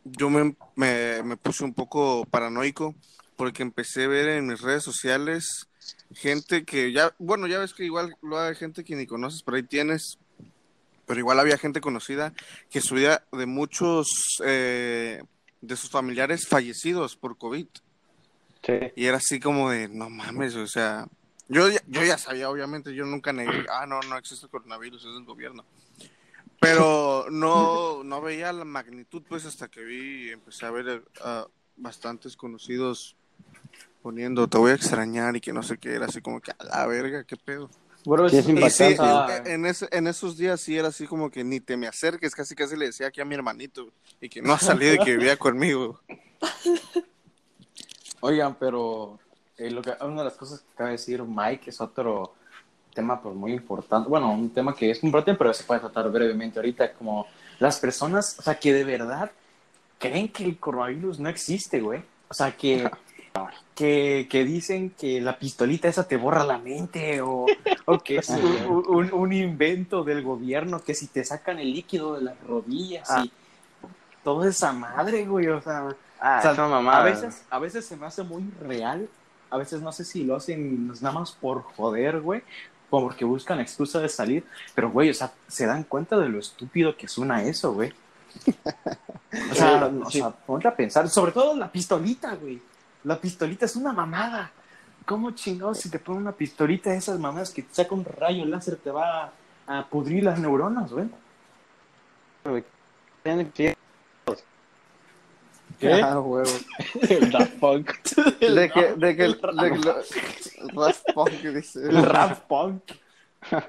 yo 0.04 0.30
me, 0.30 0.56
me, 0.74 1.22
me 1.22 1.36
puse 1.36 1.64
un 1.64 1.74
poco 1.74 2.24
paranoico 2.26 2.94
porque 3.36 3.62
empecé 3.62 4.04
a 4.04 4.08
ver 4.08 4.28
en 4.28 4.46
mis 4.46 4.60
redes 4.60 4.82
sociales 4.82 5.68
gente 6.14 6.64
que 6.64 6.92
ya, 6.92 7.14
bueno, 7.18 7.46
ya 7.46 7.58
ves 7.58 7.74
que 7.74 7.84
igual 7.84 8.16
lo 8.22 8.38
hay 8.38 8.54
gente 8.54 8.84
que 8.84 8.96
ni 8.96 9.06
conoces, 9.06 9.42
pero 9.42 9.56
ahí 9.56 9.62
tienes, 9.62 10.18
pero 11.06 11.18
igual 11.20 11.40
había 11.40 11.58
gente 11.58 11.80
conocida 11.80 12.32
que 12.70 12.80
subía 12.80 13.24
de 13.32 13.46
muchos 13.46 14.08
eh, 14.44 15.22
de 15.60 15.76
sus 15.76 15.90
familiares 15.90 16.46
fallecidos 16.46 17.16
por 17.16 17.36
COVID. 17.36 17.66
Sí. 18.64 18.72
Y 18.96 19.06
era 19.06 19.18
así 19.18 19.40
como 19.40 19.70
de, 19.70 19.88
no 19.88 20.08
mames, 20.08 20.54
o 20.54 20.66
sea, 20.66 21.06
yo, 21.48 21.68
ya- 21.68 21.82
yo 21.86 22.02
ya 22.04 22.18
sabía, 22.18 22.50
obviamente, 22.50 22.94
yo 22.94 23.04
nunca 23.06 23.32
negué, 23.32 23.66
ah, 23.70 23.86
no, 23.86 24.00
no 24.02 24.16
existe 24.16 24.46
el 24.46 24.50
coronavirus, 24.50 25.04
es 25.04 25.14
del 25.14 25.24
gobierno. 25.24 25.64
Pero 26.60 27.26
no, 27.30 28.02
no 28.04 28.20
veía 28.22 28.52
la 28.52 28.64
magnitud, 28.64 29.22
pues, 29.28 29.44
hasta 29.44 29.68
que 29.68 29.82
vi, 29.84 30.30
empecé 30.30 30.64
a 30.66 30.70
ver 30.70 31.04
a 31.22 31.46
bastantes 31.76 32.36
conocidos 32.36 33.16
poniendo, 34.02 34.46
te 34.48 34.58
voy 34.58 34.70
a 34.70 34.74
extrañar 34.74 35.34
y 35.36 35.40
que 35.40 35.52
no 35.52 35.62
sé 35.62 35.78
qué, 35.78 35.94
era 35.94 36.06
así 36.06 36.20
como 36.20 36.40
que, 36.40 36.52
a 36.52 36.64
la 36.64 36.86
verga, 36.86 37.24
qué 37.24 37.36
pedo. 37.36 37.70
Sí, 38.30 38.36
es 38.36 38.48
Y 38.48 38.70
sí. 38.70 38.96
Ah, 38.98 39.42
en, 39.46 39.64
ese- 39.64 39.88
en 39.90 40.06
esos 40.06 40.36
días 40.36 40.60
sí 40.60 40.76
era 40.76 40.88
así 40.88 41.06
como 41.06 41.30
que 41.30 41.42
ni 41.42 41.58
te 41.60 41.76
me 41.78 41.86
acerques, 41.86 42.34
casi 42.34 42.54
casi 42.54 42.76
le 42.76 42.86
decía 42.86 43.06
aquí 43.06 43.20
a 43.22 43.24
mi 43.24 43.34
hermanito, 43.34 43.90
y 44.20 44.28
que 44.28 44.42
no 44.42 44.52
ha 44.52 44.58
salido 44.58 44.94
y 44.94 44.98
que 44.98 45.16
vivía 45.16 45.38
conmigo. 45.38 46.00
Oigan, 48.20 48.54
pero 48.58 49.18
eh, 49.58 49.70
lo 49.70 49.82
que, 49.82 49.92
una 50.00 50.18
de 50.18 50.24
las 50.24 50.34
cosas 50.34 50.60
que 50.60 50.72
acaba 50.74 50.88
de 50.90 50.96
decir 50.96 51.22
Mike 51.22 51.70
es 51.70 51.80
otro 51.80 52.34
tema 52.94 53.20
pues 53.20 53.34
muy 53.34 53.52
importante. 53.52 54.08
Bueno, 54.08 54.32
un 54.32 54.50
tema 54.50 54.74
que 54.74 54.90
es 54.90 55.02
importante, 55.04 55.38
pero 55.38 55.52
se 55.54 55.64
puede 55.64 55.80
tratar 55.80 56.10
brevemente 56.10 56.58
ahorita, 56.58 56.92
como 56.92 57.26
las 57.58 57.78
personas, 57.80 58.36
o 58.38 58.42
sea, 58.42 58.54
que 58.58 58.72
de 58.72 58.84
verdad 58.84 59.30
creen 59.98 60.28
que 60.28 60.44
el 60.44 60.58
coronavirus 60.58 61.18
no 61.20 61.28
existe, 61.28 61.80
güey. 61.80 62.02
O 62.28 62.34
sea, 62.34 62.56
que, 62.56 62.88
que, 63.74 64.26
que 64.30 64.44
dicen 64.44 64.90
que 64.90 65.20
la 65.20 65.38
pistolita 65.38 65.88
esa 65.88 66.06
te 66.06 66.16
borra 66.16 66.44
la 66.44 66.58
mente 66.58 67.20
o, 67.20 67.46
o 67.86 67.98
que 67.98 68.18
es 68.18 68.28
un, 68.30 68.84
un- 68.88 69.12
un 69.12 69.32
invento 69.32 70.04
del 70.04 70.22
gobierno, 70.22 70.80
que 70.82 70.94
si 70.94 71.08
te 71.08 71.24
sacan 71.24 71.58
el 71.58 71.72
líquido 71.72 72.14
de 72.14 72.22
las 72.22 72.40
rodillas 72.46 73.08
y 73.24 73.32
toda 74.22 74.48
esa 74.48 74.72
madre, 74.72 75.24
güey, 75.26 75.48
o 75.48 75.60
sea... 75.60 75.88
Ah, 76.20 76.38
O 76.38 76.42
sea, 76.42 76.52
esa 76.52 76.68
mamada. 76.68 77.00
A 77.00 77.04
veces, 77.04 77.44
a 77.50 77.58
veces 77.58 77.84
se 77.84 77.96
me 77.96 78.06
hace 78.06 78.22
muy 78.22 78.44
real. 78.60 79.08
A 79.54 79.56
veces 79.56 79.80
no 79.80 79.92
sé 79.92 80.04
si 80.04 80.24
lo 80.24 80.34
hacen 80.34 80.88
nada 81.00 81.12
más 81.12 81.30
por 81.30 81.62
joder, 81.62 82.20
güey. 82.20 82.42
O 82.90 83.00
porque 83.00 83.24
buscan 83.24 83.60
excusa 83.60 84.00
de 84.00 84.08
salir. 84.08 84.44
Pero, 84.74 84.90
güey, 84.90 85.10
o 85.10 85.14
sea, 85.14 85.32
se 85.46 85.64
dan 85.64 85.84
cuenta 85.84 86.18
de 86.18 86.28
lo 86.28 86.40
estúpido 86.40 86.96
que 86.96 87.06
suena 87.06 87.44
eso, 87.44 87.72
güey. 87.72 87.92
O 89.50 89.54
sea, 89.54 89.90
Sí, 90.08 90.20
o 90.20 90.24
sea, 90.24 90.30
ponte 90.30 90.66
a 90.66 90.74
pensar. 90.74 91.08
Sobre 91.08 91.30
todo 91.30 91.56
la 91.56 91.70
pistolita, 91.70 92.34
güey. 92.34 92.60
La 93.04 93.20
pistolita 93.20 93.64
es 93.64 93.76
una 93.76 93.92
mamada. 93.92 94.50
¿Cómo 95.06 95.30
chingados 95.32 95.78
si 95.78 95.88
te 95.88 96.00
ponen 96.00 96.22
una 96.22 96.32
pistolita 96.32 96.90
de 96.90 96.96
esas 96.96 97.18
mamadas 97.20 97.50
que 97.50 97.62
te 97.62 97.74
saca 97.74 97.94
un 97.94 98.04
rayo 98.04 98.44
láser 98.44 98.76
te 98.76 98.90
va 98.90 99.32
a, 99.66 99.78
a 99.78 99.86
pudrir 99.86 100.24
las 100.24 100.38
neuronas, 100.40 100.90
güey? 100.90 101.08
¿Qué? 105.78 105.92
Ah, 105.94 106.20
huevo. 106.20 106.50
El 107.08 107.30
Daft 107.30 107.58
Punk. 107.58 107.90
De 108.40 108.70
que, 108.70 108.94
de 108.94 109.16
que, 109.16 109.28
de 109.28 109.36
que 109.72 110.74
Daft 110.74 111.12
Punk 111.14 111.32
dice. 111.32 111.80
El 111.88 112.02
rap 112.04 112.46
punk. 112.46 112.82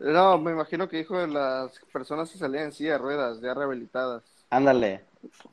No, 0.00 0.38
me 0.38 0.52
imagino 0.52 0.88
que 0.88 0.96
dijo 0.96 1.18
de 1.18 1.26
las 1.28 1.78
personas 1.92 2.30
que 2.30 2.38
salían 2.38 2.64
en 2.64 2.72
silla 2.72 2.92
de 2.92 2.98
ruedas, 2.98 3.38
ya 3.42 3.52
rehabilitadas. 3.52 4.22
Ándale. 4.48 5.04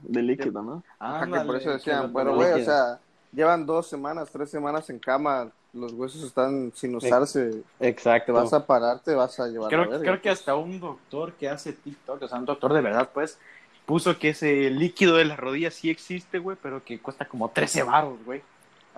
De 0.04 0.22
líquido, 0.22 0.62
¿no? 0.62 0.84
Ajá, 1.00 1.26
que 1.26 1.46
por 1.46 1.58
eso 1.58 1.72
decían, 1.72 2.14
bueno, 2.14 2.34
güey, 2.34 2.54
o 2.54 2.64
sea, 2.64 2.98
llevan 3.34 3.66
dos 3.66 3.88
semanas, 3.88 4.30
tres 4.32 4.50
semanas 4.50 4.90
en 4.90 5.00
cama, 5.00 5.52
los 5.74 5.92
huesos 5.92 6.24
están 6.24 6.72
sin 6.74 6.96
usarse, 6.96 7.62
te 7.78 7.88
Exacto. 7.90 8.32
vas 8.32 8.54
a 8.54 8.66
parar, 8.66 9.02
te 9.02 9.14
vas 9.14 9.38
a 9.38 9.48
llevar 9.48 9.70
la 9.70 9.78
Creo, 9.78 9.90
verga. 9.90 10.00
creo 10.06 10.22
que 10.22 10.30
hasta 10.30 10.56
un 10.56 10.80
doctor 10.80 11.34
que 11.34 11.50
hace 11.50 11.74
TikTok, 11.74 12.22
o 12.22 12.28
sea, 12.30 12.38
un 12.38 12.46
doctor 12.46 12.74
de 12.74 12.82
verdad, 12.82 13.10
pues, 13.14 13.38
puso 13.88 14.20
que 14.20 14.30
ese 14.30 14.70
líquido 14.70 15.16
de 15.16 15.26
las 15.26 15.40
rodillas 15.40 15.74
sí 15.74 15.90
existe, 15.90 16.38
güey, 16.38 16.58
pero 16.62 16.84
que 16.84 17.00
cuesta 17.00 17.26
como 17.26 17.50
13 17.50 17.82
baros, 17.84 18.20
güey. 18.24 18.44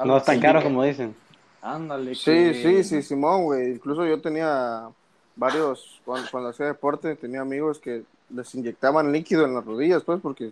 No 0.04 0.17
es 0.17 0.23
tan 0.25 0.39
caro 0.41 0.62
como 0.62 0.84
dicen. 0.84 1.15
Ándale. 1.62 2.15
Sí, 2.15 2.23
que- 2.25 2.54
sí, 2.56 2.84
sí, 2.84 3.02
Simón, 3.04 3.43
güey. 3.43 3.71
Incluso 3.73 4.06
yo 4.06 4.19
tenía 4.19 4.89
varios, 5.36 6.02
cuando, 6.04 6.30
cuando 6.32 6.49
hacía 6.49 6.65
deporte, 6.65 7.15
tenía 7.15 7.41
amigos 7.41 7.80
que 7.80 8.04
les 8.30 8.54
inyectaban 8.56 9.12
líquido 9.12 9.45
en 9.45 9.54
las 9.54 9.63
rodillas, 9.65 10.04
pues, 10.04 10.19
porque 10.21 10.52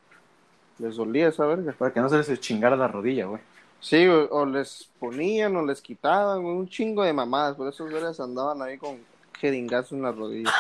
les 0.80 0.96
dolía 0.96 1.30
esa 1.30 1.46
verga. 1.46 1.74
Para 1.78 1.92
que 1.92 2.00
no 2.00 2.08
se 2.08 2.18
les 2.18 2.40
chingara 2.40 2.76
la 2.76 2.88
rodilla, 2.88 3.26
güey. 3.26 3.42
Sí, 3.80 4.06
o, 4.08 4.28
o 4.32 4.46
les 4.46 4.90
ponían 5.00 5.56
o 5.56 5.66
les 5.66 5.82
quitaban, 5.82 6.44
güey, 6.44 6.56
un 6.56 6.70
chingo 6.70 7.04
de 7.04 7.14
mamadas. 7.14 7.56
Por 7.56 7.68
eso 7.70 7.86
vergas 7.86 8.20
andaban 8.20 8.62
ahí 8.62 8.78
con 8.78 8.98
jeringazos 9.40 9.94
en 9.94 10.02
las 10.04 10.16
rodillas. 10.16 10.54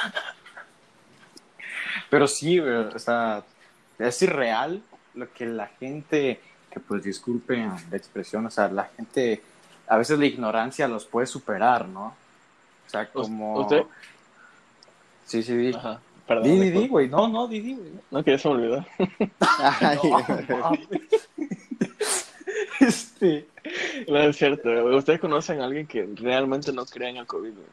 Pero 2.10 2.28
sí, 2.28 2.60
güey, 2.60 2.74
o 2.74 3.00
sea, 3.00 3.44
es 4.00 4.22
irreal 4.22 4.82
lo 5.14 5.32
que 5.34 5.46
la 5.46 5.68
gente, 5.68 6.40
que 6.70 6.80
pues 6.80 7.04
disculpen 7.04 7.72
la 7.90 7.98
expresión, 7.98 8.46
o 8.46 8.52
sea, 8.52 8.68
la 8.70 8.86
gente, 8.86 9.42
a 9.88 9.98
veces 9.98 10.20
la 10.20 10.26
ignorancia 10.26 10.88
los 10.88 11.06
puede 11.06 11.28
superar, 11.28 11.88
¿no? 11.88 12.08
O 12.86 12.90
sea, 12.90 13.10
como... 13.10 13.60
¿Usted? 13.60 13.84
Sí, 15.26 15.44
sí, 15.44 15.56
di. 15.56 15.74
Ajá. 15.74 16.00
Perdón. 16.26 16.44
Di, 16.44 16.60
di, 16.60 16.72
di, 16.72 16.88
güey. 16.88 17.10
No, 17.10 17.28
no, 17.28 17.48
di, 17.48 17.60
di, 17.60 17.76
güey. 17.76 17.92
No, 18.12 18.24
que 18.24 18.32
ya 18.32 18.38
se 18.38 18.48
me 18.50 18.56
olvidó. 18.56 18.86
Ay, 19.40 20.00
No, 20.48 20.72
este... 22.80 23.48
No 24.08 24.18
es 24.20 24.38
cierto, 24.38 24.70
güey. 24.70 24.96
¿Ustedes 24.96 25.20
conocen 25.20 25.62
a 25.62 25.66
alguien 25.66 25.88
que 25.88 26.08
realmente 26.16 26.72
no 26.72 26.86
crea 26.86 27.10
en 27.10 27.18
el 27.18 27.26
COVID, 27.26 27.54
güey? 27.54 27.68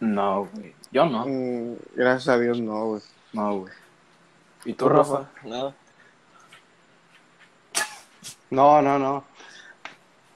No, 0.00 0.48
güey. 0.52 0.74
Yo 0.92 1.06
no. 1.06 1.26
mm, 1.26 1.76
gracias 1.94 2.28
a 2.28 2.38
Dios, 2.38 2.60
no, 2.60 2.86
güey. 2.86 3.02
No, 3.32 3.60
güey. 3.60 3.72
¿Y 4.66 4.74
tú, 4.74 4.88
Rafa? 4.88 5.30
Nada. 5.44 5.74
No, 8.50 8.80
no, 8.82 8.98
no. 8.98 9.24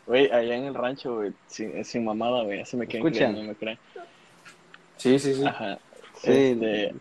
Güey, 0.07 0.31
allá 0.33 0.57
en 0.57 0.65
el 0.65 0.75
rancho, 0.75 1.17
güey, 1.17 1.33
sin, 1.47 1.85
sin 1.85 2.05
mamada, 2.05 2.43
güey, 2.43 2.59
ya 2.59 2.65
se 2.67 2.77
me 2.77 2.87
quedan 2.87 3.07
Escuchan. 3.07 3.33
creyendo, 3.35 3.43
no 3.43 3.49
me 3.49 3.55
creen. 3.55 3.79
Sí, 4.97 5.19
sí, 5.19 5.35
sí. 5.35 5.45
Ajá. 5.47 5.79
Sí. 6.17 6.31
Este, 6.33 6.95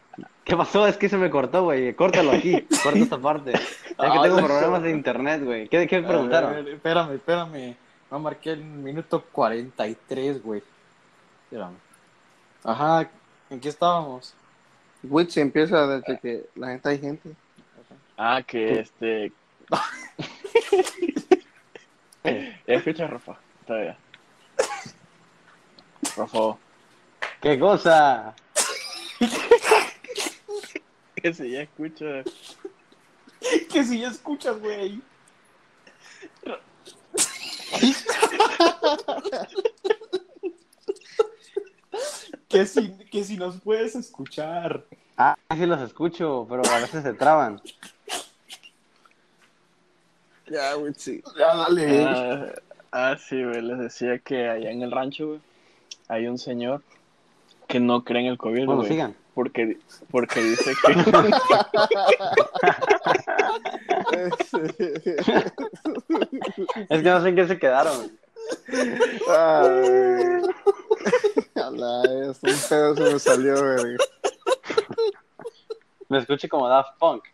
¿Qué 0.45 0.55
pasó? 0.55 0.85
Es 0.87 0.97
que 0.97 1.09
se 1.09 1.17
me 1.17 1.29
cortó, 1.29 1.63
güey. 1.63 1.93
Córtalo 1.93 2.31
aquí. 2.31 2.61
Corta 2.83 2.99
esta 2.99 3.17
parte. 3.17 3.53
Es 3.53 3.59
que 3.59 3.95
Ah, 3.97 4.21
tengo 4.23 4.39
no. 4.39 4.47
problemas 4.47 4.81
de 4.83 4.91
internet, 4.91 5.43
güey. 5.43 5.67
¿Qué, 5.67 5.85
qué 5.87 5.97
A 5.97 5.99
ver, 5.99 6.07
preguntaron? 6.07 6.67
espérame, 6.67 7.11
espérame. 7.15 7.75
No 8.09 8.19
marqué 8.19 8.51
el 8.51 8.63
minuto 8.63 9.23
43, 9.31 10.41
güey. 10.41 10.63
Espérame. 11.45 11.75
Ajá, 12.63 13.09
¿en 13.49 13.59
qué 13.59 13.69
estábamos? 13.69 14.33
Witch 15.03 15.37
empieza 15.37 15.87
desde 15.87 16.19
que 16.19 16.49
la 16.55 16.69
gente 16.69 16.89
hay 16.89 16.99
gente. 16.99 17.35
ah, 18.17 18.41
que 18.45 18.81
este. 18.81 19.31
¿Ya 22.23 22.75
escuchas, 22.75 23.09
Rafa? 23.09 23.39
Todavía. 23.65 23.97
Rafa. 26.17 26.57
¿Qué 27.41 27.57
cosa? 27.59 28.35
Que 31.21 31.33
si 31.33 31.51
ya 31.51 31.63
escucha. 31.63 32.23
que 33.69 33.83
si 33.83 33.99
ya 33.99 34.07
escuchas, 34.07 34.57
güey. 34.57 35.01
que, 42.49 42.65
si, 42.65 42.91
que 43.11 43.23
si 43.23 43.37
nos 43.37 43.59
puedes 43.61 43.95
escuchar. 43.95 44.83
Ah, 45.17 45.35
sí 45.55 45.65
los 45.65 45.81
escucho, 45.81 46.45
pero 46.49 46.61
a 46.69 46.79
veces 46.79 47.03
se 47.03 47.13
traban. 47.13 47.61
Ya, 50.47 50.75
Witch, 50.77 50.97
sí. 50.97 51.23
Ya, 51.37 51.55
dale. 51.55 52.03
Ah, 52.05 52.45
ah, 52.91 53.15
sí, 53.17 53.43
güey, 53.43 53.61
les 53.61 53.77
decía 53.79 54.17
que 54.19 54.49
allá 54.49 54.71
en 54.71 54.81
el 54.81 54.91
rancho, 54.91 55.27
güey, 55.27 55.39
hay 56.07 56.27
un 56.27 56.37
señor 56.39 56.81
que 57.67 57.79
no 57.79 58.03
cree 58.03 58.21
en 58.23 58.27
el 58.29 58.37
COVID, 58.37 58.65
Bueno, 58.65 58.77
güey. 58.77 58.89
sigan. 58.89 59.15
Porque, 59.35 59.77
porque 60.11 60.41
dice 60.41 60.73
que. 60.85 60.91
Es 66.89 67.01
que 67.03 67.09
no 67.09 67.21
sé 67.21 67.29
en 67.29 67.35
qué 67.35 67.47
se 67.47 67.59
quedaron. 67.59 68.11
Ay, 69.29 70.41
a 71.69 71.71
la 71.71 72.31
es 72.31 72.39
un 72.41 72.69
pedo 72.69 72.95
se 72.95 73.13
me 73.13 73.19
salió, 73.19 73.63
verga. 73.63 74.03
Me 76.09 76.19
escuché 76.19 76.49
como 76.49 76.67
Daft 76.67 76.97
Punk. 76.99 77.23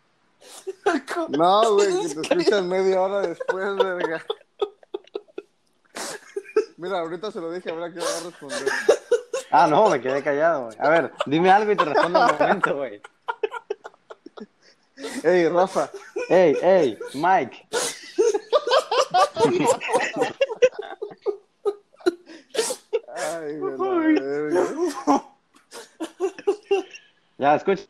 No, 1.28 1.74
güey, 1.74 2.08
que 2.08 2.14
te 2.14 2.20
escuchan 2.20 2.68
media 2.68 3.00
hora 3.00 3.22
después, 3.22 3.76
verga. 3.76 4.24
Mira, 6.76 7.00
ahorita 7.00 7.32
se 7.32 7.40
lo 7.40 7.50
dije, 7.50 7.70
habrá 7.70 7.92
que 7.92 7.98
va 7.98 8.06
a 8.06 8.24
responder. 8.24 8.68
Ah, 9.50 9.66
no, 9.66 9.88
me 9.88 10.00
quedé 10.00 10.22
callado, 10.22 10.66
güey. 10.66 10.76
A 10.78 10.90
ver, 10.90 11.12
dime 11.24 11.50
algo 11.50 11.72
y 11.72 11.76
te 11.76 11.84
respondo 11.84 12.18
en 12.18 12.30
un 12.30 12.38
momento, 12.38 12.76
güey. 12.76 13.00
Ey, 15.24 15.48
Rafa, 15.48 15.90
Ey, 16.28 16.56
ey, 16.62 16.98
Mike. 17.14 17.66
Ay. 23.16 23.58
Ya, 27.38 27.54
escucha. 27.56 27.82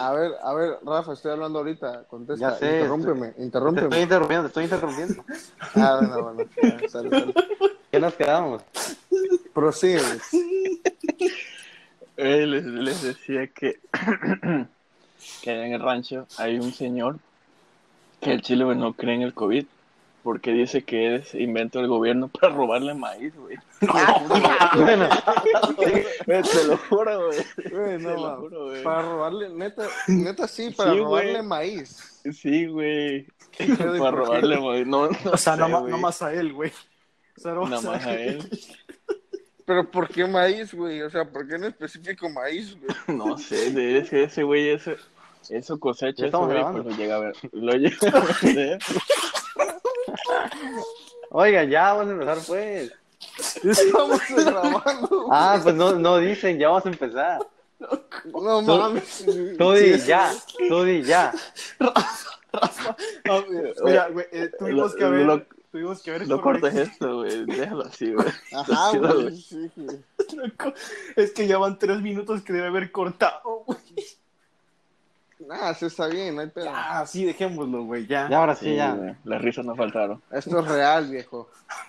A 0.00 0.12
ver, 0.12 0.32
a 0.42 0.54
ver, 0.54 0.78
Rafa, 0.84 1.12
estoy 1.14 1.32
hablando 1.32 1.58
ahorita. 1.60 2.04
Contesta. 2.04 2.50
Ya 2.50 2.56
sé, 2.56 2.66
interrúmpeme, 2.80 3.28
Te 3.32 3.42
interrúmpeme. 3.42 3.86
estoy 3.86 4.02
interrumpiendo, 4.02 4.42
te 4.42 4.48
estoy 4.48 4.64
interrumpiendo. 4.64 5.24
Ah, 5.74 5.98
bueno, 6.00 6.22
bueno. 6.34 6.50
Ya, 6.62 6.88
sale, 6.88 7.10
sale. 7.10 7.34
¿Qué 7.90 8.00
nos 8.00 8.14
quedamos? 8.14 8.62
Prosigue. 9.54 10.00
Eh, 12.16 12.46
les, 12.46 12.64
les 12.64 13.02
decía 13.02 13.46
que, 13.48 13.80
que 15.42 15.50
allá 15.50 15.66
en 15.66 15.72
el 15.72 15.80
rancho 15.80 16.26
hay 16.38 16.58
un 16.58 16.72
señor 16.72 17.16
que 18.20 18.32
el 18.32 18.42
chile 18.42 18.64
no 18.74 18.92
cree 18.92 19.14
en 19.14 19.22
el 19.22 19.34
COVID 19.34 19.66
porque 20.24 20.52
dice 20.52 20.82
que 20.82 21.16
es 21.16 21.34
invento 21.34 21.78
del 21.78 21.88
gobierno 21.88 22.28
para 22.28 22.52
robarle 22.54 22.94
maíz, 22.94 23.32
güey. 23.36 23.56
Bueno, 24.76 25.08
Güey, 25.76 26.42
Te 26.42 26.64
lo 26.66 26.76
juro, 26.78 27.26
güey. 27.26 27.38
Te 27.62 27.98
no, 27.98 28.10
lo 28.14 28.36
juro, 28.38 28.64
güey. 28.68 28.82
Para 28.82 29.02
robarle, 29.02 29.50
neta, 29.50 29.86
neta 30.08 30.48
sí, 30.48 30.70
para 30.70 30.92
Sí, 30.92 30.98
robarle 30.98 31.32
güey. 31.32 31.42
maíz. 31.42 32.20
Sí, 32.32 32.66
güey. 32.66 33.26
Para 33.98 34.10
robarle 34.10 34.58
maíz. 34.58 34.86
No, 34.86 35.08
no 35.08 35.18
O 35.30 35.36
sea, 35.36 35.54
sé, 35.56 35.60
no, 35.60 35.98
más 35.98 36.22
a 36.22 36.32
él, 36.32 36.54
güey. 36.54 36.72
O 37.36 37.40
sea, 37.40 37.52
no 37.52 37.64
Nada 37.68 37.82
más 37.82 37.84
más 37.84 38.06
a 38.06 38.14
él. 38.14 38.48
Pero 39.66 39.90
¿por 39.90 40.08
qué 40.08 40.26
maíz, 40.26 40.74
güey? 40.74 41.02
O 41.02 41.10
sea, 41.10 41.24
¿por 41.24 41.46
qué 41.46 41.56
en 41.56 41.64
específico 41.64 42.28
maíz, 42.30 42.76
güey? 42.80 42.96
No 43.18 43.36
sé, 43.36 43.70
de 43.72 43.98
ese, 43.98 44.24
ese 44.24 44.42
güey, 44.42 44.70
ese, 44.70 44.96
eso 45.50 45.78
cosecha, 45.78 46.26
estamos 46.26 46.48
güey, 46.48 46.62
pues 46.72 46.84
lo 46.84 46.90
llega 46.92 47.16
a 47.16 47.20
ver. 47.20 47.34
Lo 47.52 47.72
llega 47.74 47.96
a 48.08 48.36
vender. 48.42 48.78
Oiga, 51.30 51.64
ya 51.64 51.92
vamos 51.94 52.08
a 52.08 52.12
empezar, 52.12 52.38
pues. 52.46 52.92
Estamos 53.64 54.20
grabando. 54.30 55.28
Ah, 55.30 55.58
pues 55.62 55.74
no, 55.74 55.92
no 55.98 56.18
dicen, 56.18 56.58
ya 56.58 56.68
vamos 56.68 56.86
a 56.86 56.88
empezar. 56.90 57.38
No 58.32 58.62
mames. 58.62 59.24
Tú 59.58 59.72
di, 59.72 59.98
ya, 60.00 60.32
tú 60.68 60.84
di, 60.84 61.02
ya. 61.02 61.32
No, 63.24 63.42
güey, 63.44 63.74
Mira, 63.84 64.08
güey, 64.08 64.26
eh, 64.32 64.50
tuvimos 64.58 64.92
Lo- 64.92 64.96
que 64.98 65.04
haber. 65.04 65.26
lo- 65.26 65.46
tuvimos 65.72 66.02
que 66.02 66.10
haber 66.10 66.28
No 66.28 66.40
cortes 66.40 66.62
corregido- 66.72 66.82
esto, 66.84 67.16
güey. 67.16 67.44
Déjalo 67.46 67.84
así, 67.84 68.12
güey. 68.12 68.28
Ajá, 68.52 68.96
güey. 68.98 69.36
Sí, 69.36 69.70
güey. 69.74 69.98
Es 71.16 71.32
que 71.32 71.46
ya 71.48 71.58
van 71.58 71.78
tres 71.78 72.00
minutos 72.00 72.42
que 72.42 72.52
debe 72.52 72.68
haber 72.68 72.92
cortado, 72.92 73.64
güey. 73.66 73.78
Nah, 75.48 75.72
sí 75.74 75.86
está 75.86 76.06
bien, 76.06 76.34
no 76.34 76.40
hay 76.42 76.48
pedo. 76.48 76.66
Ya, 76.66 77.04
sí, 77.06 77.24
dejémoslo, 77.24 77.84
güey, 77.84 78.06
ya. 78.06 78.28
Ya, 78.28 78.38
ahora 78.38 78.54
sí, 78.54 78.66
Sí, 78.66 78.76
ya. 78.76 78.92
güey. 78.94 79.14
Las 79.24 79.42
risas 79.42 79.64
no 79.64 79.74
faltaron. 79.74 80.22
Esto 80.30 80.58
es 80.60 80.68
real, 80.68 81.10
viejo. 81.10 81.48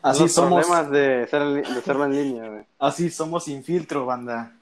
Así 0.00 0.22
Los 0.22 0.32
somos, 0.32 0.64
problemas 0.66 0.90
de, 0.92 1.26
ser, 1.28 1.42
de 1.42 1.60
hacerlo 1.78 2.04
en 2.04 2.12
línea, 2.12 2.48
güey. 2.48 2.62
así 2.78 3.10
somos 3.10 3.44
sin 3.44 3.64
filtro, 3.64 4.06
banda. 4.06 4.52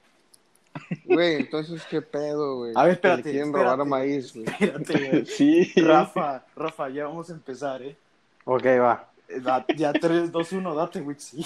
Güey, 1.04 1.36
entonces, 1.36 1.82
¿qué 1.90 2.00
pedo, 2.00 2.56
güey? 2.56 2.72
A 2.74 2.84
ver, 2.84 2.88
Que 2.92 2.94
espérate, 2.94 3.22
quieren 3.24 3.48
espérate. 3.48 3.70
robar 3.70 3.86
maíz, 3.86 4.32
güey. 4.34 4.46
Espérate, 4.46 5.08
güey. 5.10 5.26
Sí. 5.36 5.72
Rafa, 5.76 6.42
Rafa, 6.56 6.88
ya 6.88 7.06
vamos 7.06 7.28
a 7.28 7.32
empezar, 7.34 7.82
¿eh? 7.82 7.96
Ok, 8.44 8.64
va. 8.80 9.08
Eh, 9.28 9.40
da- 9.40 9.64
Ya 9.76 9.92
3, 9.92 10.32
2, 10.32 10.52
1, 10.52 10.74
date, 10.74 11.00
güey, 11.00 11.16
sí. 11.18 11.44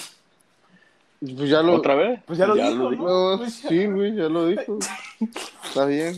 Pues 1.20 1.50
ya 1.50 1.62
lo... 1.62 1.74
¿Otra 1.74 1.94
vez? 1.94 2.20
Pues 2.26 2.38
ya 2.38 2.46
lo 2.46 2.54
dijo, 2.54 2.90
¿no? 2.92 3.30
No, 3.32 3.38
Pues 3.38 3.62
ya. 3.62 3.68
sí, 3.68 3.86
güey, 3.86 4.14
ya 4.14 4.28
lo 4.28 4.46
dijo. 4.46 4.78
Está 5.64 5.84
bien. 5.84 6.16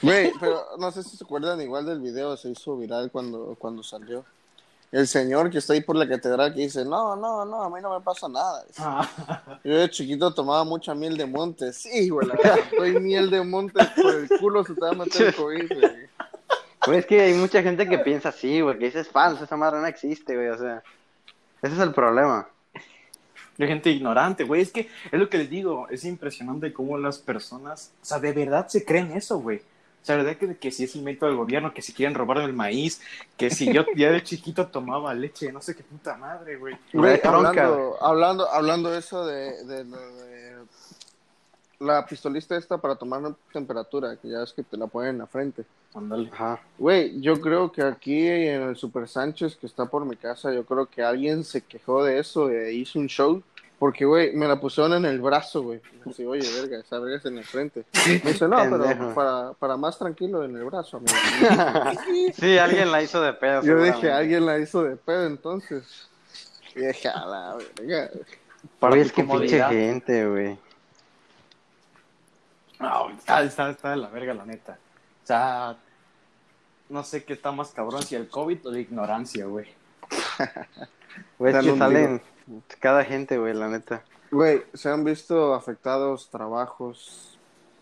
Güey, 0.00 0.32
pero 0.38 0.64
no 0.78 0.92
sé 0.92 1.02
si 1.02 1.16
se 1.16 1.24
acuerdan 1.24 1.60
igual 1.60 1.84
del 1.84 2.00
video, 2.00 2.36
se 2.36 2.50
hizo 2.50 2.76
viral 2.76 3.10
cuando, 3.10 3.56
cuando 3.58 3.82
salió. 3.82 4.24
El 4.90 5.06
señor 5.06 5.50
que 5.50 5.58
está 5.58 5.74
ahí 5.74 5.82
por 5.82 5.96
la 5.96 6.08
catedral 6.08 6.54
que 6.54 6.60
dice, 6.60 6.84
no, 6.84 7.14
no, 7.16 7.44
no, 7.44 7.62
a 7.62 7.68
mí 7.68 7.80
no 7.82 7.98
me 7.98 8.02
pasa 8.04 8.28
nada. 8.28 8.64
Ah, 8.78 9.58
Yo 9.64 9.76
de 9.76 9.90
chiquito 9.90 10.32
tomaba 10.32 10.64
mucha 10.64 10.94
miel 10.94 11.16
de 11.16 11.26
monte. 11.26 11.72
Sí, 11.72 12.08
güey, 12.08 12.28
estoy 12.70 13.00
miel 13.00 13.28
de 13.28 13.42
monte 13.42 13.84
por 14.00 14.14
el 14.14 14.28
culo 14.38 14.64
se 14.64 14.74
te 14.74 14.80
va 14.80 14.90
a 14.90 14.94
meter 14.94 15.26
el 15.26 15.34
COVID, 15.34 15.68
güey. 15.68 16.08
Güey, 16.86 16.98
es 17.00 17.06
que 17.06 17.20
hay 17.20 17.34
mucha 17.34 17.62
gente 17.62 17.86
que 17.88 17.98
piensa 17.98 18.30
así, 18.30 18.60
güey, 18.60 18.78
que 18.78 18.86
dice 18.86 19.00
es 19.00 19.08
falso, 19.08 19.44
esa 19.44 19.56
madre 19.56 19.80
no 19.80 19.86
existe, 19.86 20.36
güey, 20.36 20.48
o 20.48 20.56
sea. 20.58 20.82
Ese 21.60 21.74
es 21.74 21.80
el 21.80 21.92
problema. 21.92 22.48
Hay 23.58 23.66
gente 23.66 23.90
ignorante, 23.90 24.44
güey. 24.44 24.62
Es 24.62 24.70
que 24.70 24.88
es 25.10 25.18
lo 25.18 25.28
que 25.28 25.38
les 25.38 25.50
digo. 25.50 25.88
Es 25.90 26.04
impresionante 26.04 26.72
cómo 26.72 26.96
las 26.98 27.18
personas, 27.18 27.92
o 28.00 28.04
sea, 28.04 28.18
de 28.18 28.32
verdad 28.32 28.68
se 28.68 28.84
creen 28.84 29.12
eso, 29.12 29.38
güey. 29.38 29.58
O 29.58 30.04
sea, 30.08 30.16
de 30.16 30.22
verdad 30.22 30.38
que, 30.38 30.56
que 30.56 30.70
si 30.70 30.84
es 30.84 30.94
invento 30.94 31.26
del 31.26 31.36
gobierno, 31.36 31.74
que 31.74 31.82
si 31.82 31.92
quieren 31.92 32.14
robar 32.14 32.38
el 32.38 32.52
maíz, 32.52 33.00
que 33.36 33.50
si 33.50 33.72
yo 33.72 33.84
ya 33.96 34.10
de 34.12 34.22
chiquito 34.22 34.68
tomaba 34.68 35.12
leche, 35.12 35.52
no 35.52 35.60
sé 35.60 35.74
qué 35.74 35.82
puta 35.82 36.16
madre, 36.16 36.56
güey. 36.56 36.76
Hablando, 37.24 37.96
hablando, 38.00 38.48
hablando 38.48 38.90
de 38.90 38.98
eso 38.98 39.26
de, 39.26 39.64
de, 39.64 39.84
de 39.84 40.56
la 41.80 42.04
pistolista 42.06 42.56
esta 42.56 42.78
para 42.78 42.96
tomar 42.96 43.22
temperatura, 43.52 44.16
que 44.16 44.28
ya 44.28 44.42
es 44.42 44.52
que 44.52 44.62
te 44.62 44.76
la 44.76 44.86
ponen 44.86 45.10
en 45.10 45.18
la 45.18 45.26
frente. 45.26 45.64
Ándale. 45.94 46.28
Ajá. 46.32 46.60
Güey, 46.78 47.20
yo 47.20 47.40
creo 47.40 47.72
que 47.72 47.82
aquí 47.82 48.26
en 48.26 48.62
el 48.62 48.76
Super 48.76 49.08
Sánchez 49.08 49.56
que 49.56 49.66
está 49.66 49.86
por 49.86 50.04
mi 50.04 50.16
casa, 50.16 50.52
yo 50.52 50.64
creo 50.64 50.86
que 50.86 51.02
alguien 51.02 51.44
se 51.44 51.62
quejó 51.62 52.04
de 52.04 52.18
eso 52.18 52.50
e 52.50 52.72
hizo 52.72 52.98
un 52.98 53.06
show. 53.06 53.42
Porque, 53.78 54.04
güey, 54.04 54.34
me 54.34 54.48
la 54.48 54.60
pusieron 54.60 54.92
en 54.94 55.04
el 55.04 55.20
brazo, 55.20 55.62
güey. 55.62 55.80
Así, 56.04 56.24
oye, 56.24 56.46
verga, 56.60 56.80
esa 56.80 56.98
verga 56.98 57.16
es 57.16 57.24
en 57.26 57.38
el 57.38 57.44
frente. 57.44 57.84
Me 58.24 58.32
dice, 58.32 58.48
no, 58.48 58.56
pero 58.68 59.14
para, 59.14 59.52
para 59.52 59.76
más 59.76 59.96
tranquilo 59.96 60.44
en 60.44 60.56
el 60.56 60.64
brazo, 60.64 60.96
amigo. 60.96 61.14
Sí, 62.34 62.58
alguien 62.58 62.90
la 62.90 63.02
hizo 63.02 63.22
de 63.22 63.32
pedo. 63.34 63.62
Yo 63.62 63.80
dije, 63.80 64.10
alguien 64.10 64.46
la 64.46 64.58
hizo 64.58 64.82
de 64.82 64.96
pedo, 64.96 65.26
entonces. 65.26 66.08
Y 66.74 66.80
dije, 66.80 67.08
a 67.08 67.24
la 67.24 67.56
verga. 67.56 68.10
Para 68.80 68.96
Güey, 68.96 69.02
tu 69.02 69.06
es 69.08 69.12
que 69.12 69.24
pinche 69.24 69.62
gente, 69.62 70.26
güey. 70.26 70.58
No, 72.80 73.10
está, 73.10 73.42
está, 73.42 73.70
está 73.70 73.90
de 73.90 73.96
la 73.96 74.08
verga, 74.08 74.34
la 74.34 74.44
neta. 74.44 74.76
O 75.22 75.26
sea, 75.26 75.76
no 76.88 77.04
sé 77.04 77.22
qué 77.24 77.32
está 77.32 77.52
más 77.52 77.70
cabrón, 77.70 78.02
si 78.02 78.16
el 78.16 78.28
COVID 78.28 78.66
o 78.66 78.72
la 78.72 78.80
ignorancia, 78.80 79.46
güey. 79.46 79.66
Güey, 81.38 81.52
que 81.60 82.20
cada 82.80 83.04
gente, 83.04 83.38
güey, 83.38 83.54
la 83.54 83.68
neta. 83.68 84.02
Güey, 84.30 84.62
se 84.74 84.90
han 84.90 85.04
visto 85.04 85.54
afectados 85.54 86.28
trabajos, 86.30 87.38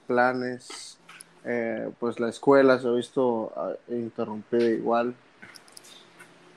planes, 0.07 0.99
eh, 1.45 1.91
pues 1.99 2.21
la 2.21 2.29
escuela 2.29 2.79
se 2.79 2.89
ha 2.89 2.93
visto 2.93 3.53
ah, 3.57 3.73
interrumpida 3.89 4.65
igual. 4.65 5.15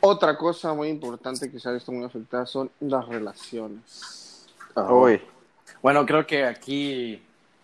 Otra 0.02 0.38
cosa 0.38 0.74
muy 0.74 0.88
importante 0.88 1.52
que 1.52 1.60
se 1.60 1.70
ha 1.70 1.72
visto 1.74 1.92
muy 1.92 2.06
afectada 2.06 2.46
son 2.46 2.72
las 2.80 3.08
relaciones. 3.08 4.48
Uy. 4.76 5.22
Bueno, 5.82 6.06
creo 6.06 6.26
que 6.26 6.46
aquí 6.46 7.22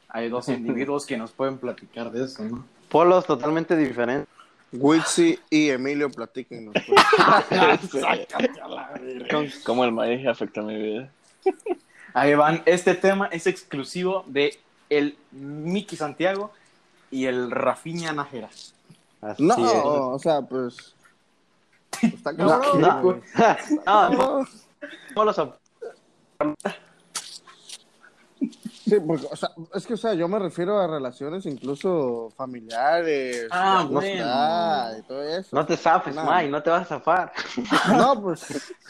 hay 0.09 0.29
dos 0.29 0.49
individuos 0.49 1.05
que 1.05 1.17
nos 1.17 1.31
pueden 1.31 1.57
platicar 1.57 2.11
de 2.11 2.25
eso, 2.25 2.43
¿no? 2.43 2.65
Polos 2.89 3.25
totalmente 3.25 3.75
diferentes. 3.75 4.27
Witsi 4.79 5.39
y 5.49 5.69
Emilio, 5.69 6.09
platíquenos. 6.09 6.73
pues. 6.85 7.91
Sácate 8.01 8.61
a 8.61 8.67
la 8.67 8.91
verga. 9.01 9.39
¿Cómo 9.63 9.83
el 9.85 9.91
maíz 9.91 10.25
afecta 10.27 10.61
mi 10.61 10.75
vida? 10.75 11.09
Ahí 12.13 12.33
van. 12.35 12.63
Este 12.65 12.95
tema 12.95 13.27
es 13.27 13.47
exclusivo 13.47 14.23
de 14.27 14.57
el 14.89 15.17
Miki 15.31 15.95
Santiago 15.95 16.51
y 17.11 17.25
el 17.25 17.51
Rafiña 17.51 18.13
Nájera. 18.13 18.49
Así 19.21 19.43
No, 19.43 19.53
es. 19.55 19.71
o 19.85 20.19
sea, 20.19 20.41
pues. 20.41 20.95
Está 22.01 22.31
No, 22.33 22.47
cabrón, 22.61 22.81
no. 22.81 23.19
No, 23.85 24.09
No. 24.09 24.45
Sí, 28.87 28.97
porque, 28.99 29.25
o 29.31 29.35
sea, 29.35 29.49
es 29.73 29.87
que, 29.87 29.95
o 29.95 29.97
sea, 29.97 30.13
yo 30.13 30.27
me 30.27 30.37
refiero 30.37 30.79
a 30.79 30.85
relaciones 30.85 31.45
incluso 31.47 32.31
familiares, 32.37 33.47
Ah, 33.49 33.79
amistad 33.79 34.97
y 34.99 35.01
todo 35.01 35.23
eso. 35.23 35.55
No 35.55 35.65
te 35.65 35.75
zafes, 35.75 36.13
No. 36.13 36.23
Mike, 36.23 36.49
no 36.49 36.61
te 36.61 36.69
vas 36.69 36.83
a 36.83 36.85
zafar. 36.99 37.31
No, 37.97 38.21
pues, 38.21 38.41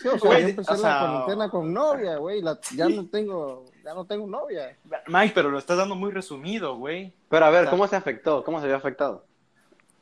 sí, 0.01 0.07
o 0.09 0.19
sea, 0.19 0.39
yo 0.39 0.47
empecé 0.49 0.73
o 0.73 0.75
sea- 0.75 0.89
la 0.89 0.99
cuarentena 0.99 1.49
con 1.49 1.73
novia, 1.73 2.17
güey, 2.17 2.43
ya 2.75 2.89
no 2.89 3.05
tengo, 3.07 3.65
ya 3.85 3.93
no 3.93 4.05
tengo 4.05 4.27
novia. 4.27 4.75
Mike, 5.07 5.31
pero 5.33 5.49
lo 5.49 5.59
estás 5.59 5.77
dando 5.77 5.95
muy 5.95 6.11
resumido, 6.11 6.75
güey. 6.75 7.13
Pero 7.29 7.45
a 7.45 7.49
ver, 7.49 7.61
O 7.61 7.63
sea- 7.63 7.71
¿cómo 7.71 7.87
se 7.87 7.95
afectó? 7.95 8.43
¿Cómo 8.43 8.59
se 8.59 8.67
vio 8.67 8.75
afectado? 8.75 9.23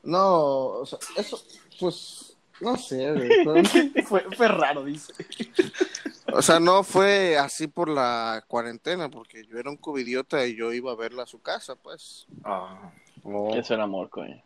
No, 0.01 0.39
o 0.81 0.85
sea, 0.87 0.97
eso, 1.17 1.39
pues, 1.79 2.35
no 2.61 2.75
sé, 2.77 3.11
güey, 3.13 3.29
fue- 3.43 4.03
fue, 4.03 4.21
fue 4.35 4.47
raro, 4.47 4.83
dice. 4.83 5.13
O 6.33 6.41
sea, 6.41 6.59
no 6.59 6.83
fue 6.83 7.37
así 7.37 7.67
por 7.67 7.89
la 7.89 8.43
cuarentena, 8.47 9.09
porque 9.09 9.45
yo 9.45 9.57
era 9.59 9.69
un 9.69 9.77
covidiota 9.77 10.45
y 10.45 10.55
yo 10.55 10.73
iba 10.73 10.91
a 10.91 10.95
verla 10.95 11.23
a 11.23 11.27
su 11.27 11.41
casa, 11.41 11.75
pues. 11.75 12.25
Oh, 13.23 13.55
Eso 13.55 13.73
era 13.73 13.83
amor, 13.83 14.09
coño. 14.09 14.41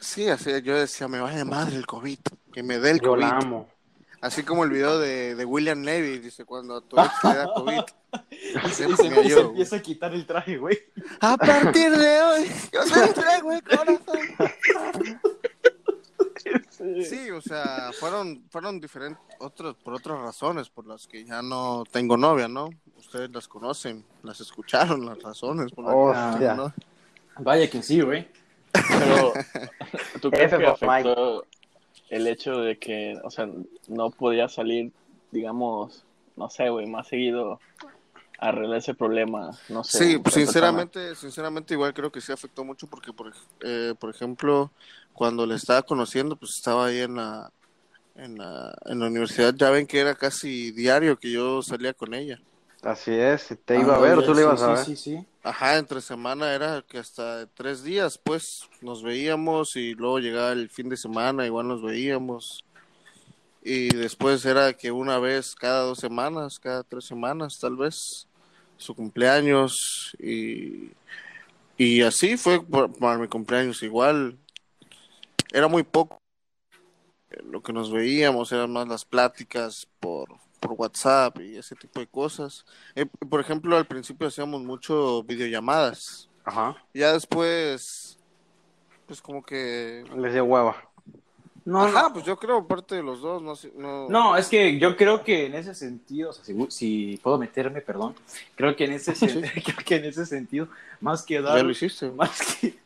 Sí, 0.00 0.28
así 0.28 0.50
yo 0.62 0.76
decía, 0.78 1.08
me 1.08 1.20
vaya 1.20 1.44
madre 1.44 1.76
el 1.76 1.86
COVID, 1.86 2.18
que 2.52 2.62
me 2.62 2.78
dé 2.78 2.90
el 2.92 3.00
yo 3.00 3.10
COVID. 3.10 3.20
la 3.22 3.28
amo. 3.38 3.68
Así 4.22 4.42
como 4.42 4.64
el 4.64 4.70
video 4.70 4.98
de, 4.98 5.34
de 5.34 5.44
William 5.46 5.82
Levy, 5.82 6.18
dice, 6.18 6.44
cuando 6.44 6.76
a 6.76 6.80
tu 6.82 6.98
ex 7.00 7.10
le 7.24 7.34
da 7.34 7.52
COVID. 7.54 7.80
Y 8.66 8.68
se, 8.70 8.88
y 8.90 8.96
se- 8.96 9.06
y 9.06 9.10
se 9.12 9.28
yo, 9.28 9.38
empieza 9.42 9.76
a 9.76 9.80
quitar 9.82 10.12
el 10.12 10.26
traje, 10.26 10.56
güey. 10.58 10.76
A 11.20 11.36
partir 11.36 11.92
de 11.96 12.22
hoy, 12.22 12.50
yo 12.72 12.80
te 12.84 13.04
entrego 13.04 13.52
el 13.52 13.62
corazón. 13.62 14.00
Sí, 17.04 17.30
o 17.30 17.42
sea, 17.42 17.90
fueron, 17.92 18.42
fueron 18.48 18.80
diferentes, 18.80 19.22
otros, 19.38 19.76
por 19.76 19.94
otras 19.94 20.18
razones, 20.18 20.70
por 20.70 20.86
las 20.86 21.06
que 21.06 21.24
ya 21.24 21.42
no 21.42 21.84
tengo 21.90 22.16
novia, 22.16 22.48
¿no? 22.48 22.70
Ustedes 22.96 23.30
las 23.30 23.46
conocen, 23.46 24.04
las 24.22 24.40
escucharon, 24.40 25.04
las 25.04 25.22
razones 25.22 25.72
por 25.72 25.84
las 25.84 26.36
que 26.36 26.44
no 26.46 26.54
tengo. 26.54 26.72
Vaya 27.38 27.68
que 27.68 27.82
sí, 27.82 28.00
güey. 28.00 28.28
Pero, 28.72 29.32
¿tú 30.22 30.30
crees 30.30 30.54
que 30.54 30.66
afectó 30.66 31.44
el 32.08 32.26
hecho 32.26 32.60
de 32.60 32.78
que, 32.78 33.18
o 33.24 33.30
sea, 33.30 33.48
no 33.88 34.10
podía 34.10 34.48
salir, 34.48 34.90
digamos, 35.30 36.04
no 36.36 36.48
sé, 36.48 36.70
güey, 36.70 36.86
más 36.86 37.08
seguido 37.08 37.60
a 38.38 38.48
arreglar 38.48 38.78
ese 38.78 38.94
problema? 38.94 39.50
No 39.68 39.84
sé. 39.84 39.98
Sí, 39.98 40.22
sinceramente, 40.30 41.14
sinceramente 41.14 41.74
igual 41.74 41.92
creo 41.92 42.10
que 42.10 42.22
sí 42.22 42.32
afectó 42.32 42.64
mucho 42.64 42.86
porque, 42.86 43.12
por, 43.12 43.32
eh, 43.60 43.94
por 43.98 44.08
ejemplo, 44.08 44.70
cuando 45.14 45.46
le 45.46 45.56
estaba 45.56 45.82
conociendo, 45.82 46.36
pues 46.36 46.52
estaba 46.56 46.86
ahí 46.86 47.00
en 47.00 47.16
la, 47.16 47.52
en 48.16 48.38
la, 48.38 48.74
en 48.86 49.00
la 49.00 49.06
universidad, 49.08 49.54
ya 49.54 49.70
ven 49.70 49.86
que 49.86 50.00
era 50.00 50.14
casi 50.16 50.72
diario 50.72 51.18
que 51.18 51.32
yo 51.32 51.62
salía 51.62 51.94
con 51.94 52.14
ella. 52.14 52.40
Así 52.82 53.12
es, 53.12 53.48
te 53.64 53.78
iba 53.78 53.96
a 53.96 53.98
ver 53.98 54.18
o 54.18 54.22
tú 54.24 54.34
le 54.34 54.42
Sí, 54.42 54.42
ibas 54.42 54.60
a 54.62 54.68
sí, 54.68 54.76
ver. 54.76 54.86
Sí, 54.86 54.96
sí, 54.96 55.26
Ajá, 55.42 55.78
entre 55.78 56.00
semana 56.02 56.52
era 56.54 56.82
que 56.86 56.98
hasta 56.98 57.46
tres 57.54 57.82
días, 57.82 58.18
pues 58.22 58.68
nos 58.82 59.02
veíamos 59.02 59.74
y 59.76 59.94
luego 59.94 60.18
llegaba 60.18 60.52
el 60.52 60.68
fin 60.68 60.88
de 60.90 60.96
semana, 60.98 61.46
igual 61.46 61.68
nos 61.68 61.82
veíamos. 61.82 62.64
Y 63.62 63.88
después 63.94 64.44
era 64.46 64.72
que 64.74 64.90
una 64.90 65.18
vez 65.18 65.54
cada 65.54 65.82
dos 65.84 65.98
semanas, 65.98 66.58
cada 66.58 66.82
tres 66.82 67.04
semanas 67.06 67.58
tal 67.60 67.76
vez, 67.76 68.26
su 68.78 68.94
cumpleaños 68.94 70.16
y, 70.18 70.90
y 71.78 72.02
así 72.02 72.36
fue 72.36 72.64
para 72.66 73.18
mi 73.18 73.28
cumpleaños 73.28 73.82
igual. 73.82 74.38
Era 75.52 75.68
muy 75.68 75.82
poco 75.82 76.18
eh, 77.30 77.38
lo 77.44 77.62
que 77.62 77.72
nos 77.72 77.92
veíamos, 77.92 78.52
eran 78.52 78.72
más 78.72 78.88
las 78.88 79.04
pláticas 79.04 79.88
por, 80.00 80.28
por 80.60 80.72
WhatsApp 80.72 81.40
y 81.40 81.56
ese 81.56 81.74
tipo 81.76 82.00
de 82.00 82.06
cosas. 82.06 82.64
Eh, 82.94 83.06
por 83.28 83.40
ejemplo, 83.40 83.76
al 83.76 83.86
principio 83.86 84.28
hacíamos 84.28 84.62
mucho 84.62 85.22
videollamadas. 85.24 86.28
Ajá, 86.44 86.76
Ya 86.94 87.12
después, 87.12 88.18
pues 89.06 89.20
como 89.20 89.42
que... 89.42 90.04
les 90.16 90.32
dio 90.32 90.44
hueva. 90.44 90.76
No, 91.64 91.82
Ajá, 91.82 92.04
no. 92.08 92.14
pues 92.14 92.24
yo 92.24 92.38
creo 92.38 92.66
parte 92.66 92.94
de 92.96 93.02
los 93.02 93.20
dos, 93.20 93.42
no 93.42 93.52
no... 93.80 94.08
No, 94.08 94.36
es 94.36 94.48
que 94.48 94.78
yo 94.78 94.96
creo 94.96 95.22
que 95.22 95.44
en 95.46 95.54
ese 95.54 95.74
sentido, 95.74 96.30
o 96.30 96.32
sea, 96.32 96.42
si, 96.42 96.56
si 96.70 97.20
puedo 97.22 97.36
meterme, 97.38 97.82
perdón, 97.82 98.14
creo 98.56 98.74
que 98.74 98.86
en 98.86 98.92
ese 98.92 99.12
sen- 99.14 99.42
creo 99.64 99.76
que 99.84 99.96
en 99.96 100.06
ese 100.06 100.24
sentido, 100.24 100.68
más 101.00 101.22
que 101.22 101.40
dar, 101.42 101.58
ya 101.58 101.62
lo 101.62 101.70
hiciste. 101.70 102.10
más 102.16 102.56
que 102.56 102.78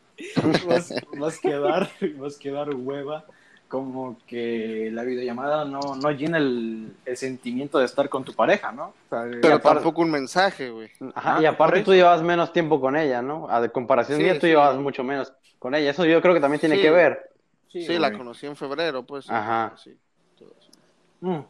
más, 0.69 0.95
más 1.17 1.39
que 1.41 1.53
dar, 1.59 1.89
más 2.19 2.37
que 2.39 2.51
dar 2.51 2.75
hueva, 2.75 3.25
como 3.69 4.17
que 4.27 4.91
la 4.93 5.03
videollamada 5.03 5.65
no, 5.65 5.81
no 6.01 6.11
llena 6.13 6.39
el, 6.39 6.95
el 7.05 7.17
sentimiento 7.17 7.79
de 7.79 7.87
estar 7.87 8.09
con 8.09 8.23
tu 8.25 8.33
pareja, 8.35 8.71
¿no? 8.73 8.87
O 8.89 9.09
sea, 9.11 9.23
Pero 9.43 9.55
aparte- 9.57 9.81
tampoco 9.81 10.03
un 10.03 10.11
mensaje, 10.11 10.71
güey. 10.71 10.91
Ajá, 11.15 11.41
y 11.43 11.47
aparte 11.47 11.79
tú 11.83 11.91
eso. 11.93 11.95
llevabas 11.95 12.23
menos 12.23 12.53
tiempo 12.53 12.81
con 12.81 12.97
ella, 12.97 13.21
¿no? 13.23 13.49
A 13.51 13.61
de 13.61 13.71
comparación 13.71 14.19
Sí, 14.19 14.25
mía, 14.25 14.35
tú 14.35 14.43
sí. 14.43 14.49
llevabas 14.49 14.77
mucho 14.77 15.03
menos 15.03 15.33
con 15.59 15.75
ella. 15.75 15.91
Eso 15.91 16.05
yo 16.05 16.21
creo 16.23 16.35
que 16.35 16.41
también 16.41 16.61
tiene 16.61 16.77
Sí. 16.77 16.83
que 16.83 16.91
ver. 16.91 17.31
Sí, 17.73 17.99
la 17.99 18.13
conocí 18.13 18.47
en 18.47 18.55
febrero, 18.55 19.03
pues. 19.03 19.29
Ajá. 19.29 19.73
Sí, 19.83 19.97
todo 20.39 20.53
eso. 20.61 20.71
Mm. 21.21 21.45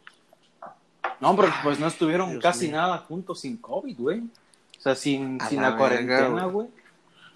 No, 1.21 1.35
pero 1.35 1.49
pues 1.63 1.79
no 1.79 1.85
estuvieron 1.87 2.31
Dios 2.31 2.41
casi 2.41 2.67
mío. 2.67 2.77
nada 2.77 2.97
juntos 2.99 3.41
sin 3.41 3.57
COVID, 3.57 3.95
güey. 3.99 4.19
O 4.21 4.81
sea, 4.81 4.95
sin, 4.95 5.39
sin 5.41 5.61
la 5.61 5.69
la, 5.69 5.75
verga, 5.75 5.77
cuarentena, 5.77 6.45
güey. 6.45 6.51
güey. 6.51 6.67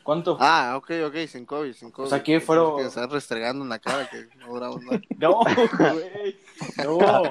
¿Cuánto? 0.04 0.38
Ah, 0.40 0.74
ok, 0.78 0.92
ok, 1.08 1.16
sin 1.28 1.46
COVID, 1.46 1.74
sin 1.74 1.92
COVID. 1.92 2.10
sea, 2.10 2.24
¿qué 2.24 2.40
fueron? 2.40 2.78
Que 2.78 2.86
estás 2.86 3.10
restregando 3.12 3.64
en 3.64 3.70
la 3.70 3.80
cara 3.80 4.10
que 4.10 4.28
no. 4.38 4.60
No, 5.20 5.40
güey. 5.44 6.38
No. 6.78 7.22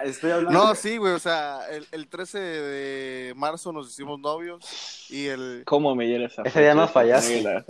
Estoy 0.00 0.32
hablando. 0.32 0.58
No, 0.58 0.74
sí, 0.74 0.96
güey, 0.96 1.12
o 1.12 1.18
sea, 1.18 1.60
el, 1.70 1.86
el 1.92 2.08
13 2.08 2.38
de 2.38 3.34
marzo 3.36 3.72
nos 3.72 3.88
hicimos 3.90 4.18
novios 4.18 5.06
y 5.08 5.26
el... 5.26 5.62
¿Cómo 5.64 5.94
me 5.94 6.06
hiere 6.08 6.24
esa 6.26 6.42
Ese 6.42 6.60
día 6.60 6.74
nos 6.74 6.90
fallaste. 6.90 7.42
La- 7.42 7.64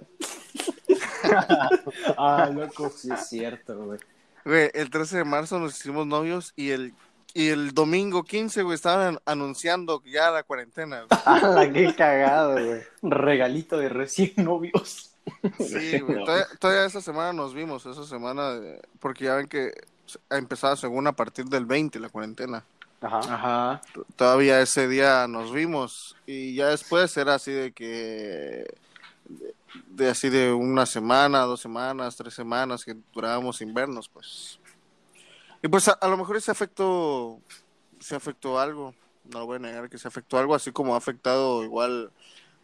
Ah, 2.17 2.51
loco, 2.53 2.91
sí 2.91 3.09
es 3.13 3.29
cierto, 3.29 3.77
güey. 3.79 3.99
Güey, 4.45 4.71
el 4.75 4.91
13 4.91 5.19
de 5.19 5.25
marzo 5.25 5.59
nos 5.59 5.79
hicimos 5.79 6.07
novios 6.07 6.53
y 6.57 6.71
el, 6.71 6.95
y 7.35 7.49
el 7.49 7.73
domingo 7.75 8.23
15, 8.25 8.63
güey, 8.63 8.77
estaban 8.77 9.19
anunciando 9.27 10.03
ya 10.05 10.31
la 10.31 10.45
cuarentena. 10.45 11.05
¡Hala, 11.25 11.69
qué 11.73 11.95
cagado, 11.95 12.53
güey! 12.65 12.81
Regalito 13.03 13.77
de 13.77 13.89
recién 13.89 14.33
novios. 14.37 15.11
Sí, 15.59 15.99
güey. 16.01 16.19
No. 16.19 16.25
Todavía, 16.25 16.47
todavía 16.61 16.85
esa 16.87 17.01
semana 17.01 17.33
nos 17.33 17.53
vimos, 17.55 17.85
esa 17.87 18.05
semana, 18.07 18.53
de- 18.53 18.81
porque 19.01 19.25
ya 19.25 19.35
ven 19.35 19.49
que 19.49 19.73
ha 20.31 20.37
empezado 20.37 20.77
según 20.77 21.07
a 21.07 21.13
partir 21.13 21.47
del 21.47 21.67
20 21.67 21.99
la 21.99 22.09
cuarentena. 22.09 22.65
Ajá. 23.01 23.19
Ajá. 23.19 23.83
Todavía 24.17 24.61
ese 24.63 24.87
día 24.89 25.27
nos 25.29 25.53
vimos 25.53 26.17
y 26.27 26.55
ya 26.55 26.69
después 26.69 27.15
era 27.19 27.35
así 27.35 27.51
de 27.53 27.73
que 27.73 28.65
de, 29.29 29.55
de 29.89 30.09
así 30.11 30.31
de 30.31 30.53
una 30.53 30.87
semana, 30.87 31.41
dos 31.41 31.61
semanas, 31.61 32.17
tres 32.17 32.33
semanas 32.33 32.85
que 32.85 32.97
durábamos 33.13 33.57
sin 33.59 33.75
vernos, 33.75 34.09
pues. 34.09 34.59
Y 35.65 35.69
pues 35.69 35.89
a, 35.89 35.93
a 35.93 36.09
lo 36.09 36.19
mejor 36.19 36.37
ese 36.37 36.51
afectó, 36.51 37.41
se 37.99 38.15
afectó 38.15 38.61
algo, 38.61 38.95
no 39.33 39.39
lo 39.39 39.47
voy 39.47 39.57
a 39.57 39.61
negar 39.61 39.89
que 39.89 39.97
se 39.97 40.07
afectó 40.07 40.37
algo, 40.37 40.55
así 40.55 40.73
como 40.73 40.93
ha 40.95 40.99
afectado 40.99 41.65
igual 41.65 42.13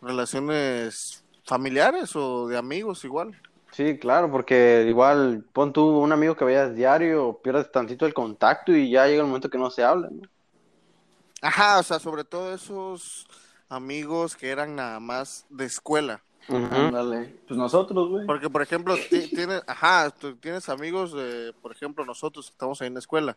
relaciones 0.02 1.24
familiares 1.44 2.14
o 2.14 2.46
de 2.46 2.58
amigos 2.58 3.02
igual. 3.06 3.40
Sí, 3.72 3.96
claro, 3.98 4.30
porque 4.30 4.84
igual 4.86 5.42
pon 5.50 5.72
tú 5.72 5.82
un 5.98 6.12
amigo 6.12 6.36
que 6.36 6.44
veas 6.44 6.74
diario, 6.76 7.40
pierdes 7.42 7.72
tantito 7.72 8.04
el 8.04 8.12
contacto 8.12 8.76
y 8.76 8.90
ya 8.90 9.06
llega 9.06 9.22
el 9.22 9.28
momento 9.28 9.48
que 9.48 9.56
no 9.56 9.70
se 9.70 9.82
hablan, 9.82 10.20
¿no? 10.20 10.28
Ajá, 11.40 11.78
o 11.78 11.82
sea, 11.82 11.98
sobre 11.98 12.24
todo 12.24 12.52
esos 12.52 13.26
amigos 13.70 14.36
que 14.36 14.50
eran 14.50 14.76
nada 14.76 15.00
más 15.00 15.46
de 15.48 15.64
escuela. 15.64 16.22
Ándale. 16.50 17.34
Pues 17.46 17.58
nosotros, 17.58 18.08
güey. 18.08 18.26
Porque, 18.26 18.50
por 18.50 18.62
ejemplo, 18.62 18.94
ti- 19.08 19.28
tienes, 19.28 19.62
ajá, 19.66 20.10
tú 20.10 20.34
tienes 20.36 20.68
amigos, 20.68 21.12
de, 21.12 21.52
por 21.62 21.72
ejemplo, 21.72 22.04
nosotros 22.04 22.48
estamos 22.50 22.80
ahí 22.80 22.88
en 22.88 22.94
la 22.94 23.00
escuela, 23.00 23.36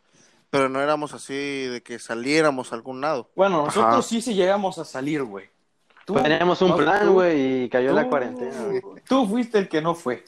pero 0.49 0.69
no 0.69 0.81
éramos 0.81 1.13
así 1.13 1.33
de 1.33 1.81
que 1.83 1.99
saliéramos 1.99 2.71
a 2.71 2.75
algún 2.75 3.01
lado. 3.01 3.29
Bueno, 3.35 3.65
nosotros 3.65 3.93
Ajá. 3.93 4.01
sí 4.01 4.21
sí 4.21 4.33
llegamos 4.33 4.77
a 4.79 4.85
salir, 4.85 5.23
güey. 5.23 5.49
Teníamos 6.05 6.61
un 6.61 6.69
no, 6.69 6.77
plan, 6.77 7.13
güey, 7.13 7.63
y 7.63 7.69
cayó 7.69 7.93
la 7.93 8.07
cuarentena. 8.09 8.51
Tú 9.07 9.25
fuiste 9.27 9.57
el 9.59 9.69
que 9.69 9.81
no 9.81 9.95
fue. 9.95 10.25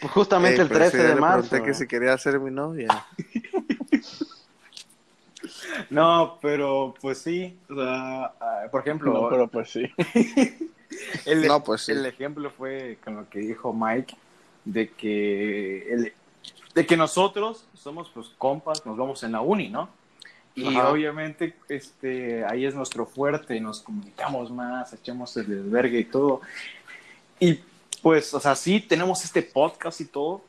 Pues 0.00 0.12
justamente 0.12 0.56
Ey, 0.56 0.62
el 0.62 0.68
pero 0.68 0.80
13 0.80 0.96
sí, 0.96 1.02
de 1.02 1.14
le 1.14 1.20
marzo. 1.20 1.48
pregunté 1.50 1.70
que 1.70 1.74
si 1.74 1.86
quería 1.86 2.16
ser 2.18 2.38
mi 2.40 2.50
novia. 2.50 2.88
No, 5.90 6.38
pero 6.40 6.94
pues 7.00 7.18
sí. 7.18 7.58
O 7.68 7.74
sea, 7.74 8.24
ah, 8.40 8.62
por 8.70 8.80
ejemplo, 8.82 9.12
No, 9.12 9.28
pero 9.28 9.48
pues 9.48 9.70
sí. 9.70 9.82
el, 11.26 11.46
No, 11.46 11.62
pues 11.62 11.82
sí. 11.82 11.92
el 11.92 12.04
ejemplo 12.06 12.50
fue 12.50 12.98
con 13.04 13.16
lo 13.16 13.28
que 13.28 13.40
dijo 13.40 13.72
Mike, 13.72 14.16
de 14.64 14.90
que, 14.90 15.92
el- 15.92 16.12
de 16.74 16.86
que 16.86 16.96
nosotros 16.96 17.66
somos 17.74 18.10
pues 18.14 18.28
compas, 18.38 18.84
nos 18.86 18.96
vamos 18.96 19.22
en 19.22 19.32
la 19.32 19.40
uni, 19.40 19.68
¿no? 19.68 19.88
Y 20.54 20.66
Ajá. 20.76 20.90
obviamente 20.90 21.54
este, 21.68 22.44
ahí 22.44 22.66
es 22.66 22.74
nuestro 22.74 23.06
fuerte, 23.06 23.58
nos 23.60 23.80
comunicamos 23.80 24.50
más, 24.50 24.92
echamos 24.92 25.34
el 25.38 25.48
desvergue 25.48 26.00
y 26.00 26.04
todo. 26.04 26.40
Y 27.40 27.58
pues, 28.02 28.32
o 28.34 28.40
sea, 28.40 28.54
sí, 28.54 28.80
tenemos 28.80 29.24
este 29.24 29.42
podcast 29.42 30.00
y 30.00 30.04
todo, 30.06 30.42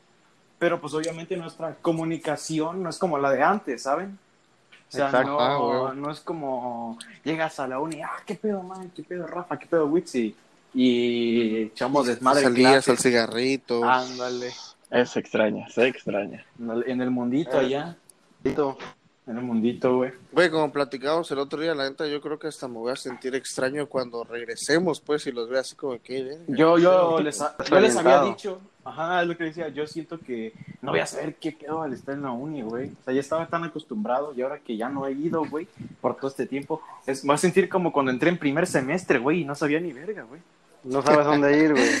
pero 0.58 0.80
pues 0.80 0.92
obviamente 0.94 1.36
nuestra 1.36 1.74
comunicación 1.76 2.82
no 2.82 2.90
es 2.90 2.98
como 2.98 3.18
la 3.18 3.30
de 3.30 3.42
antes, 3.42 3.82
¿saben? 3.82 4.18
O 4.94 4.96
sea, 4.96 5.06
Exacto. 5.06 5.30
no, 5.32 5.86
Ah, 5.88 5.94
no 5.94 6.10
es 6.10 6.20
como 6.20 6.98
llegas 7.24 7.58
a 7.58 7.66
la 7.66 7.80
uni, 7.80 8.00
ah, 8.02 8.22
qué 8.24 8.36
pedo, 8.36 8.62
man, 8.62 8.90
qué 8.94 9.02
pedo, 9.02 9.26
Rafa, 9.26 9.58
qué 9.58 9.66
pedo, 9.66 9.86
Witsi, 9.86 10.34
y 10.72 11.56
echamos 11.62 12.06
desmadre 12.06 12.42
Salías 12.42 12.88
al 12.88 12.98
cigarrito. 12.98 13.82
Ándale, 13.84 14.50
Es 14.90 15.16
extraña, 15.16 15.68
se 15.68 15.88
extraña. 15.88 16.44
en 16.86 17.00
el, 17.00 17.10
mundito 17.10 17.60
Eh. 17.60 17.64
allá, 17.66 17.96
Listo. 18.44 18.78
En 19.26 19.38
el 19.38 19.42
mundito, 19.42 19.96
güey. 19.96 20.12
Güey, 20.32 20.50
como 20.50 20.70
platicamos 20.70 21.30
el 21.30 21.38
otro 21.38 21.60
día, 21.60 21.74
la 21.74 21.88
neta, 21.88 22.06
yo 22.06 22.20
creo 22.20 22.38
que 22.38 22.48
hasta 22.48 22.68
me 22.68 22.74
voy 22.74 22.92
a 22.92 22.96
sentir 22.96 23.34
extraño 23.34 23.86
cuando 23.86 24.22
regresemos, 24.24 25.00
pues, 25.00 25.26
y 25.26 25.32
los 25.32 25.48
vea 25.48 25.60
así 25.60 25.74
como 25.74 26.00
que... 26.02 26.22
verga. 26.22 26.44
Yo, 26.48 26.78
yo, 26.78 27.20
les, 27.20 27.42
yo 27.70 27.80
les 27.80 27.96
había 27.96 28.22
dicho, 28.22 28.60
ajá, 28.84 29.22
es 29.22 29.28
lo 29.28 29.36
que 29.36 29.44
decía, 29.44 29.68
yo 29.68 29.86
siento 29.86 30.18
que 30.18 30.52
no 30.82 30.90
voy 30.90 31.00
a 31.00 31.06
saber 31.06 31.36
qué 31.36 31.52
pedo 31.52 31.82
al 31.82 31.94
estar 31.94 32.14
en 32.14 32.22
la 32.22 32.32
uni, 32.32 32.60
güey. 32.60 32.90
O 32.90 33.04
sea, 33.04 33.14
ya 33.14 33.20
estaba 33.20 33.46
tan 33.46 33.64
acostumbrado 33.64 34.34
y 34.34 34.42
ahora 34.42 34.58
que 34.58 34.76
ya 34.76 34.90
no 34.90 35.06
he 35.06 35.12
ido, 35.12 35.44
güey, 35.46 35.66
por 36.02 36.16
todo 36.16 36.28
este 36.28 36.46
tiempo, 36.46 36.82
es, 37.06 37.26
va 37.26 37.34
a 37.34 37.38
sentir 37.38 37.70
como 37.70 37.92
cuando 37.92 38.12
entré 38.12 38.28
en 38.28 38.38
primer 38.38 38.66
semestre, 38.66 39.18
güey, 39.18 39.40
y 39.40 39.44
no 39.44 39.54
sabía 39.54 39.80
ni 39.80 39.92
verga, 39.92 40.24
güey. 40.24 40.42
No 40.84 41.00
sabes 41.00 41.24
dónde 41.24 41.56
ir, 41.58 41.72
güey. 41.72 41.88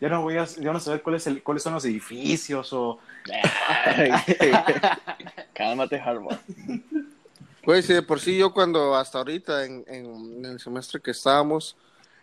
Ya 0.00 0.08
no 0.08 0.22
voy 0.22 0.36
a, 0.36 0.44
ya 0.44 0.72
no 0.72 0.78
saber 0.78 1.02
cuál 1.02 1.16
es 1.16 1.26
el, 1.26 1.42
cuáles 1.42 1.60
son 1.60 1.74
los 1.74 1.84
edificios 1.84 2.72
o... 2.72 3.00
Cálmate, 5.54 6.00
Harvard. 6.00 6.38
Güey, 7.64 7.82
sí, 7.82 7.92
de 7.92 8.02
por 8.02 8.20
sí 8.20 8.38
yo 8.38 8.52
cuando 8.52 8.94
hasta 8.94 9.18
ahorita 9.18 9.64
en, 9.64 9.84
en, 9.88 10.06
en 10.38 10.44
el 10.46 10.60
semestre 10.60 11.00
que 11.00 11.10
estábamos, 11.10 11.76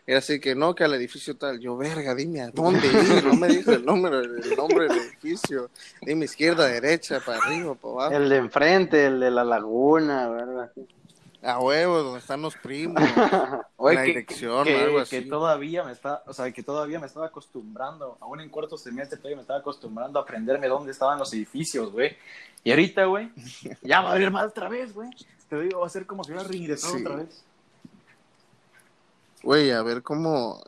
era 0.08 0.20
así 0.20 0.40
que 0.40 0.54
no, 0.54 0.76
que 0.76 0.84
al 0.84 0.94
edificio 0.94 1.36
tal, 1.36 1.60
yo, 1.60 1.76
verga, 1.78 2.14
dime 2.14 2.42
a 2.42 2.52
dónde 2.52 2.88
ir, 2.88 3.26
no 3.26 3.34
me 3.34 3.48
dijo 3.48 3.72
el 3.72 3.84
número, 3.84 4.20
el 4.20 4.56
nombre 4.56 4.88
del 4.88 5.00
edificio, 5.00 5.72
dime 6.02 6.26
izquierda, 6.26 6.68
derecha, 6.68 7.20
para 7.20 7.40
arriba, 7.40 7.74
para 7.74 7.94
abajo, 7.94 8.16
El 8.16 8.30
de 8.30 8.38
enfrente, 8.38 9.06
el 9.08 9.20
de 9.20 9.32
la 9.32 9.44
laguna, 9.44 10.30
¿verdad? 10.30 10.72
A 11.46 11.60
huevo, 11.60 12.00
donde 12.04 12.20
están 12.20 12.42
los 12.42 12.56
primos, 12.56 13.02
Oye, 13.78 13.96
la 13.96 14.02
que- 14.02 14.08
dirección, 14.08 14.64
que, 14.66 14.78
algo 14.82 14.96
que 14.98 15.18
así. 15.20 15.30
todavía 15.30 15.84
me 15.84 15.92
está, 15.92 16.24
o 16.26 16.34
sea, 16.34 16.52
que 16.52 16.64
todavía 16.64 17.00
me 17.00 17.06
estaba 17.08 17.28
acostumbrando, 17.28 18.18
aún 18.20 18.42
en 18.42 18.50
cuarto 18.50 18.78
semestre 18.78 19.18
todavía 19.18 19.38
me 19.38 19.42
estaba 19.42 19.60
acostumbrando 19.60 20.20
a 20.20 20.24
aprenderme 20.24 20.68
dónde 20.68 20.92
estaban 20.92 21.20
los 21.20 21.32
edificios, 21.34 21.92
güey. 21.92 22.18
Y 22.64 22.72
ahorita, 22.72 23.06
güey, 23.06 23.32
ya 23.84 24.02
va 24.02 24.10
a 24.10 24.14
haber 24.14 24.32
más 24.32 24.48
otra 24.48 24.68
vez, 24.70 24.94
güey. 24.94 25.10
Te 25.50 25.60
digo, 25.62 25.82
va 25.82 25.88
a 25.88 25.90
ser 25.90 26.06
como 26.08 26.24
si 26.24 26.32
hubiera 26.32 26.48
reingresado 26.48 26.96
Sí. 26.96 27.02
otra 27.06 27.16
vez. 27.18 27.44
Güey, 29.44 29.72
a 29.72 29.84
ver 29.84 30.02
cómo, 30.02 30.64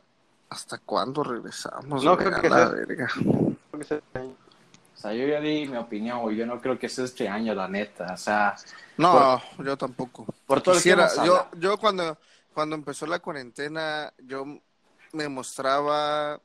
hasta 0.48 0.78
cuándo 0.78 1.24
regresamos, 1.24 2.04
No 2.04 2.14
güey, 2.14 2.26
creo 2.28 2.40
que 2.40 2.48
sea- 2.48 2.68
verga. 2.68 3.08
O 4.98 5.00
sea, 5.00 5.12
yo 5.12 5.28
ya 5.28 5.40
di 5.40 5.64
mi 5.68 5.76
opinión. 5.76 6.28
Yo 6.34 6.44
no 6.44 6.60
creo 6.60 6.76
que 6.76 6.88
sea 6.88 7.04
este 7.04 7.28
año, 7.28 7.54
la 7.54 7.68
neta. 7.68 8.14
O 8.14 8.16
sea, 8.16 8.56
No, 8.96 9.40
yo 9.64 9.76
tampoco. 9.78 10.26
por 10.44 10.60
todo 10.60 10.74
Quisiera, 10.74 11.04
lo 11.04 11.08
que 11.08 11.14
hemos 11.14 11.26
yo, 11.52 11.60
yo 11.60 11.78
cuando, 11.78 12.18
cuando 12.52 12.74
empezó 12.74 13.06
la 13.06 13.20
cuarentena, 13.20 14.12
yo 14.18 14.44
me 15.12 15.28
mostraba 15.28 16.40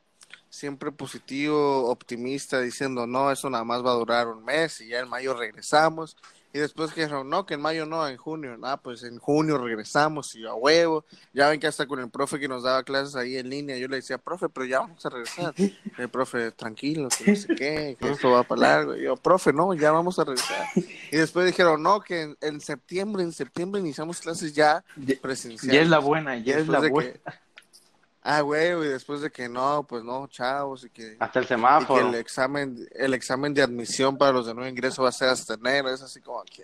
siempre 0.54 0.92
positivo, 0.92 1.90
optimista, 1.90 2.62
diciendo, 2.62 3.08
no, 3.08 3.32
eso 3.32 3.50
nada 3.50 3.64
más 3.64 3.84
va 3.84 3.90
a 3.92 3.96
durar 3.96 4.28
un 4.28 4.46
mes 4.46 4.80
y 4.82 4.90
ya 4.90 5.00
en 5.00 5.10
mayo 5.10 5.34
regresamos. 5.34 6.16
Y 6.56 6.60
después 6.60 6.94
que 6.94 7.02
dijeron, 7.02 7.28
no, 7.28 7.48
que 7.48 7.56
en 7.56 7.62
mayo 7.62 7.88
no, 7.88 8.08
en 8.08 8.16
junio. 8.18 8.56
Ah, 8.62 8.78
pues 8.78 9.02
en 9.02 9.18
junio 9.18 9.58
regresamos 9.58 10.36
y 10.36 10.46
a 10.46 10.54
huevo. 10.54 11.04
Ya 11.34 11.50
ven 11.50 11.60
que 11.60 11.66
hasta 11.66 11.88
con 11.88 12.00
el 12.00 12.12
profe 12.12 12.40
que 12.40 12.48
nos 12.48 12.62
daba 12.62 12.84
clases 12.84 13.16
ahí 13.16 13.38
en 13.38 13.50
línea, 13.50 13.76
yo 13.78 13.88
le 13.88 13.96
decía, 13.96 14.20
profe, 14.20 14.48
pero 14.50 14.68
ya 14.68 14.82
vamos 14.82 15.04
a 15.04 15.10
regresar. 15.10 15.56
El 15.98 16.10
profe, 16.10 16.52
tranquilo, 16.52 17.10
que 17.10 17.32
no 17.32 17.36
sé 17.36 17.48
qué, 17.56 17.98
que 18.00 18.10
esto 18.12 18.30
va 18.30 18.44
para 18.44 18.62
largo. 18.62 18.96
Y 18.96 19.02
yo, 19.06 19.16
profe, 19.18 19.52
no, 19.52 19.74
ya 19.74 19.92
vamos 19.92 20.20
a 20.20 20.24
regresar. 20.26 20.68
Y 21.12 21.18
después 21.18 21.48
dijeron, 21.48 21.82
no, 21.82 22.00
que 22.02 22.22
en, 22.22 22.38
en 22.42 22.62
septiembre, 22.62 23.24
en 23.24 23.32
septiembre 23.32 23.82
iniciamos 23.82 24.22
clases 24.22 24.54
ya 24.54 24.84
presenciales. 25.24 25.76
Ya 25.76 25.82
es 25.82 25.90
la 25.90 25.98
buena, 26.00 26.38
ya 26.38 26.58
es 26.60 26.68
la 26.68 26.80
buena. 26.88 27.14
que- 27.14 27.22
ah, 28.24 28.42
güey, 28.42 28.72
y 28.72 28.90
después 28.90 29.22
de 29.22 29.30
que 29.32 29.48
no, 29.50 29.84
pues 29.84 30.04
no, 30.04 30.28
chavos, 30.28 30.84
y 30.86 30.90
que, 30.90 31.18
Hasta 31.20 31.40
el 31.40 31.46
y 31.46 31.48
que 31.48 31.54
semáforo. 31.54 32.08
el 32.10 32.16
examen, 32.16 32.88
el 32.92 33.14
examen 33.14 33.54
de 33.54 33.62
admisión 33.62 34.18
para 34.18 34.32
los 34.32 34.46
de 34.48 34.54
nuevo 34.54 34.70
ingreso 34.70 35.04
va 35.04 35.10
a 35.10 35.12
ser 35.12 35.30
hasta 35.30 35.54
enero, 35.56 35.90
es 35.90 36.02
así 36.02 36.22
como 36.22 36.44
que 36.44 36.64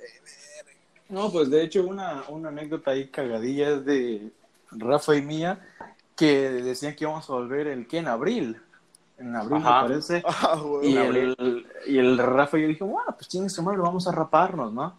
No, 1.10 1.32
pues 1.32 1.50
de 1.50 1.64
hecho 1.64 1.84
una, 1.84 2.24
una 2.30 2.50
anécdota 2.50 2.92
ahí 2.92 3.10
cagadilla 3.10 3.70
es 3.70 3.86
de 3.86 4.32
Rafa 4.72 5.16
y 5.16 5.22
mía 5.22 5.60
que 6.16 6.50
decían 6.50 6.96
que 6.96 7.06
íbamos 7.06 7.30
a 7.30 7.34
volver 7.34 7.68
el 7.68 7.88
que 7.88 7.98
en 8.00 8.08
abril. 8.08 8.62
En 9.18 9.36
abril 9.36 9.62
Ajá. 9.66 9.82
me 9.84 9.88
parece. 9.90 10.24
Güey. 10.64 10.92
Y 10.94 10.98
En 10.98 11.16
el, 11.16 11.68
y 11.88 11.98
el 11.98 12.18
Rafa 12.18 12.58
y 12.58 12.62
yo 12.64 12.68
dije, 12.70 12.84
bueno, 12.84 13.14
pues 13.16 13.28
chingue 13.28 13.50
su 13.50 13.64
madre, 13.64 13.80
vamos 13.80 14.08
a 14.08 14.12
raparnos, 14.12 14.72
¿no? 14.74 14.98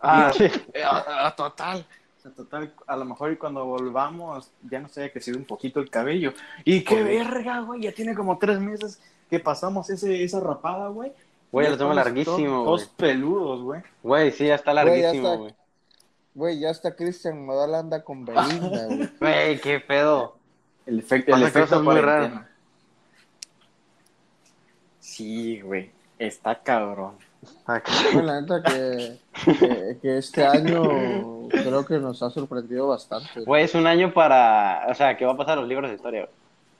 Ah, 0.00 0.32
sí. 0.36 0.46
A, 0.84 1.26
a 1.26 1.36
total. 1.36 1.86
O 2.20 2.22
sea, 2.22 2.32
total, 2.32 2.74
a 2.86 2.96
lo 2.98 3.06
mejor 3.06 3.32
y 3.32 3.36
cuando 3.36 3.64
volvamos 3.64 4.50
ya 4.70 4.78
nos 4.78 4.96
haya 4.98 5.10
crecido 5.10 5.38
un 5.38 5.46
poquito 5.46 5.80
el 5.80 5.88
cabello. 5.88 6.34
Y 6.66 6.84
qué 6.84 7.02
verga, 7.02 7.60
güey, 7.60 7.80
ya 7.80 7.92
tiene 7.92 8.14
como 8.14 8.36
tres 8.36 8.60
meses 8.60 9.00
que 9.30 9.40
pasamos 9.40 9.88
ese, 9.88 10.22
esa 10.22 10.38
rapada, 10.38 10.88
güey. 10.88 11.12
Güey, 11.50 11.64
Ya 11.66 11.70
lo 11.72 11.78
tengo 11.78 11.94
larguísimo, 11.94 12.36
Todos, 12.36 12.42
güey. 12.42 12.64
todos 12.64 12.86
peludos, 12.88 13.62
güey. 13.62 13.82
Güey, 14.02 14.32
sí, 14.32 14.48
ya 14.48 14.56
está 14.56 14.74
larguísimo, 14.74 15.28
está. 15.28 15.36
güey. 15.36 15.54
Güey, 16.34 16.60
ya 16.60 16.68
hasta 16.68 16.94
Cristian 16.94 17.46
Nodal 17.46 17.74
anda 17.74 18.04
con 18.04 18.26
Belinda, 18.26 18.86
güey. 18.86 19.08
Güey, 19.18 19.60
qué 19.62 19.80
pedo. 19.80 20.36
El, 20.84 20.98
efecto 20.98 21.34
el 21.34 21.42
efecto 21.42 21.82
muy 21.82 22.00
raras. 22.00 22.44
Sí, 24.98 25.62
güey, 25.62 25.90
está 26.18 26.62
cabrón. 26.62 27.16
Bueno, 27.66 28.22
la 28.22 28.40
neta 28.40 28.62
que, 28.62 29.18
que, 29.44 29.98
que 30.02 30.18
este 30.18 30.44
año 30.44 31.48
creo 31.48 31.84
que 31.86 31.98
nos 31.98 32.22
ha 32.22 32.30
sorprendido 32.30 32.88
bastante. 32.88 33.40
Güey, 33.44 33.64
es 33.64 33.74
un 33.74 33.86
año 33.86 34.12
para. 34.12 34.86
O 34.90 34.94
sea, 34.94 35.16
que 35.16 35.24
va 35.24 35.32
a 35.32 35.36
pasar 35.36 35.58
los 35.58 35.68
libros 35.68 35.88
de 35.90 35.96
historia, 35.96 36.20
güey. 36.22 36.34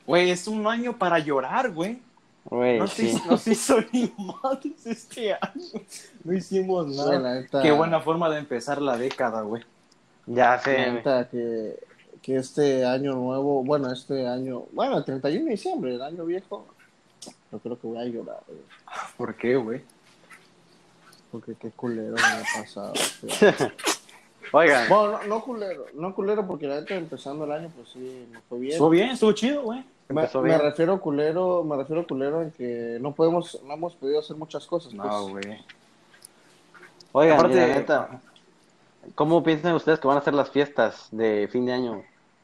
Güey, 0.06 0.30
es 0.30 0.46
un 0.48 0.66
año 0.66 0.98
para 0.98 1.18
llorar, 1.18 1.70
güey. 1.70 2.02
Güey, 2.44 2.78
No 2.78 2.86
sí. 2.86 3.10
se, 3.12 3.28
no 3.28 3.36
se 3.36 3.52
hizo 3.52 3.76
ni 3.92 4.12
madres 4.42 4.86
este 4.86 5.32
año. 5.34 5.82
No 6.24 6.32
hicimos 6.32 6.86
nada. 6.96 7.18
la 7.18 7.34
neta, 7.34 7.62
Qué 7.62 7.70
buena 7.70 8.00
forma 8.00 8.28
de 8.30 8.38
empezar 8.38 8.82
la 8.82 8.96
década, 8.96 9.42
güey. 9.42 9.62
Ya 10.26 10.50
la 10.52 10.58
sé. 10.58 10.74
güey. 10.74 10.92
neta 10.92 11.28
que, 11.28 11.78
que 12.22 12.36
este 12.36 12.84
año 12.84 13.14
nuevo, 13.14 13.62
bueno, 13.62 13.92
este 13.92 14.26
año, 14.26 14.64
bueno, 14.72 14.98
el 14.98 15.04
31 15.04 15.44
de 15.44 15.50
diciembre, 15.52 15.94
el 15.94 16.02
año 16.02 16.24
viejo, 16.24 16.66
yo 17.52 17.58
creo 17.58 17.78
que 17.78 17.86
voy 17.86 17.98
a 17.98 18.04
llorar, 18.04 18.40
güey. 18.46 18.58
¿Por 19.16 19.34
qué, 19.36 19.56
güey? 19.56 19.82
Porque 21.30 21.54
qué 21.54 21.70
culero 21.70 22.14
me 22.14 22.22
ha 22.22 22.42
pasado. 22.62 22.92
Oigan, 24.52 24.88
Bueno, 24.88 25.12
no, 25.12 25.26
no 25.26 25.42
culero, 25.44 25.86
no 25.94 26.14
culero 26.14 26.46
porque 26.46 26.66
la 26.66 26.80
neta 26.80 26.94
empezando 26.96 27.44
el 27.44 27.52
año, 27.52 27.70
pues 27.76 27.90
sí, 27.90 28.26
me 28.32 28.40
fue 28.40 28.58
bien. 28.58 28.72
Estuvo 28.72 28.90
bien, 28.90 29.10
estuvo 29.10 29.32
chido, 29.32 29.62
güey. 29.62 29.84
Me, 30.08 30.28
me 30.42 30.58
refiero 30.58 31.00
culero, 31.00 31.62
me 31.62 31.76
refiero 31.76 32.04
culero 32.04 32.42
en 32.42 32.50
que 32.50 32.98
no 33.00 33.12
podemos, 33.12 33.60
no 33.64 33.74
hemos 33.74 33.94
podido 33.94 34.18
hacer 34.18 34.36
muchas 34.36 34.66
cosas. 34.66 34.92
pues. 34.92 35.08
güey. 35.28 35.64
oigan, 37.12 37.38
Aparte- 37.38 37.54
y 37.54 37.60
la 37.60 37.66
neta, 37.68 38.20
¿cómo 39.14 39.40
piensan 39.44 39.74
ustedes 39.74 40.00
que 40.00 40.08
van 40.08 40.18
a 40.18 40.22
ser 40.22 40.34
las 40.34 40.50
fiestas 40.50 41.06
de 41.12 41.48
fin 41.52 41.66
de 41.66 41.72
año 41.72 42.02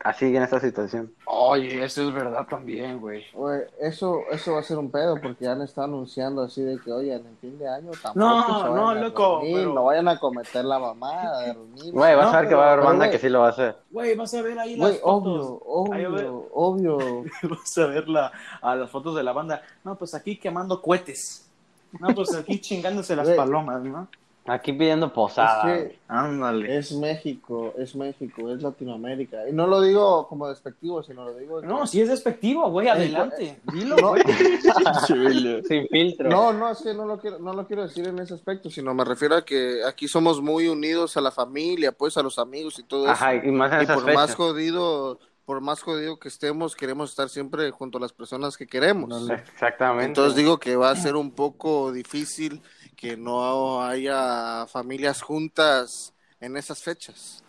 así 0.08 0.26
en 0.36 0.42
esta 0.42 0.60
situación? 0.60 1.12
Oye, 1.26 1.84
eso 1.84 2.02
es 2.08 2.12
verdad 2.14 2.46
también, 2.48 3.00
güey. 3.00 3.24
Güey, 3.32 3.62
eso, 3.80 4.20
eso 4.30 4.54
va 4.54 4.60
a 4.60 4.62
ser 4.62 4.78
un 4.78 4.90
pedo 4.90 5.20
porque 5.20 5.44
ya 5.44 5.52
han 5.52 5.62
estado 5.62 5.86
anunciando 5.86 6.42
así 6.42 6.62
de 6.62 6.78
que, 6.78 6.92
oye, 6.92 7.14
en 7.14 7.26
el 7.26 7.36
fin 7.38 7.58
de 7.58 7.68
año 7.68 7.90
tampoco 8.02 8.18
No, 8.18 8.62
se 8.62 8.68
no, 8.70 8.94
loco, 8.94 9.38
reunir, 9.40 9.56
pero- 9.58 9.74
no 9.74 9.84
vayan 9.84 10.08
a 10.08 10.18
cometer 10.18 10.64
la 10.64 10.78
mamada. 10.78 11.54
Güey, 11.92 12.14
vas 12.16 12.26
No, 12.32 12.32
a 12.32 12.40
ver 12.40 12.44
que 12.44 12.48
pero- 12.48 12.58
va 12.58 12.64
a 12.68 12.72
haber 12.72 12.84
banda 12.84 13.06
güey. 13.06 13.10
que 13.10 13.18
sí 13.18 13.28
lo 13.28 13.40
va 13.40 13.46
a 13.46 13.50
hacer. 13.50 13.76
Güey, 13.90 14.14
vas 14.16 14.34
a 14.34 14.42
ver 14.42 14.58
ahí 14.58 14.76
las 14.76 14.98
fotos. 15.00 15.58
obvio, 15.64 16.48
obvio, 16.52 16.98
obvio. 16.98 17.24
Vas 17.48 17.78
a 17.78 17.86
ver 17.86 18.08
la, 18.08 18.32
a 18.62 18.74
las 18.76 18.90
fotos 18.90 19.14
de 19.16 19.22
la 19.22 19.32
banda. 19.32 19.62
No, 19.84 19.96
pues 19.96 20.14
aquí 20.14 20.36
quemando 20.38 20.80
cohetes. 20.82 21.48
No, 22.00 22.08
pues 22.14 22.34
aquí 22.34 22.60
chingándose 22.60 23.14
las 23.16 23.26
Güey. 23.26 23.36
palomas, 23.36 23.82
¿no? 23.82 24.08
Aquí 24.48 24.72
pidiendo 24.72 25.12
posada. 25.12 25.74
Es 25.76 25.88
que 25.90 25.98
Ándale. 26.08 26.76
es 26.78 26.92
México, 26.92 27.74
es 27.78 27.94
México, 27.96 28.50
es 28.50 28.62
Latinoamérica. 28.62 29.48
Y 29.48 29.52
no 29.52 29.66
lo 29.66 29.80
digo 29.80 30.26
como 30.28 30.48
despectivo, 30.48 31.02
sino 31.02 31.24
lo 31.24 31.34
digo... 31.36 31.62
No, 31.62 31.86
si 31.86 32.00
es 32.00 32.08
despectivo, 32.08 32.70
güey, 32.70 32.88
adelante. 32.88 33.58
Dilo, 33.72 33.96
No, 33.96 34.08
güey. 34.10 34.22
Sin 35.68 35.88
filtro. 35.88 36.28
No, 36.30 36.52
no, 36.52 36.70
es 36.70 36.78
que 36.82 36.94
no 36.94 37.04
lo 37.06 37.18
quiero, 37.18 37.38
no 37.38 37.52
lo 37.52 37.66
quiero 37.66 37.82
decir 37.82 38.06
en 38.06 38.18
ese 38.18 38.34
aspecto, 38.34 38.70
sino 38.70 38.94
me 38.94 39.04
refiero 39.04 39.36
a 39.36 39.44
que 39.44 39.80
aquí 39.86 40.08
somos 40.08 40.40
muy 40.40 40.68
unidos 40.68 41.16
a 41.16 41.20
la 41.20 41.30
familia, 41.30 41.92
pues 41.92 42.16
a 42.16 42.22
los 42.22 42.38
amigos 42.38 42.78
y 42.78 42.82
todo 42.84 43.08
Ajá, 43.08 43.34
eso. 43.34 43.46
y 43.46 43.50
más 43.50 43.72
en 43.72 43.82
Y 43.82 43.86
por 43.86 44.04
más 44.04 44.22
fechas. 44.26 44.34
jodido, 44.36 45.18
por 45.44 45.60
más 45.60 45.82
jodido 45.82 46.18
que 46.18 46.28
estemos, 46.28 46.74
queremos 46.76 47.10
estar 47.10 47.28
siempre 47.28 47.70
junto 47.70 47.98
a 47.98 48.00
las 48.00 48.12
personas 48.12 48.56
que 48.56 48.66
queremos. 48.66 49.28
Exactamente. 49.30 50.06
Entonces 50.06 50.34
digo 50.36 50.58
que 50.58 50.76
va 50.76 50.90
a 50.90 50.96
ser 50.96 51.16
un 51.16 51.30
poco 51.32 51.92
difícil 51.92 52.62
que 52.96 53.16
no 53.16 53.82
haya 53.82 54.66
familias 54.66 55.22
juntas 55.22 56.14
en 56.40 56.56
esas 56.56 56.82
fechas. 56.82 57.42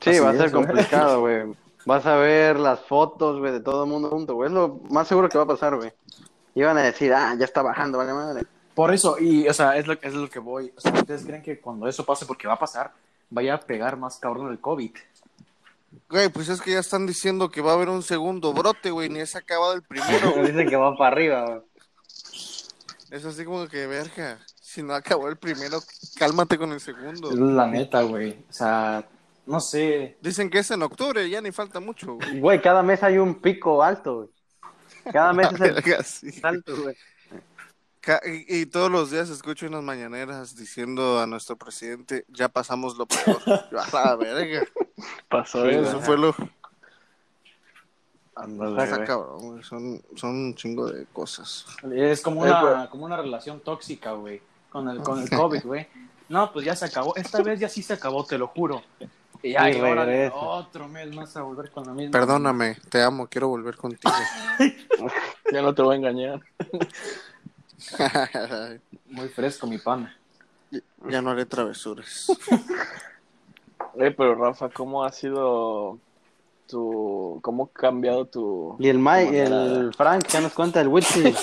Sí, 0.00 0.10
Así 0.10 0.18
va 0.18 0.30
a 0.30 0.36
ser 0.36 0.46
es, 0.46 0.52
complicado, 0.52 1.20
güey. 1.20 1.42
Vas 1.86 2.06
a 2.06 2.16
ver 2.16 2.58
las 2.58 2.80
fotos, 2.80 3.38
güey, 3.38 3.52
de 3.52 3.60
todo 3.60 3.84
el 3.84 3.90
mundo 3.90 4.08
junto, 4.08 4.34
güey. 4.34 4.48
Es 4.48 4.54
lo 4.54 4.80
más 4.90 5.08
seguro 5.08 5.28
que 5.28 5.38
va 5.38 5.44
a 5.44 5.48
pasar, 5.48 5.76
güey. 5.76 5.92
Iban 6.54 6.76
a 6.78 6.82
decir, 6.82 7.12
ah, 7.12 7.34
ya 7.38 7.44
está 7.44 7.62
bajando, 7.62 7.98
vale 7.98 8.12
madre. 8.12 8.46
Por 8.74 8.92
eso, 8.92 9.18
y, 9.18 9.48
o 9.48 9.54
sea, 9.54 9.76
es 9.76 9.86
lo, 9.86 9.94
es 9.94 10.14
lo 10.14 10.28
que 10.28 10.38
voy. 10.38 10.72
O 10.76 10.80
sea, 10.80 10.92
¿ustedes 10.92 11.24
creen 11.24 11.42
que 11.42 11.60
cuando 11.60 11.88
eso 11.88 12.04
pase, 12.04 12.26
porque 12.26 12.46
va 12.46 12.54
a 12.54 12.58
pasar, 12.58 12.92
vaya 13.30 13.54
a 13.54 13.60
pegar 13.60 13.96
más 13.96 14.18
cabrón 14.18 14.50
el 14.50 14.60
COVID? 14.60 14.92
Güey, 16.08 16.28
pues 16.28 16.48
es 16.48 16.60
que 16.60 16.72
ya 16.72 16.78
están 16.80 17.06
diciendo 17.06 17.50
que 17.50 17.62
va 17.62 17.72
a 17.72 17.74
haber 17.74 17.88
un 17.88 18.02
segundo 18.02 18.52
brote, 18.52 18.90
güey, 18.90 19.08
ni 19.08 19.24
se 19.26 19.38
ha 19.38 19.40
acabado 19.40 19.72
el 19.74 19.82
primero. 19.82 20.32
Dicen 20.44 20.68
que 20.68 20.76
va 20.76 20.96
para 20.96 21.12
arriba, 21.12 21.44
güey. 21.46 21.60
Es 23.10 23.24
así 23.24 23.44
como 23.44 23.66
que, 23.66 23.86
verga, 23.86 24.38
si 24.60 24.82
no 24.82 24.94
acabó 24.94 25.28
el 25.28 25.36
primero, 25.36 25.80
cálmate 26.16 26.56
con 26.56 26.72
el 26.72 26.80
segundo. 26.80 27.32
La 27.32 27.66
neta, 27.66 28.02
güey. 28.02 28.44
O 28.48 28.52
sea, 28.52 29.04
no 29.46 29.58
sé. 29.60 30.16
Dicen 30.20 30.48
que 30.48 30.60
es 30.60 30.70
en 30.70 30.82
octubre, 30.82 31.28
ya 31.28 31.40
ni 31.40 31.50
falta 31.50 31.80
mucho, 31.80 32.14
güey. 32.14 32.38
Güey, 32.38 32.62
cada 32.62 32.82
mes 32.82 33.02
hay 33.02 33.18
un 33.18 33.40
pico 33.40 33.82
alto, 33.82 34.16
güey. 34.16 34.28
Cada 35.12 35.32
mes 35.32 35.48
es 35.52 36.22
el 36.22 36.32
sí. 36.32 36.40
alto, 36.42 36.76
güey. 36.82 36.96
Y, 38.24 38.60
y 38.60 38.66
todos 38.66 38.90
los 38.90 39.10
días 39.10 39.28
escucho 39.28 39.66
unas 39.66 39.82
mañaneras 39.82 40.56
diciendo 40.56 41.20
a 41.20 41.26
nuestro 41.26 41.56
presidente, 41.56 42.24
ya 42.28 42.48
pasamos 42.48 42.96
lo 42.96 43.06
peor. 43.06 43.42
Yo, 43.72 43.80
a 43.80 43.90
la 43.92 44.16
verga. 44.16 44.62
Pasó 45.28 45.68
eso 45.68 46.00
fue 46.00 46.16
lo... 46.16 46.34
Ándale, 48.36 48.82
Está 48.82 48.96
güey. 48.96 49.06
cabrón, 49.08 49.38
güey, 49.40 49.62
Son, 49.64 50.02
son 50.16 50.30
un 50.30 50.54
chingo 50.54 50.86
de 50.90 51.04
cosas. 51.06 51.66
Es 51.92 52.20
como 52.22 52.44
Eh, 52.46 52.48
una, 52.50 52.60
pero- 52.62 52.90
como 52.90 53.04
una 53.04 53.16
relación 53.16 53.60
tóxica, 53.60 54.12
güey. 54.12 54.40
con 54.70 54.88
el, 54.88 55.02
con 55.02 55.20
el 55.20 55.28
COVID, 55.30 55.64
güey. 55.64 55.86
No, 56.28 56.52
pues 56.52 56.64
ya 56.64 56.76
se 56.76 56.84
acabó. 56.84 57.14
Esta 57.16 57.42
vez 57.42 57.58
ya 57.58 57.68
sí 57.68 57.82
se 57.82 57.92
acabó, 57.94 58.24
te 58.24 58.38
lo 58.38 58.46
juro. 58.46 58.82
Y 59.42 59.52
ya, 59.52 59.68
Y 59.70 59.78
ahora 59.80 60.32
otro 60.34 60.86
mes 60.86 61.12
más 61.14 61.36
a 61.36 61.42
volver 61.42 61.70
con 61.70 61.84
la 61.86 61.92
misma. 61.92 62.12
Perdóname, 62.12 62.76
te 62.88 63.02
amo, 63.02 63.26
quiero 63.26 63.48
volver 63.48 63.76
contigo. 63.76 64.12
Ya 65.52 65.62
no 65.62 65.74
te 65.74 65.82
voy 65.82 65.94
a 65.94 65.98
engañar. 65.98 66.40
Muy 69.06 69.28
fresco, 69.28 69.66
mi 69.66 69.78
pana. 69.78 70.16
ya 71.08 71.20
no 71.22 71.30
haré 71.30 71.46
travesuras. 71.46 72.26
Eh, 73.98 74.12
pero 74.16 74.34
Rafa, 74.36 74.68
¿cómo 74.68 75.02
ha 75.04 75.10
sido 75.10 75.98
tu... 76.70 77.38
¿Cómo 77.42 77.64
ha 77.74 77.78
cambiado 77.78 78.26
tu... 78.26 78.76
Y 78.78 78.88
el 78.88 78.98
Mike, 78.98 79.42
el 79.42 79.92
Frank, 79.96 80.24
¿qué 80.30 80.40
nos 80.40 80.52
cuenta 80.52 80.80
el 80.80 80.88
Witsi? 80.88 81.24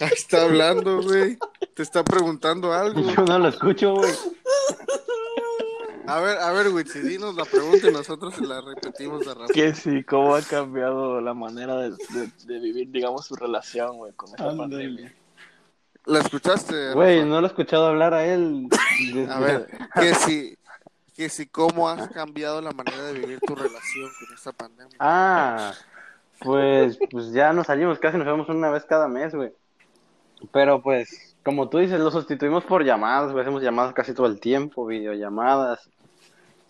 Ahí 0.00 0.10
está 0.12 0.42
hablando, 0.42 1.02
güey. 1.02 1.38
Te 1.74 1.82
está 1.82 2.04
preguntando 2.04 2.72
algo. 2.72 3.00
Yo 3.00 3.24
no 3.24 3.38
lo 3.38 3.48
escucho, 3.48 3.94
güey. 3.94 4.12
A 6.06 6.20
ver, 6.20 6.36
a 6.38 6.52
ver, 6.52 6.70
güey, 6.70 6.84
si 6.86 7.00
dinos 7.00 7.34
la 7.34 7.44
pregunta 7.46 7.88
y 7.88 7.92
nosotros 7.92 8.34
se 8.34 8.42
la 8.44 8.60
repetimos 8.60 9.26
a 9.26 9.34
Rafa. 9.34 9.52
Que 9.54 9.74
sí, 9.74 10.04
¿cómo 10.04 10.34
ha 10.34 10.42
cambiado 10.42 11.20
la 11.22 11.32
manera 11.32 11.76
de, 11.78 11.90
de- 11.90 12.30
de 12.44 12.58
vivir, 12.60 12.90
digamos, 12.90 13.24
su 13.26 13.34
relación, 13.36 13.96
güey, 13.96 14.12
con 14.12 14.28
esta 14.28 14.54
pandemia? 14.54 15.14
¿La 16.04 16.18
escuchaste? 16.18 16.92
Güey, 16.92 17.24
no 17.24 17.40
lo 17.40 17.46
he 17.46 17.50
escuchado 17.50 17.86
hablar 17.86 18.12
a 18.12 18.26
él. 18.26 18.68
A 19.30 19.40
ver, 19.40 19.66
que 19.98 20.14
si, 20.14 20.54
que 21.14 21.28
si 21.28 21.46
cómo 21.46 21.88
has 21.88 22.08
cambiado 22.08 22.60
la 22.60 22.72
manera 22.72 23.02
de 23.04 23.12
vivir 23.14 23.40
tu 23.40 23.54
relación 23.54 24.10
con 24.18 24.34
esta 24.34 24.52
pandemia. 24.52 24.96
Ah, 24.98 25.72
pues, 26.40 26.98
pues 27.10 27.32
ya 27.32 27.52
nos 27.52 27.66
salimos, 27.68 27.98
casi 27.98 28.16
nos 28.18 28.26
vemos 28.26 28.48
una 28.48 28.70
vez 28.70 28.84
cada 28.84 29.06
mes, 29.08 29.34
güey. 29.34 29.52
Pero 30.52 30.82
pues, 30.82 31.36
como 31.44 31.68
tú 31.68 31.78
dices, 31.78 32.00
lo 32.00 32.10
sustituimos 32.10 32.64
por 32.64 32.84
llamadas, 32.84 33.30
güey. 33.32 33.42
Hacemos 33.42 33.62
llamadas 33.62 33.94
casi 33.94 34.12
todo 34.12 34.26
el 34.26 34.40
tiempo, 34.40 34.84
videollamadas. 34.86 35.88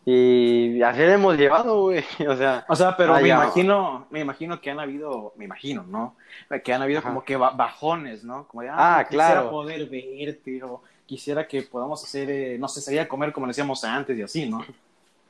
Y 0.07 0.83
así 0.83 0.99
le 0.99 1.15
hemos 1.15 1.37
llevado, 1.39 1.81
güey. 1.81 2.05
O 2.29 2.37
sea, 2.37 2.65
O 2.69 2.77
sea, 2.77 2.95
pero 2.97 3.15
me 3.15 3.29
imagino, 3.29 4.07
me 4.11 4.21
imagino 4.21 4.61
que 4.61 4.71
han 4.71 4.79
habido, 4.79 5.33
me 5.37 5.47
imagino, 5.47 5.85
¿no? 5.85 6.17
Que 6.63 6.75
han 6.75 6.83
habido 6.83 6.99
Ajá. 7.01 7.09
como 7.09 7.25
que 7.25 7.37
ba- 7.37 7.51
bajones, 7.53 8.23
¿no? 8.23 8.47
Como 8.47 8.63
de, 8.63 8.69
ah, 8.69 8.99
Ah, 8.99 9.05
quisiera 9.05 9.33
claro. 9.33 9.51
poder 9.51 9.89
verte, 9.89 10.63
o 10.63 10.83
quisiera 11.07 11.47
que 11.47 11.63
podamos 11.63 12.03
hacer, 12.03 12.31
eh, 12.31 12.57
no 12.59 12.69
sé, 12.69 12.81
salir 12.81 13.01
a 13.01 13.09
comer 13.09 13.33
como 13.33 13.47
decíamos 13.47 13.85
antes 13.85 14.17
y 14.19 14.23
así, 14.23 14.49
¿no? 14.49 14.65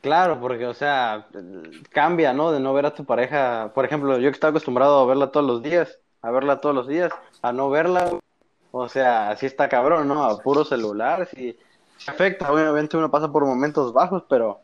claro, 0.01 0.39
porque, 0.39 0.67
o 0.67 0.75
sea, 0.75 1.27
cambia, 1.91 2.35
¿no? 2.35 2.53
De 2.53 2.61
no 2.61 2.75
ver 2.75 2.85
a 2.85 2.95
tu 2.95 3.05
pareja. 3.07 3.71
Por 3.75 3.87
ejemplo, 3.87 4.19
yo 4.19 4.31
que 4.31 4.35
estaba 4.35 4.51
acostumbrado 4.51 4.99
a 5.01 5.07
verla 5.07 5.31
todos 5.33 5.47
los 5.47 5.63
días, 5.63 5.99
a 6.21 6.31
verla 6.31 6.61
todos 6.61 6.75
los 6.75 6.87
días, 6.87 7.11
a 7.41 7.53
no 7.53 7.71
verla. 7.71 8.11
O 8.71 8.89
sea, 8.89 9.31
así 9.31 9.47
está 9.47 9.69
cabrón, 9.71 10.07
¿no? 10.07 10.25
A 10.25 10.39
puro 10.39 10.65
celular, 10.65 11.27
sí. 11.35 11.57
Se 11.97 12.11
afecta, 12.11 12.53
obviamente 12.53 12.97
uno 12.99 13.11
pasa 13.11 13.33
por 13.33 13.47
momentos 13.47 13.95
bajos, 13.95 14.25
pero 14.29 14.61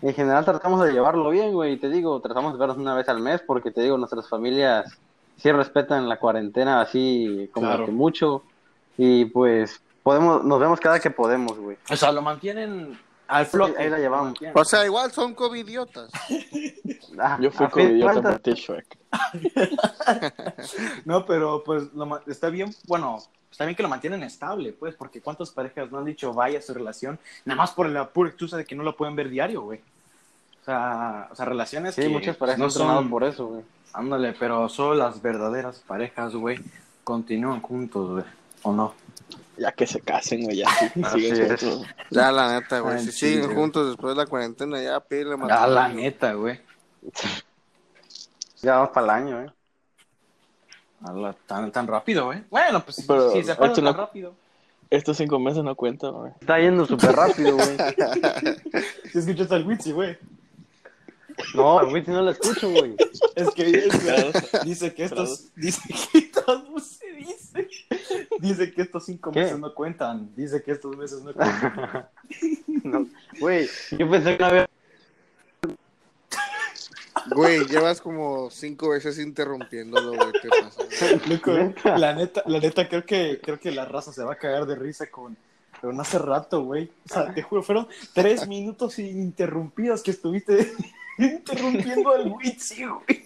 en 0.00 0.14
general 0.14 0.44
tratamos 0.46 0.82
de 0.82 0.92
llevarlo 0.92 1.28
bien, 1.28 1.52
güey. 1.52 1.74
Y 1.74 1.76
te 1.76 1.90
digo, 1.90 2.18
tratamos 2.20 2.54
de 2.54 2.58
vernos 2.58 2.78
una 2.78 2.94
vez 2.94 3.08
al 3.10 3.20
mes 3.20 3.42
porque 3.46 3.70
te 3.70 3.82
digo, 3.82 3.98
nuestras 3.98 4.26
familias 4.28 4.96
sí 5.36 5.52
respetan 5.52 6.08
la 6.08 6.18
cuarentena 6.18 6.80
así 6.80 7.50
como 7.52 7.66
Claro. 7.66 7.84
que 7.84 7.92
mucho. 7.92 8.42
Y 8.96 9.26
pues 9.26 9.82
podemos, 10.08 10.42
nos 10.42 10.58
vemos 10.58 10.80
cada 10.80 10.98
que 11.00 11.10
podemos, 11.10 11.58
güey. 11.58 11.76
O 11.90 11.94
sea, 11.94 12.10
lo 12.12 12.22
mantienen 12.22 12.98
al 13.26 13.44
flote. 13.44 13.78
ahí 13.78 13.90
la 13.90 13.98
llevamos. 13.98 14.20
lo 14.20 14.30
mantienen. 14.30 14.56
O 14.56 14.64
sea, 14.64 14.86
igual 14.86 15.12
son 15.12 15.34
covidiotas. 15.34 16.10
Ah, 17.18 17.36
Yo 17.42 17.50
fui 17.50 17.68
covidiota 17.68 18.22
por 18.22 18.38
ti, 18.38 18.52
Shrek. 18.52 18.96
No, 21.04 21.26
pero 21.26 21.62
pues 21.62 21.92
lo 21.92 22.22
está 22.26 22.48
bien, 22.48 22.74
bueno, 22.86 23.18
está 23.50 23.66
bien 23.66 23.76
que 23.76 23.82
lo 23.82 23.90
mantienen 23.90 24.22
estable, 24.22 24.72
pues, 24.72 24.94
porque 24.94 25.20
cuántas 25.20 25.50
parejas 25.50 25.92
no 25.92 25.98
han 25.98 26.06
dicho 26.06 26.32
vaya 26.32 26.62
su 26.62 26.72
relación, 26.72 27.18
nada 27.44 27.58
más 27.58 27.72
por 27.72 27.86
la 27.90 28.08
pura 28.08 28.30
excusa 28.30 28.56
de 28.56 28.64
que 28.64 28.74
no 28.74 28.84
lo 28.84 28.96
pueden 28.96 29.14
ver 29.14 29.28
diario, 29.28 29.60
güey. 29.60 29.80
O 30.62 30.64
sea, 30.64 31.28
o 31.30 31.34
sea, 31.34 31.44
relaciones 31.44 31.94
Sí, 31.94 32.00
que 32.00 32.08
muchas 32.08 32.36
parejas 32.36 32.58
no 32.58 32.70
son, 32.70 33.10
por 33.10 33.24
eso, 33.24 33.46
güey. 33.46 33.62
ándale, 33.92 34.34
pero 34.38 34.70
solo 34.70 34.94
las 34.94 35.20
verdaderas 35.20 35.80
parejas, 35.86 36.34
güey, 36.34 36.60
continúan 37.04 37.60
juntos, 37.60 38.10
güey, 38.10 38.24
¿o 38.62 38.72
no? 38.72 38.94
Ya 39.58 39.72
que 39.72 39.86
se 39.86 40.00
casen, 40.00 40.42
güey, 40.44 40.58
ya. 40.58 40.68
sí, 40.70 40.86
Así 41.02 41.20
siguen 41.20 41.52
es. 41.52 41.60
juntos. 41.62 41.86
Ya, 42.10 42.30
la 42.32 42.52
neta, 42.60 42.80
güey. 42.80 42.98
Si 43.00 43.06
sí, 43.12 43.18
siguen 43.30 43.44
güey. 43.46 43.56
juntos 43.56 43.88
después 43.88 44.14
de 44.14 44.22
la 44.22 44.26
cuarentena, 44.26 44.80
ya 44.82 45.00
pídele 45.00 45.34
Ah, 45.34 45.36
matrimonio. 45.36 45.74
la 45.74 45.88
neta, 45.88 46.32
güey. 46.34 46.60
Ya 48.62 48.74
vamos 48.76 48.90
para 48.90 49.04
el 49.04 49.10
año, 49.10 49.42
¿eh? 49.42 49.52
A 51.04 51.12
la- 51.12 51.32
Tan, 51.32 51.70
tan 51.70 51.86
rápido, 51.86 52.26
güey. 52.26 52.42
Bueno, 52.50 52.84
pues 52.84 53.04
Pero 53.06 53.30
si 53.32 53.42
se 53.44 53.54
pasa 53.54 53.66
esto 53.66 53.74
tan 53.76 53.84
no- 53.84 53.92
rápido. 53.92 54.34
Estos 54.90 55.18
cinco 55.18 55.38
meses 55.38 55.62
no 55.62 55.74
cuentan, 55.76 56.12
güey. 56.12 56.32
Está 56.40 56.58
yendo 56.58 56.86
súper 56.86 57.12
rápido, 57.14 57.56
güey. 57.56 57.76
Si 59.12 59.18
escuchaste 59.18 59.54
al 59.54 59.66
Witsi, 59.66 59.92
güey. 59.92 60.18
No, 61.54 61.88
güey, 61.88 62.04
si 62.04 62.10
no 62.10 62.22
lo 62.22 62.30
escucho, 62.30 62.68
güey. 62.70 62.96
Es 63.36 63.50
que 63.50 63.70
es 63.70 63.96
Claro. 63.98 64.30
dice 64.64 64.92
que 64.94 65.04
estos, 65.04 65.54
dice 65.54 65.80
que 66.12 66.30
¿cómo 66.46 66.80
se 66.80 66.97
dice? 67.18 67.68
Dice 68.40 68.72
que 68.72 68.82
estos 68.82 69.04
cinco 69.04 69.30
¿Qué? 69.30 69.40
meses 69.40 69.58
no 69.58 69.74
cuentan. 69.74 70.30
Dice 70.36 70.62
que 70.62 70.72
estos 70.72 70.96
meses 70.96 71.22
no 71.22 71.32
cuentan. 71.32 72.08
No, 72.84 73.06
Güey, 73.40 73.68
yo 73.98 74.08
pensé 74.08 74.36
que 74.36 74.38
no 74.38 74.46
había... 74.46 74.68
Güey, 77.34 77.66
llevas 77.66 78.00
como 78.00 78.48
cinco 78.50 78.90
veces 78.90 79.18
interrumpiéndolo, 79.18 80.14
güey. 80.14 80.32
¿Qué 80.40 80.48
pasa? 80.48 81.26
Loco, 81.28 81.52
¿Neta? 81.52 81.98
la 81.98 82.14
neta, 82.14 82.42
la 82.46 82.60
neta 82.60 82.88
creo 82.88 83.04
que 83.04 83.40
creo 83.42 83.60
que 83.60 83.70
la 83.72 83.84
raza 83.84 84.12
se 84.12 84.22
va 84.22 84.34
a 84.34 84.36
cagar 84.36 84.64
de 84.66 84.76
risa 84.76 85.10
con 85.10 85.36
con 85.80 86.00
hace 86.00 86.18
rato, 86.18 86.62
güey. 86.64 86.90
O 87.08 87.12
sea, 87.12 87.32
te 87.32 87.42
juro, 87.42 87.62
fueron 87.62 87.88
tres 88.12 88.46
minutos 88.48 88.98
ininterrumpidos 88.98 90.02
que 90.02 90.10
estuviste 90.12 90.72
interrumpiendo 91.18 92.10
al 92.10 92.28
Witsi, 92.32 92.84
güey. 92.84 93.24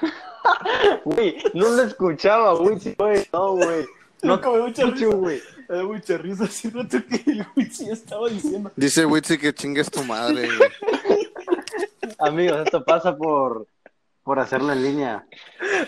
Güey, 1.04 1.36
no 1.54 1.68
lo 1.68 1.82
escuchaba, 1.82 2.54
güey. 2.54 2.80
sí, 2.80 2.94
güey. 2.98 3.26
No, 3.32 3.52
güey. 3.54 3.86
No 4.22 4.36
me 4.36 4.42
da 4.42 4.64
mucha 4.66 4.84
risa. 4.86 5.06
güey. 5.06 5.42
Me 5.68 5.76
da 5.76 5.82
mucha 5.84 6.18
risa 6.18 6.44
hace 6.44 6.70
rato 6.70 6.98
que 7.08 7.30
el 7.30 7.46
Witsi 7.56 7.90
estaba 7.90 8.28
diciendo. 8.28 8.72
Dice 8.76 9.04
Witsi 9.06 9.38
que 9.38 9.52
chingues 9.52 9.90
tu 9.90 10.02
madre, 10.04 10.48
güey. 10.56 10.70
Amigos, 12.18 12.62
esto 12.64 12.84
pasa 12.84 13.16
por, 13.16 13.66
por 14.24 14.38
hacerlo 14.40 14.72
en 14.72 14.82
línea. 14.82 15.26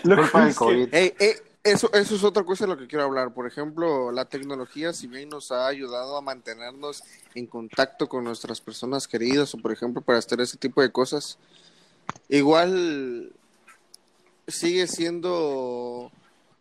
Loco, 0.03 0.21
Culpa 0.21 0.45
del 0.45 0.55
COVID. 0.55 0.93
Ey, 0.93 1.13
ey, 1.19 1.31
eso, 1.63 1.91
eso 1.93 2.15
es 2.15 2.23
otra 2.23 2.43
cosa 2.43 2.65
de 2.65 2.69
lo 2.73 2.77
que 2.77 2.87
quiero 2.87 3.03
hablar. 3.05 3.33
Por 3.33 3.47
ejemplo, 3.47 4.11
la 4.11 4.25
tecnología, 4.25 4.93
si 4.93 5.07
bien 5.07 5.29
nos 5.29 5.51
ha 5.51 5.67
ayudado 5.67 6.15
a 6.17 6.21
mantenernos 6.21 7.03
en 7.35 7.47
contacto 7.47 8.07
con 8.07 8.23
nuestras 8.23 8.61
personas 8.61 9.07
queridas, 9.07 9.53
o 9.53 9.57
por 9.57 9.71
ejemplo, 9.71 10.01
para 10.01 10.19
hacer 10.19 10.39
ese 10.41 10.57
tipo 10.57 10.81
de 10.81 10.91
cosas, 10.91 11.37
igual 12.29 13.33
sigue 14.51 14.87
siendo 14.87 16.11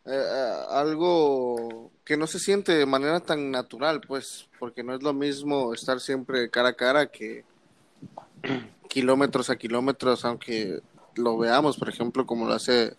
eh, 0.07 0.11
eh, 0.13 0.55
algo 0.71 1.91
que 2.05 2.17
no 2.17 2.27
se 2.27 2.39
siente 2.39 2.73
de 2.73 2.87
manera 2.87 3.21
tan 3.21 3.51
natural, 3.51 4.01
pues, 4.01 4.49
porque 4.59 4.83
no 4.83 4.95
es 4.95 5.03
lo 5.03 5.13
mismo 5.13 5.75
estar 5.75 6.01
siempre 6.01 6.51
cara 6.51 6.71
a 6.71 6.75
cara 6.75 7.07
que 7.07 7.45
kilómetros 8.89 9.51
a 9.51 9.57
kilómetros, 9.57 10.25
aunque 10.25 10.81
lo 11.17 11.39
veamos, 11.39 11.77
por 11.77 11.89
ejemplo, 11.89 12.27
como 12.27 12.47
lo 12.47 12.55
hace 12.55 12.97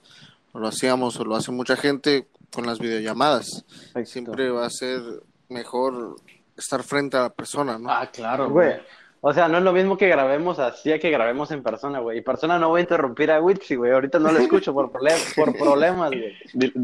o 0.53 0.59
lo 0.59 0.67
hacíamos 0.67 1.19
o 1.19 1.25
lo 1.25 1.35
hace 1.35 1.51
mucha 1.51 1.75
gente 1.75 2.27
con 2.51 2.65
las 2.65 2.79
videollamadas. 2.79 3.65
Siempre 4.05 4.49
va 4.49 4.65
a 4.65 4.69
ser 4.69 5.01
mejor 5.49 6.15
estar 6.57 6.83
frente 6.83 7.17
a 7.17 7.23
la 7.23 7.29
persona, 7.29 7.77
¿no? 7.77 7.89
Ah, 7.89 8.09
claro, 8.11 8.49
Güey, 8.49 8.79
o 9.23 9.33
sea, 9.33 9.47
no 9.47 9.59
es 9.59 9.63
lo 9.63 9.71
mismo 9.71 9.97
que 9.97 10.07
grabemos 10.07 10.57
así 10.59 10.91
a 10.91 10.97
que 10.99 11.11
grabemos 11.11 11.51
en 11.51 11.61
persona, 11.63 11.99
güey. 11.99 12.17
Y 12.17 12.21
persona 12.21 12.57
no 12.57 12.69
voy 12.69 12.79
a 12.79 12.81
interrumpir 12.81 13.29
a 13.31 13.39
Witsi, 13.39 13.75
güey. 13.75 13.91
Ahorita 13.91 14.17
no 14.19 14.31
lo 14.31 14.39
escucho 14.39 14.73
por, 14.73 14.91
problem- 14.91 15.35
por 15.35 15.55
problemas, 15.55 16.09
güey. 16.09 16.35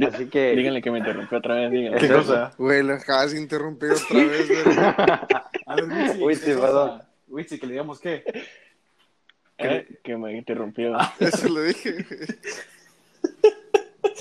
Así 0.07 0.27
que- 0.29 0.55
Díganle 0.55 0.81
que 0.81 0.91
me 0.91 0.99
interrumpió 0.99 1.39
otra 1.39 1.55
vez, 1.55 1.71
díganle. 1.71 1.99
¿Qué 1.99 2.07
cosa? 2.13 2.53
Güey, 2.57 2.83
lo 2.83 2.93
acabas 2.93 3.31
de 3.31 3.39
interrumpir 3.39 3.91
otra 3.91 4.17
vez, 4.19 4.47
güey. 4.47 4.77
A 5.65 5.75
ver, 5.75 6.17
Witsi, 6.19 6.53
perdón. 6.53 7.01
Witsi, 7.27 7.59
que 7.59 7.65
le 7.65 7.71
digamos 7.73 7.99
qué. 7.99 8.23
Eh, 9.57 9.87
Que 10.03 10.15
me 10.15 10.37
interrumpió. 10.37 10.95
Eso 11.19 11.49
lo 11.49 11.63
dije. 11.63 12.05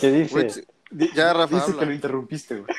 ¿Qué 0.01 0.11
dice? 0.11 0.35
Witsi, 0.35 0.65
Ya, 1.15 1.33
Rafa, 1.33 1.55
Dice 1.57 1.67
habla. 1.71 1.81
que 1.81 1.87
lo 1.87 1.93
interrumpiste, 1.93 2.55
güey. 2.57 2.75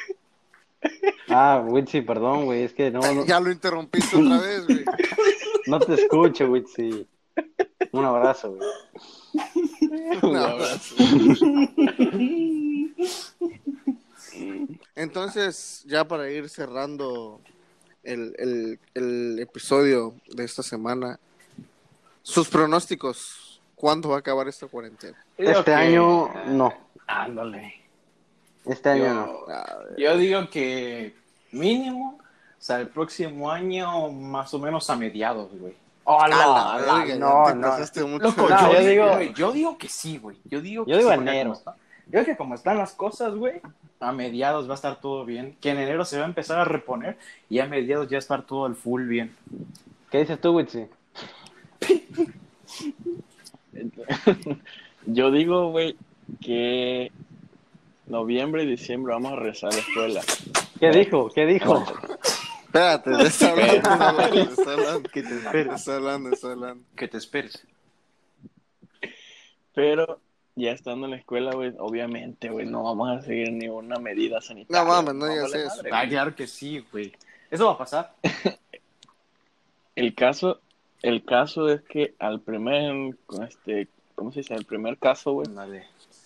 Ah, 1.30 1.64
Witsi, 1.66 2.02
perdón, 2.02 2.46
güey. 2.46 2.64
Es 2.64 2.74
que 2.74 2.90
no, 2.92 3.00
no, 3.02 3.26
Ya 3.26 3.40
lo 3.40 3.52
interrumpiste 3.52 4.16
otra 4.16 4.38
vez, 4.42 4.66
güey. 4.66 4.86
no 5.68 5.80
te 5.80 5.94
escucho, 5.96 6.46
Witsi. 6.46 7.08
Un 7.92 8.06
abrazo, 8.06 8.54
güey. 8.56 8.70
Un 10.24 10.36
abrazo. 10.38 10.96
Entonces, 14.96 15.84
ya 15.88 16.08
para 16.08 16.30
ir 16.30 16.50
cerrando 16.50 17.42
el, 18.04 18.36
el, 18.38 18.80
el 18.94 19.40
episodio 19.40 20.16
de 20.30 20.44
esta 20.44 20.64
semana, 20.64 21.20
sus 22.24 22.48
pronósticos, 22.50 23.62
¿cuándo 23.76 24.10
va 24.10 24.16
a 24.18 24.20
acabar 24.20 24.48
esta 24.48 24.68
cuarentena? 24.68 25.18
Este 25.38 25.74
año, 25.74 26.30
no. 26.48 26.74
Ándale. 27.08 27.74
Este 28.70 28.90
año 28.90 29.04
Yo- 29.04 29.46
no. 29.48 29.98
Yo 29.98 30.18
digo 30.18 30.50
que 30.50 31.16
mínimo, 31.52 32.18
o 32.20 32.62
sea, 32.62 32.80
el 32.82 32.88
próximo 32.88 33.52
año 33.52 34.10
más 34.10 34.54
o 34.54 34.60
menos 34.60 34.90
a 34.90 34.96
mediados, 34.96 35.50
güey. 35.60 35.74
¡Oh, 36.04 36.26
la- 36.26 36.38
la 36.38 36.82
la- 36.86 36.94
verga, 37.00 37.16
no, 37.16 37.54
no. 37.54 37.78
mucho 38.08 38.26
Loco, 38.28 38.50
No, 38.50 38.74
yo, 38.74 38.80
yo 38.80 38.88
digo, 38.88 39.08
güey, 39.14 39.34
yo 39.34 39.52
digo 39.52 39.78
que 39.78 39.90
sí, 39.90 40.18
güey. 40.18 40.38
Yo 40.46 40.62
digo 40.62 40.86
que 40.86 40.92
Yo 40.92 40.98
digo 40.98 41.10
sí, 41.12 41.16
enero. 41.18 41.54
está- 41.54 41.76
yo 42.06 42.12
creo 42.12 42.26
que 42.26 42.38
como 42.38 42.56
están 42.56 42.78
las 42.78 42.94
cosas, 42.94 43.36
güey, 43.36 43.60
a 44.00 44.12
mediados 44.14 44.68
va 44.70 44.72
a 44.72 44.76
estar 44.76 45.02
todo 45.02 45.26
bien. 45.26 45.58
Que 45.60 45.72
en 45.72 45.80
enero 45.80 46.06
se 46.06 46.18
va 46.18 46.24
a 46.24 46.28
empezar 46.28 46.60
a 46.60 46.64
reponer 46.66 47.18
y 47.50 47.60
a 47.60 47.66
mediados 47.66 48.08
ya 48.08 48.16
va 48.16 48.18
a 48.18 48.20
estar 48.20 48.44
todo 48.44 48.66
al 48.66 48.76
full 48.76 49.04
bien. 49.08 49.36
¿Qué 50.10 50.20
dices 50.20 50.40
tú, 50.40 50.56
Witsi? 50.56 50.86
Yo 55.06 55.32
digo, 55.32 55.72
güey, 55.72 55.96
que 56.42 57.12
noviembre 58.08 58.64
y 58.64 58.66
diciembre 58.68 59.14
vamos 59.14 59.34
a 59.34 59.36
regresar 59.36 59.72
a 59.72 59.76
la 59.76 59.82
escuela. 59.82 60.22
¿Qué 60.80 60.90
dijo? 60.92 61.30
¿Qué 61.34 61.46
dijo? 61.46 61.84
Espérate, 62.66 63.12
está 63.24 63.50
hablando, 63.52 63.74
está 63.76 64.10
hablando, 64.10 64.42
está 64.42 64.74
hablando. 64.74 65.10
Que 65.10 65.24
te 65.24 65.36
esperes. 65.38 65.74
Está 65.76 65.96
hablando, 65.96 66.30
está 66.32 66.52
hablando. 66.52 66.84
Que 66.96 67.08
te 67.08 67.18
esperes. 67.18 67.66
Pero 69.74 70.20
ya 70.56 70.72
estando 70.72 71.06
en 71.06 71.12
la 71.12 71.18
escuela, 71.18 71.52
güey, 71.54 71.74
obviamente, 71.78 72.50
güey, 72.50 72.66
no 72.66 72.84
vamos 72.84 73.10
a 73.10 73.22
seguir 73.22 73.52
ninguna 73.52 73.98
medida 74.00 74.42
sanitaria. 74.42 74.84
No 74.84 74.90
mames, 74.90 75.14
no 75.14 75.28
digas 75.28 75.54
eso. 75.54 75.76
madre, 75.78 75.90
Ah, 75.94 76.08
claro 76.08 76.36
que 76.36 76.48
sí, 76.48 76.84
güey. 76.92 77.14
Eso 77.52 77.66
va 77.68 77.74
a 77.74 77.78
pasar. 77.78 78.14
El 79.96 80.14
caso, 80.14 80.60
el 81.02 81.24
caso 81.26 81.70
es 81.70 81.82
que 81.82 82.14
al 82.20 82.40
primer, 82.42 83.16
este, 83.48 83.88
¿cómo 84.14 84.32
se 84.32 84.42
dice? 84.42 84.54
El 84.54 84.66
primer 84.66 85.00
caso, 85.00 85.32
güey, 85.32 85.48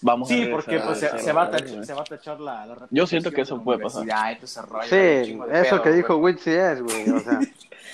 vamos 0.02 0.30
a 0.30 0.34
Sí, 0.34 0.46
regresar 0.46 0.56
porque 0.56 0.80
pues, 0.80 1.24
se, 1.24 1.32
va 1.32 1.44
a 1.44 1.52
tachar, 1.52 1.86
se 1.86 1.94
va 1.94 2.02
a 2.02 2.06
tachar 2.06 2.40
la, 2.40 2.66
la 2.66 2.88
Yo 2.90 3.08
siento 3.08 3.32
que 3.32 3.42
eso 3.42 3.62
puede 3.62 3.80
pasar. 3.80 4.02
universidad 4.02 4.32
y 4.32 4.36
todo 4.36 4.46
ese 4.46 4.62
rollo, 4.62 4.88
Sí, 4.90 5.40
eso 5.54 5.70
pedo, 5.70 5.82
que 5.84 5.92
dijo. 5.92 6.16
Witsi 6.18 6.52
es, 6.52 6.82
güey. 6.82 7.10
O 7.10 7.20
sea, 7.20 7.40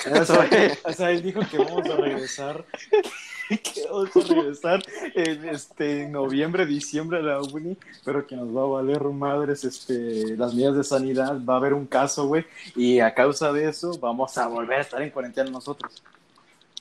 eso 0.22 0.43
es. 0.43 0.80
O 0.84 0.93
sea, 0.93 1.12
él 1.12 1.22
dijo 1.22 1.41
que 1.49 1.58
vamos 1.58 1.89
a 1.89 1.95
regresar, 1.95 2.66
que 3.49 3.86
vamos 3.89 4.16
a 4.16 4.34
regresar 4.34 4.84
en, 5.16 5.49
este, 5.49 6.08
noviembre, 6.08 6.66
diciembre 6.66 7.20
a 7.20 7.22
la 7.22 7.41
uni, 7.41 7.78
pero 8.03 8.26
que 8.26 8.36
nos 8.36 8.55
va 8.55 8.64
a 8.64 8.82
valer 8.82 9.01
madres 9.03 9.64
este, 9.64 10.36
las 10.38 10.53
medidas 10.53 10.76
de 10.76 10.84
sanidad, 10.84 11.39
va 11.43 11.55
a 11.55 11.58
haber 11.58 11.74
un 11.74 11.86
caso, 11.86 12.28
güey, 12.28 12.45
y 12.76 12.99
a 12.99 13.14
causa 13.14 13.51
de 13.51 13.70
eso 13.70 13.97
vamos 13.99 14.38
a 14.38 14.47
volver 14.47 14.80
a 14.80 14.82
estar 14.82 15.01
en 15.01 15.10
cuarentena 15.10 15.49
nosotros. 15.49 16.03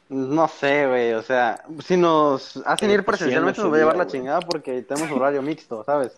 No 0.09 0.47
sé, 0.49 0.87
güey. 0.87 1.13
O 1.15 1.23
sea, 1.23 1.63
si 1.85 1.97
nos 1.97 2.57
hacen 2.65 2.91
ir 2.91 3.05
presencialmente, 3.05 3.61
nos 3.61 3.73
va 3.73 3.77
a 3.77 3.79
llevar 3.81 3.97
la 3.97 4.07
chingada 4.07 4.41
porque 4.41 4.83
tenemos 4.83 5.11
horario 5.11 5.43
mixto, 5.43 5.83
¿sabes? 5.85 6.13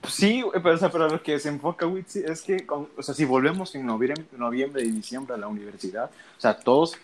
Pues 0.00 0.12
Sí, 0.14 0.44
pero, 0.52 0.74
o 0.74 0.78
sea, 0.78 0.90
pero 0.90 1.08
lo 1.08 1.22
que 1.22 1.38
se 1.38 1.48
enfoca, 1.48 1.86
güey, 1.86 2.04
es 2.14 2.42
que, 2.42 2.66
con- 2.66 2.88
o 2.96 3.02
sea, 3.02 3.14
si 3.14 3.24
volvemos 3.24 3.74
en 3.74 3.86
noviembre, 3.86 4.24
noviembre 4.36 4.82
y 4.82 4.90
diciembre 4.90 5.34
a 5.34 5.38
la 5.38 5.48
universidad, 5.48 6.10
o 6.36 6.40
sea, 6.40 6.58
todos, 6.58 6.94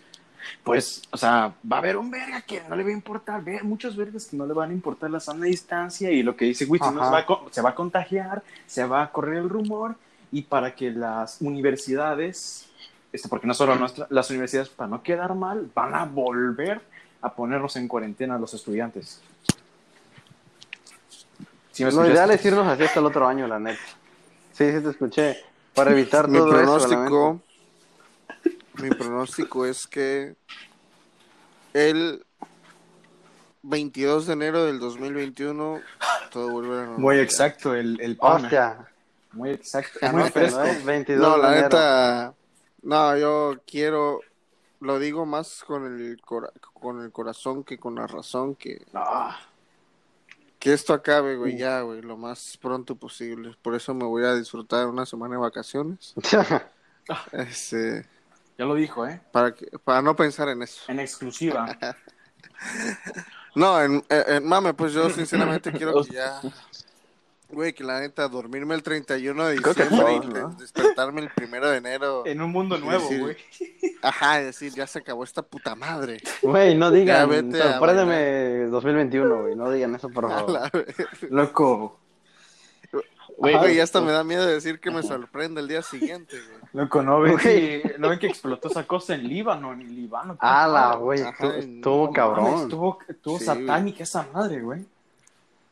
pues, 0.63 1.03
o 1.11 1.17
sea, 1.17 1.55
va 1.71 1.77
a 1.77 1.79
haber 1.79 1.97
un 1.97 2.11
verga 2.11 2.43
que 2.43 2.61
no 2.69 2.77
le 2.77 2.83
va 2.83 2.91
a 2.91 2.93
importar, 2.93 3.43
ver, 3.43 3.65
muchos 3.65 3.97
vergas 3.97 4.27
que 4.27 4.37
no 4.37 4.45
le 4.45 4.53
van 4.53 4.71
a 4.71 4.73
importar 4.75 5.11
la 5.11 5.19
sana 5.21 5.47
distancia 5.47 6.11
y 6.11 6.23
lo 6.23 6.37
que 6.37 6.45
dice 6.45 6.67
Witsi, 6.67 6.91
no 6.91 7.01
Ajá. 7.01 7.07
se, 7.07 7.13
va 7.13 7.19
a, 7.21 7.27
co- 7.27 7.49
se 7.51 7.63
va 7.63 7.71
a 7.71 7.75
contagiar, 7.75 8.43
se 8.67 8.85
va 8.85 9.03
a 9.05 9.11
correr 9.13 9.39
el 9.39 9.49
rumor 9.49 9.95
y 10.31 10.43
para 10.43 10.75
que 10.75 10.91
las 10.91 11.39
universidades, 11.41 12.67
este, 13.15 13.29
porque 13.29 13.47
no 13.47 13.55
solo 13.55 13.77
nuestra, 13.77 14.07
las 14.11 14.29
universidades, 14.31 14.69
para 14.69 14.89
no 14.89 15.03
quedar 15.03 15.35
mal, 15.35 15.71
van 15.75 15.95
a 15.95 16.05
volver 16.05 16.81
a 17.23 17.33
ponernos 17.33 17.77
en 17.77 17.89
cuarentena 17.89 18.35
a 18.35 18.39
los 18.39 18.53
estudiantes. 18.55 19.23
¿Sí 21.73 21.85
Lo 21.85 22.07
ideal 22.07 22.31
es 22.31 22.45
irnos 22.45 22.67
así 22.67 22.83
hasta 22.85 23.01
el 23.01 23.07
otro 23.07 23.27
año, 23.27 23.47
la 23.47 23.59
neta. 23.59 23.81
Sí, 24.53 24.71
sí 24.73 24.81
te 24.81 24.91
escuché. 24.91 25.37
Para 25.75 25.91
evitar 25.93 26.29
Mi 26.29 26.39
todo 26.39 26.49
eso. 26.49 26.57
pronóstico, 26.89 27.41
mi 28.75 28.91
pronóstico 28.91 29.67
es 29.67 29.87
que 29.87 30.35
el 31.73 32.25
22 33.63 34.27
de 34.27 34.33
enero 34.35 34.65
del 34.65 34.79
2021 34.79 35.81
todo 36.31 36.51
vuelve 36.51 36.69
a 36.69 36.71
la 36.73 36.77
normalidad. 36.87 36.99
Muy 37.01 37.19
exacto, 37.19 37.75
el, 37.75 38.01
el. 38.01 38.19
Muy 39.33 39.51
exacto. 39.51 39.99
Anótenlo, 40.03 40.23
Muy 40.23 40.31
fresco. 40.31 40.87
22 40.87 41.23
No, 41.29 41.37
de 41.37 41.43
la 41.43 41.49
enero. 41.49 41.63
neta, 41.65 42.35
no, 42.85 43.17
yo 43.19 43.55
quiero, 43.67 44.21
lo 44.81 44.99
digo 44.99 45.27
más 45.27 45.65
con 45.67 45.85
el, 45.87 46.21
cora- 46.21 46.53
con 46.73 47.03
el 47.03 47.11
corazón 47.11 47.65
que 47.65 47.79
con 47.79 47.95
la 47.97 48.07
razón, 48.07 48.55
que, 48.55 48.85
Ah, 48.95 49.39
que 50.59 50.73
esto 50.73 50.95
acabe, 50.95 51.37
güey, 51.37 51.57
ya, 51.59 51.81
güey, 51.83 52.01
lo 52.03 52.17
más 52.17 52.57
pronto 52.61 52.95
posible. 52.97 53.57
Por 53.63 53.75
eso 53.75 53.93
me 53.95 54.05
voy 54.05 54.25
a 54.25 54.35
disfrutar 54.35 54.87
una 54.89 55.05
semana 55.07 55.35
de 55.35 55.41
vacaciones, 55.41 56.15
este, 57.33 58.07
ya 58.59 58.65
lo 58.65 58.75
dijo, 58.75 59.07
¿eh? 59.07 59.21
para, 59.33 59.55
que, 59.55 59.67
para 59.83 60.01
no 60.03 60.15
pensar 60.17 60.49
en 60.49 60.63
eso. 60.63 60.83
En 60.89 61.01
exclusiva. 61.01 61.77
No, 63.57 63.81
en, 63.81 64.05
en- 64.09 64.35
en- 64.35 64.47
mame, 64.49 64.75
pues 64.75 64.93
yo 64.93 65.09
sinceramente 65.11 65.71
quiero 65.79 66.03
que 66.03 66.11
ya, 66.13 66.41
güey, 67.51 67.73
que 67.73 67.85
la 67.85 68.01
neta, 68.01 68.29
dormirme 68.29 68.75
el 68.75 68.83
31 68.83 69.47
de 69.47 69.55
diciembre 69.57 69.87
todos, 69.97 70.25
y 70.25 70.29
¿no? 70.29 70.49
despertarme 70.51 71.21
el 71.21 71.31
primero 71.31 71.69
de 71.71 71.77
enero. 71.79 72.25
en 72.27 72.41
un 72.43 72.51
mundo 72.51 72.79
nuevo, 72.79 73.07
güey. 73.07 73.37
Ajá, 74.03 74.41
y 74.41 74.45
decir, 74.45 74.73
ya 74.75 74.87
se 74.87 74.99
acabó 74.99 75.25
esta 75.25 75.43
puta 75.43 75.75
madre. 75.75 76.19
Güey, 76.43 76.75
no 76.75 76.91
digan. 76.91 77.31
Sorpréndeme 77.53 78.67
2021, 78.67 79.43
güey. 79.43 79.55
No 79.57 79.71
digan 79.71 79.95
eso, 79.95 80.09
por 80.11 80.29
favor. 80.29 80.71
Loco. 81.31 82.01
Güey, 83.37 83.57
güey, 83.59 83.81
hasta 83.81 84.01
me 84.01 84.13
da 84.13 84.23
miedo 84.23 84.47
decir 84.47 84.79
que 84.79 84.93
me 84.93 85.03
sorprende 85.03 85.61
el 85.61 85.67
día 85.67 85.83
siguiente, 85.83 86.37
güey. 86.37 86.61
Loco, 86.73 87.03
¿no 87.03 87.21
ven, 87.21 87.33
Güey. 87.33 87.43
que, 87.83 87.95
¿no 87.99 88.09
ven 88.09 88.19
que 88.21 88.29
explotó 88.29 88.69
esa 88.69 88.87
cosa 88.87 89.15
en 89.17 89.27
Líbano? 89.29 89.73
En 89.73 89.95
Líbano. 89.95 90.37
Ah, 90.41 90.69
la, 90.69 90.95
güey. 90.95 91.21
Ajá, 91.21 91.49
Estuvo, 91.49 91.53
no 91.53 91.59
estuvo 91.59 92.01
mames, 92.05 92.15
cabrón. 92.17 92.63
Estuvo, 92.63 92.99
estuvo 93.09 93.39
Sí, 93.39 93.45
satánica 93.45 94.03
esa 94.05 94.27
madre, 94.33 94.61
güey. 94.61 94.85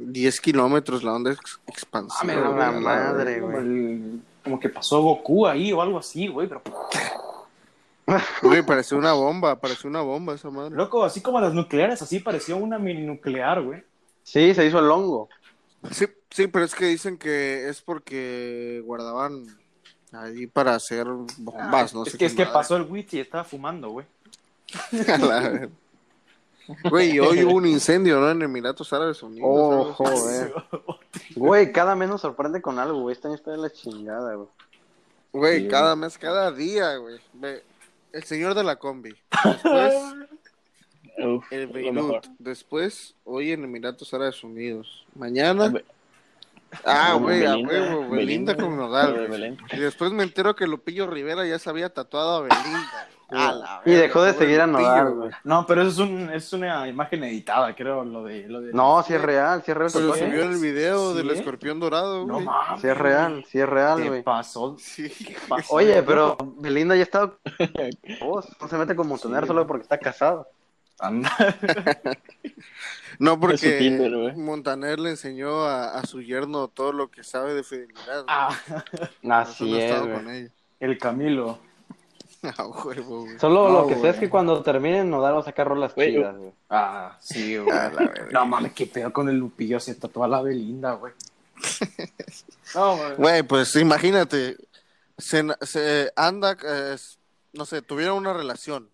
10 0.06 0.40
kilómetros 0.40 1.02
la 1.02 1.14
onda 1.14 1.32
ex- 1.32 1.58
Ah, 1.58 1.62
expansiva. 1.66 2.34
me 2.34 2.40
la 2.40 2.70
güey, 2.70 2.80
madre, 2.82 3.40
verga. 3.40 4.18
Como, 4.44 4.58
que 4.60 4.68
pasó 4.68 5.00
Goku 5.02 5.46
ahí 5.46 5.72
o 5.72 5.80
algo 5.80 5.98
así, 5.98 6.26
güey. 6.28 6.48
Pero, 6.48 6.62
Güey, 8.42 8.62
pareció 8.62 8.96
una 8.98 9.12
bomba, 9.12 9.60
pareció 9.60 9.88
una 9.88 10.00
bomba 10.02 10.34
esa 10.34 10.50
madre. 10.50 10.74
loco, 10.74 11.04
así 11.04 11.20
como 11.20 11.40
las 11.40 11.54
nucleares, 11.54 12.02
así 12.02 12.18
pareció 12.18 12.56
una 12.56 12.78
mini 12.78 13.02
nuclear, 13.06 13.62
güey. 13.62 13.82
Sí, 14.24 14.54
se 14.54 14.66
hizo 14.66 14.78
el 14.80 14.90
hongo. 14.90 15.28
Sí, 15.90 16.06
sí, 16.30 16.46
pero 16.48 16.64
es 16.64 16.74
que 16.74 16.86
dicen 16.86 17.16
que 17.16 17.68
es 17.68 17.80
porque 17.80 18.82
guardaban 18.84 19.46
ahí 20.12 20.46
para 20.46 20.74
hacer 20.74 21.06
bombas, 21.38 21.94
no 21.94 22.02
es 22.04 22.12
sé 22.12 22.12
que, 22.12 22.18
qué 22.18 22.26
es 22.26 22.32
que 22.34 22.42
madre. 22.42 22.52
pasó 22.54 22.76
el 22.76 22.82
Witty 22.82 23.16
y 23.18 23.20
estaba 23.20 23.44
fumando, 23.44 23.90
güey. 23.90 24.06
Güey, 26.84 27.18
hoy 27.18 27.44
hubo 27.44 27.54
un 27.54 27.66
incendio, 27.66 28.20
¿no? 28.20 28.30
En 28.30 28.42
Emiratos 28.42 28.92
Árabes 28.92 29.22
Unidos. 29.22 29.48
Oh, 29.50 29.92
joder. 29.94 30.52
Güey, 31.36 31.72
cada 31.72 31.94
mes 31.94 32.08
nos 32.08 32.20
sorprende 32.20 32.60
con 32.60 32.78
algo, 32.78 33.00
güey. 33.00 33.16
Año 33.22 33.34
está 33.34 33.50
de 33.50 33.58
la 33.58 33.70
chingada, 33.70 34.34
güey. 34.34 34.48
Güey, 35.32 35.62
Sí, 35.62 35.68
cada 35.68 35.96
mes, 35.96 36.18
cada 36.18 36.50
día, 36.52 36.96
güey. 36.96 37.18
El 38.12 38.24
señor 38.24 38.54
de 38.54 38.64
la 38.64 38.76
combi. 38.76 39.14
Después, 39.44 39.94
Uf, 41.18 41.52
el 41.52 41.66
Beirut. 41.68 42.26
Después, 42.38 43.14
hoy 43.24 43.52
en 43.52 43.64
Emiratos 43.64 44.12
Árabes 44.12 44.42
Unidos. 44.44 45.06
Mañana. 45.14 45.72
Ah, 46.84 47.14
güey, 47.20 47.44
a 47.44 47.56
huevo, 47.56 48.08
Belinda 48.08 48.56
con 48.56 48.76
Nodal. 48.76 49.58
Y 49.72 49.76
después 49.78 50.12
me 50.12 50.22
entero 50.22 50.56
que 50.56 50.66
Lupillo 50.66 51.06
Rivera 51.06 51.46
ya 51.46 51.58
se 51.58 51.68
había 51.68 51.90
tatuado 51.90 52.36
a 52.36 52.40
Belinda. 52.42 53.08
Y 53.84 53.92
dejó 53.92 54.22
de 54.22 54.34
seguir 54.34 54.60
a 54.60 54.66
Nodal, 54.66 55.14
güey. 55.14 55.30
No, 55.44 55.66
pero 55.66 55.82
eso 55.82 55.90
es, 55.90 55.98
un, 56.10 56.30
es 56.30 56.52
una 56.52 56.88
imagen 56.88 57.24
editada, 57.24 57.74
creo, 57.74 58.04
lo 58.04 58.24
de... 58.24 58.48
Lo 58.48 58.60
de 58.60 58.72
No, 58.72 59.02
sí 59.02 59.14
es 59.14 59.20
real, 59.22 59.62
sí 59.64 59.70
es 59.70 59.76
real. 59.76 59.90
Se 59.90 60.00
lo 60.00 60.12
tatuaje. 60.12 60.30
subió 60.30 60.42
en 60.44 60.52
el 60.52 60.58
video 60.60 61.10
Sí, 61.12 61.16
del 61.18 61.30
escorpión 61.30 61.80
dorado, 61.80 62.26
No 62.26 62.40
mames. 62.40 62.80
Sí 62.80 62.88
es 62.88 62.96
real, 62.96 63.44
sí 63.48 63.58
es 63.60 63.68
real, 63.68 64.02
¿Qué 64.02 64.08
güey. 64.08 64.22
pasó? 64.22 64.76
Sí. 64.78 65.08
¿Qué 65.10 65.36
pasó? 65.48 65.74
Oye, 65.74 66.02
pero 66.02 66.36
Belinda 66.58 66.94
ya 66.96 67.02
está. 67.02 67.32
Vos, 68.20 68.48
no 68.60 68.68
se 68.68 68.76
mete 68.78 68.94
con 68.96 69.08
Montaner 69.08 69.46
solo 69.46 69.66
porque 69.66 69.82
está 69.82 69.98
casado. 69.98 70.48
Anda. 70.98 71.30
No, 73.18 73.38
porque 73.38 73.78
Tinder. 73.78 74.34
Montaner 74.36 74.98
le 74.98 75.10
enseñó 75.10 75.64
a, 75.64 75.98
a 75.98 76.06
su 76.06 76.22
yerno 76.22 76.68
todo 76.68 76.92
lo 76.92 77.10
que 77.10 77.22
sabe 77.22 77.54
de 77.54 77.62
fidelidad. 77.62 78.24
Ah, 78.26 78.50
Así 79.30 79.78
es, 79.78 79.94
con 80.00 80.30
ella. 80.30 80.50
el 80.80 80.98
Camilo. 80.98 81.58
A 82.58 82.66
huevo, 82.66 83.24
güey. 83.24 83.38
Solo 83.38 83.68
No, 83.68 83.82
lo 83.82 83.86
que 83.86 83.96
sé 83.96 84.08
es 84.10 84.16
que 84.16 84.28
cuando 84.28 84.62
terminen 84.62 85.08
Nodal 85.10 85.36
va 85.36 85.40
a 85.40 85.44
sacar 85.44 85.68
rolas 85.68 85.94
Güey, 85.94 86.14
chidas, 86.14 86.36
güey. 86.36 86.52
Ah, 86.68 87.16
sí, 87.20 87.56
güey. 87.58 87.76
No 88.32 88.46
mames, 88.46 88.72
qué 88.72 88.86
pedo 88.86 89.12
con 89.12 89.28
el 89.28 89.36
Lupillo, 89.36 89.78
se 89.78 89.94
tatuó 89.94 90.24
a 90.24 90.28
la 90.28 90.42
Belinda, 90.42 90.92
güey. 90.92 91.12
No, 92.74 92.96
güey. 92.96 93.14
Güey, 93.16 93.42
pues 93.42 93.76
imagínate, 93.76 94.56
se, 95.18 95.44
se 95.60 96.10
anda, 96.16 96.56
eh, 96.64 96.96
no 97.52 97.66
sé, 97.66 97.82
tuvieron 97.82 98.16
una 98.16 98.32
relación. 98.32 98.88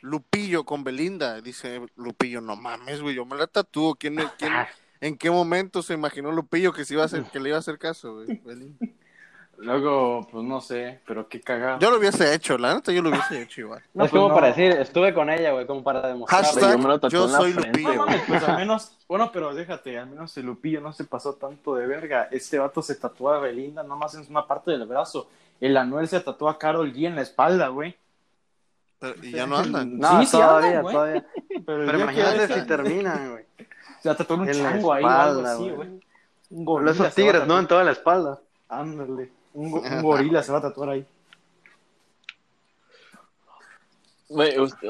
Lupillo 0.00 0.64
con 0.64 0.84
Belinda, 0.84 1.42
dice 1.42 1.82
Lupillo, 1.96 2.40
no 2.40 2.56
mames, 2.56 3.02
güey, 3.02 3.14
yo 3.14 3.26
me 3.26 3.36
la 3.36 3.46
tatúo. 3.46 3.94
¿Quién, 3.96 4.16
quién, 4.38 4.52
¿En 5.00 5.18
qué 5.18 5.30
momento 5.30 5.82
se 5.82 5.92
imaginó 5.92 6.32
Lupillo 6.32 6.72
que, 6.72 6.86
se 6.86 6.94
iba 6.94 7.02
a 7.02 7.06
hacer, 7.06 7.24
que 7.24 7.40
le 7.40 7.50
iba 7.50 7.58
a 7.58 7.60
hacer 7.60 7.78
caso, 7.78 8.14
güey? 8.14 8.40
Belinda? 8.42 8.86
Luego, 9.60 10.26
pues 10.30 10.44
no 10.44 10.60
sé, 10.60 11.00
pero 11.04 11.28
qué 11.28 11.40
cagado. 11.40 11.80
Yo 11.80 11.90
lo 11.90 11.98
hubiese 11.98 12.32
hecho, 12.32 12.56
la 12.56 12.74
neta 12.74 12.92
yo 12.92 13.02
lo 13.02 13.10
hubiese 13.10 13.42
hecho 13.42 13.62
igual. 13.62 13.82
No 13.92 14.04
es 14.04 14.10
pues 14.10 14.18
como 14.20 14.28
no. 14.28 14.34
para 14.34 14.48
decir, 14.48 14.70
estuve 14.72 15.12
con 15.12 15.28
ella, 15.30 15.50
güey, 15.50 15.66
como 15.66 15.82
para 15.82 16.06
demostrar. 16.06 16.44
Hashtag 16.44 16.72
yo 16.72 16.78
me 16.78 16.84
lo 16.84 17.00
tatué 17.00 17.18
yo 17.18 17.28
soy 17.28 17.52
Lupillo. 17.54 17.94
No 17.94 18.06
mames, 18.06 18.22
pues 18.28 18.42
al 18.44 18.56
menos, 18.56 18.92
bueno, 19.08 19.30
pero 19.32 19.52
déjate, 19.52 19.98
al 19.98 20.06
menos 20.10 20.36
el 20.36 20.46
Lupillo 20.46 20.80
no 20.80 20.92
se 20.92 21.04
pasó 21.04 21.34
tanto 21.34 21.74
de 21.74 21.86
verga. 21.88 22.28
Este 22.30 22.58
vato 22.58 22.82
se 22.82 22.94
tatuó 22.94 23.32
a 23.32 23.40
Belinda 23.40 23.82
nomás 23.82 24.14
en 24.14 24.24
una 24.30 24.46
parte 24.46 24.70
del 24.70 24.86
brazo. 24.86 25.28
El 25.60 25.76
Anuel 25.76 26.06
se 26.06 26.20
tatuó 26.20 26.48
a 26.48 26.58
Carol 26.58 26.92
G 26.92 27.06
en 27.06 27.16
la 27.16 27.22
espalda, 27.22 27.66
güey. 27.68 27.96
Pero- 29.00 29.14
y 29.24 29.32
ya 29.32 29.46
no 29.46 29.56
andan. 29.56 29.98
No, 29.98 30.20
Sí, 30.20 30.26
sí 30.26 30.32
todavía, 30.32 30.78
andan, 30.78 30.92
todavía. 30.92 31.26
Pero, 31.66 31.98
imagínate 31.98 32.54
si 32.54 32.66
terminan, 32.66 33.30
güey. 33.32 33.44
Se 34.02 34.14
tatuó 34.14 34.36
un 34.36 34.48
en 34.48 34.62
la 34.62 34.70
chango 34.70 34.92
ahí 34.92 35.02
o 35.02 35.08
algo 35.08 35.40
espalda, 35.40 35.52
así, 35.54 35.70
güey. 35.70 37.06
a 37.06 37.10
tigres, 37.10 37.46
¿no? 37.48 37.58
En 37.58 37.66
toda 37.66 37.82
la 37.82 37.90
espalda. 37.90 38.38
Ándale. 38.68 39.37
Un, 39.58 39.70
go- 39.72 39.80
un 39.80 40.02
gorila 40.02 40.40
se 40.42 40.52
va 40.52 40.58
a 40.58 40.62
tatuar 40.62 40.90
ahí. 40.90 41.04
Güey, 44.28 44.58
usted- 44.60 44.88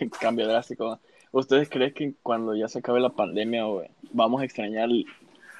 cambio 0.20 0.46
drástico. 0.46 1.00
¿Ustedes 1.32 1.68
creen 1.68 1.92
que 1.92 2.14
cuando 2.22 2.54
ya 2.54 2.68
se 2.68 2.78
acabe 2.78 3.00
la 3.00 3.10
pandemia, 3.10 3.64
güey, 3.64 3.88
vamos 4.12 4.40
a 4.40 4.44
extrañar 4.44 4.88
eh, 4.90 5.04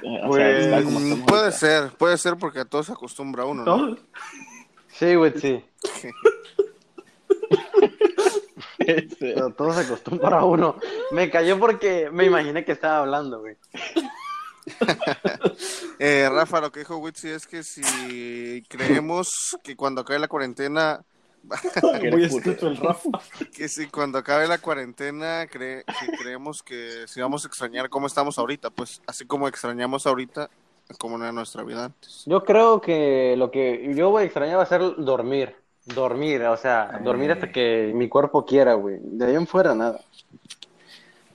o 0.02 0.06
sea, 0.06 0.26
Pues, 0.28 0.64
estar 0.66 0.84
como 0.84 0.98
estamos 1.00 1.26
puede 1.26 1.42
ahorita? 1.42 1.58
ser, 1.58 1.90
puede 1.98 2.16
ser 2.18 2.36
porque 2.36 2.60
a 2.60 2.64
todos 2.64 2.86
se 2.86 2.92
acostumbra 2.92 3.44
uno, 3.44 3.64
¿no? 3.64 3.76
¿No? 3.88 3.96
Sí, 4.92 5.14
güey, 5.16 5.32
sí. 5.38 5.64
Este, 8.78 9.32
Pero 9.34 9.50
todo 9.50 9.72
se 9.72 9.80
acostumbra 9.80 10.40
a 10.40 10.44
uno. 10.44 10.76
Me 11.10 11.30
cayó 11.30 11.58
porque 11.58 12.10
me 12.12 12.26
imaginé 12.26 12.64
que 12.66 12.72
estaba 12.72 12.98
hablando, 12.98 13.40
güey. 13.40 13.56
Eh, 15.98 16.28
Rafa, 16.30 16.60
lo 16.60 16.72
que 16.72 16.80
dijo 16.80 16.96
Witsi 16.96 17.28
es 17.30 17.46
que 17.46 17.62
si 17.62 18.62
creemos 18.68 19.56
que 19.62 19.76
cuando 19.76 20.00
acabe 20.00 20.18
la 20.18 20.28
cuarentena, 20.28 21.04
Muy 22.10 22.24
escucho 22.24 22.68
el 22.68 22.76
Rafa. 22.76 23.10
que 23.54 23.68
si 23.68 23.86
cuando 23.88 24.18
acabe 24.18 24.48
la 24.48 24.58
cuarentena 24.58 25.44
cre- 25.44 25.84
que 25.84 26.16
creemos 26.18 26.62
que 26.62 27.04
si 27.06 27.20
vamos 27.20 27.44
a 27.44 27.48
extrañar 27.48 27.88
cómo 27.90 28.06
estamos 28.06 28.38
ahorita, 28.38 28.70
pues 28.70 29.02
así 29.06 29.24
como 29.26 29.46
extrañamos 29.46 30.06
ahorita, 30.06 30.50
como 30.98 31.16
era 31.18 31.32
nuestra 31.32 31.62
vida 31.62 31.84
antes. 31.86 32.24
Yo 32.26 32.42
creo 32.44 32.80
que 32.80 33.34
lo 33.36 33.50
que 33.50 33.92
yo 33.94 34.10
voy 34.10 34.22
a 34.22 34.26
extrañar 34.26 34.58
va 34.58 34.62
a 34.62 34.66
ser 34.66 34.80
dormir. 34.96 35.54
Dormir, 35.86 36.42
o 36.44 36.56
sea, 36.56 36.98
dormir 37.04 37.30
hasta 37.32 37.52
que 37.52 37.92
mi 37.94 38.08
cuerpo 38.08 38.46
quiera, 38.46 38.72
güey. 38.72 38.96
De 39.02 39.26
ahí 39.26 39.34
en 39.34 39.46
fuera, 39.46 39.74
nada. 39.74 40.00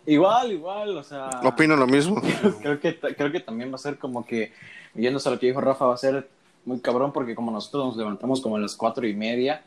Igual, 0.09 0.51
igual, 0.51 0.97
o 0.97 1.03
sea. 1.03 1.29
Opino 1.43 1.75
lo 1.75 1.85
mismo. 1.85 2.19
creo 2.61 2.79
que 2.79 2.97
creo 2.97 3.31
que 3.31 3.39
también 3.39 3.71
va 3.71 3.75
a 3.75 3.77
ser 3.77 3.99
como 3.99 4.25
que 4.25 4.51
yéndose 4.95 5.29
a 5.29 5.33
lo 5.33 5.39
que 5.39 5.45
dijo 5.45 5.61
Rafa 5.61 5.85
va 5.85 5.93
a 5.93 5.97
ser 5.97 6.27
muy 6.65 6.79
cabrón 6.79 7.13
porque 7.13 7.35
como 7.35 7.51
nosotros 7.51 7.85
nos 7.85 7.97
levantamos 7.97 8.41
como 8.41 8.55
a 8.55 8.59
las 8.59 8.75
cuatro 8.75 9.05
y 9.07 9.13
media 9.13 9.61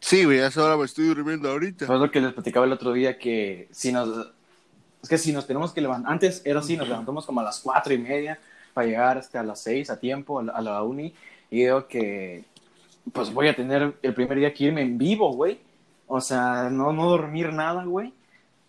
Sí, 0.00 0.24
güey, 0.24 0.40
a 0.40 0.48
esa 0.48 0.64
hora 0.64 0.76
me 0.76 0.84
estoy 0.86 1.04
durmiendo 1.06 1.48
ahorita. 1.50 1.86
fue 1.86 1.98
lo 1.98 2.10
que 2.10 2.20
les 2.20 2.32
platicaba 2.32 2.66
el 2.66 2.72
otro 2.72 2.92
día 2.92 3.16
que 3.16 3.68
si 3.70 3.92
nos 3.92 4.08
es 5.02 5.08
que 5.08 5.18
si 5.18 5.32
nos 5.32 5.46
tenemos 5.46 5.72
que 5.72 5.80
levantar 5.80 6.12
antes 6.12 6.42
era 6.44 6.58
así 6.60 6.76
nos 6.76 6.88
levantamos 6.88 7.24
como 7.24 7.40
a 7.40 7.44
las 7.44 7.60
cuatro 7.60 7.94
y 7.94 7.98
media 7.98 8.40
para 8.74 8.88
llegar 8.88 9.18
hasta 9.18 9.38
a 9.38 9.44
las 9.44 9.60
seis 9.62 9.88
a 9.88 10.00
tiempo 10.00 10.40
a 10.40 10.42
la, 10.42 10.52
a 10.52 10.60
la 10.60 10.82
uni 10.82 11.14
y 11.50 11.58
digo 11.60 11.86
que 11.86 12.44
pues 13.12 13.32
voy 13.32 13.46
a 13.46 13.54
tener 13.54 13.94
el 14.02 14.14
primer 14.14 14.36
día 14.38 14.52
que 14.52 14.64
irme 14.64 14.82
en 14.82 14.98
vivo 14.98 15.32
güey 15.32 15.60
o 16.08 16.20
sea 16.20 16.68
no 16.70 16.92
no 16.92 17.08
dormir 17.08 17.52
nada 17.52 17.84
güey 17.84 18.12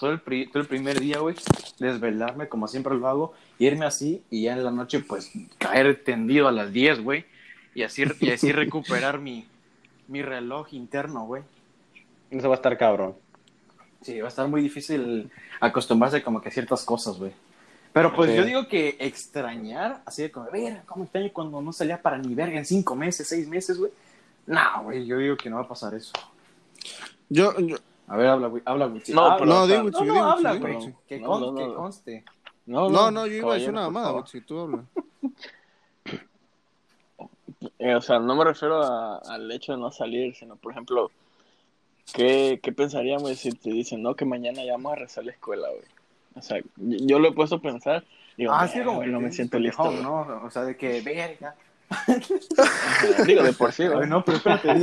todo 0.02 0.12
el, 0.12 0.20
pri- 0.20 0.48
todo 0.48 0.62
el 0.62 0.68
primer 0.68 1.00
día, 1.00 1.20
güey, 1.20 1.36
desvelarme 1.80 2.50
como 2.50 2.68
siempre 2.68 2.96
lo 2.96 3.08
hago, 3.08 3.34
irme 3.60 3.86
así 3.86 4.24
y 4.32 4.42
ya 4.44 4.54
en 4.54 4.64
la 4.64 4.72
noche, 4.72 5.00
pues, 5.00 5.32
caer 5.60 6.04
tendido 6.04 6.48
a 6.48 6.52
las 6.52 6.74
10, 6.74 7.02
güey, 7.04 7.24
y 7.76 7.84
así, 7.84 8.04
y 8.20 8.32
así 8.32 8.52
recuperar 8.52 9.20
mi, 9.20 9.46
mi 10.08 10.24
reloj 10.24 10.74
interno, 10.74 11.26
güey. 11.26 11.44
Eso 12.32 12.50
va 12.50 12.56
a 12.56 12.58
estar 12.58 12.78
cabrón. 12.80 13.16
Sí, 14.02 14.20
va 14.20 14.26
a 14.26 14.30
estar 14.30 14.48
muy 14.48 14.62
difícil 14.62 15.30
acostumbrarse 15.60 16.24
como 16.24 16.42
que 16.42 16.50
a 16.50 16.52
ciertas 16.52 16.84
cosas, 16.84 17.18
güey. 17.20 17.32
Pero 17.94 18.16
pues 18.16 18.32
Sí. 18.32 18.38
yo 18.38 18.44
digo 18.46 18.68
que 18.68 18.96
extrañar, 19.00 20.02
así 20.06 20.24
de 20.24 20.32
como, 20.32 20.50
ver, 20.50 20.82
¿cómo 20.88 21.04
extraño 21.04 21.30
cuando 21.32 21.62
no 21.62 21.72
salía 21.72 22.02
para 22.02 22.18
ni 22.18 22.34
verga 22.34 22.58
en 22.58 22.66
cinco 22.66 22.96
meses, 22.96 23.28
seis 23.28 23.48
meses, 23.48 23.78
güey? 23.78 23.92
No, 24.48 24.84
güey, 24.84 25.06
yo 25.06 25.18
digo 25.20 25.38
que 25.38 25.50
no 25.50 25.58
va 25.58 25.62
a 25.64 25.68
pasar 25.68 25.94
eso. 25.94 26.12
Yo, 27.30 27.58
yo- 27.60 27.78
A 28.12 28.18
ver, 28.18 28.28
habla, 28.28 28.52
habla. 28.66 28.88
No, 29.08 29.22
Habla. 29.24 29.38
pero, 29.38 29.46
no, 29.46 29.68
digo, 29.68 29.84
No, 29.90 30.06
no, 30.06 30.24
habla, 30.32 30.54
güey. 30.56 30.96
Que, 31.08 31.20
No, 31.20 31.28
con- 31.28 31.42
no, 31.42 31.52
no, 31.54 31.58
que 31.58 31.68
no. 31.68 31.76
conste. 31.76 32.26
No, 32.66 32.90
No, 32.90 33.10
no, 33.10 33.26
yo 33.26 33.34
iba 33.36 33.52
a 33.54 33.56
decir 33.56 33.72
nada 33.74 33.90
más, 33.90 34.30
si 34.30 34.42
tú 34.42 34.60
hablas. 34.60 34.86
Eh, 37.78 37.96
o 37.96 38.02
sea, 38.02 38.20
no 38.20 38.36
me 38.36 38.44
refiero 38.44 38.82
a- 38.84 39.18
al 39.20 39.52
hecho 39.52 39.72
de 39.74 39.78
no 39.78 39.92
salir, 39.92 40.36
sino, 40.36 40.56
por 40.56 40.72
ejemplo, 40.72 41.12
¿qué, 42.14 42.60
qué 42.62 42.72
pensaríamos 42.72 43.38
si 43.38 43.52
te 43.52 43.70
dicen, 43.70 44.02
no, 44.02 44.16
que 44.16 44.26
mañana 44.26 44.64
ya 44.64 44.74
vamos 44.74 44.94
a 44.94 44.96
rezar 44.96 45.26
la 45.26 45.32
escuela, 45.32 45.68
güey? 45.70 45.82
O 46.36 46.42
sea, 46.42 46.60
yo 46.60 46.98
yo 47.06 47.20
lo 47.20 47.28
he 47.30 47.32
puesto 47.34 47.56
a 47.58 47.62
pensar, 47.62 48.04
digo, 48.38 48.52
Ah, 48.52 48.62
"Verga, 48.62 48.74
sí, 48.74 48.80
como 48.84 48.96
güey, 48.98 49.08
que 49.08 49.14
no 49.14 49.20
me 49.22 49.32
siento 49.32 49.60
listo. 49.60 49.84
güey". 49.84 50.02
no, 50.02 50.42
o 50.44 50.50
sea, 50.50 50.64
de 50.64 50.76
que, 50.76 51.02
verga. 51.02 51.56
Digo, 53.28 53.44
de 53.44 53.54
por 53.54 53.72
sí, 53.74 53.88
güey. 53.88 54.08
no, 54.08 54.24
pero 54.24 54.38
espérate, 54.38 54.74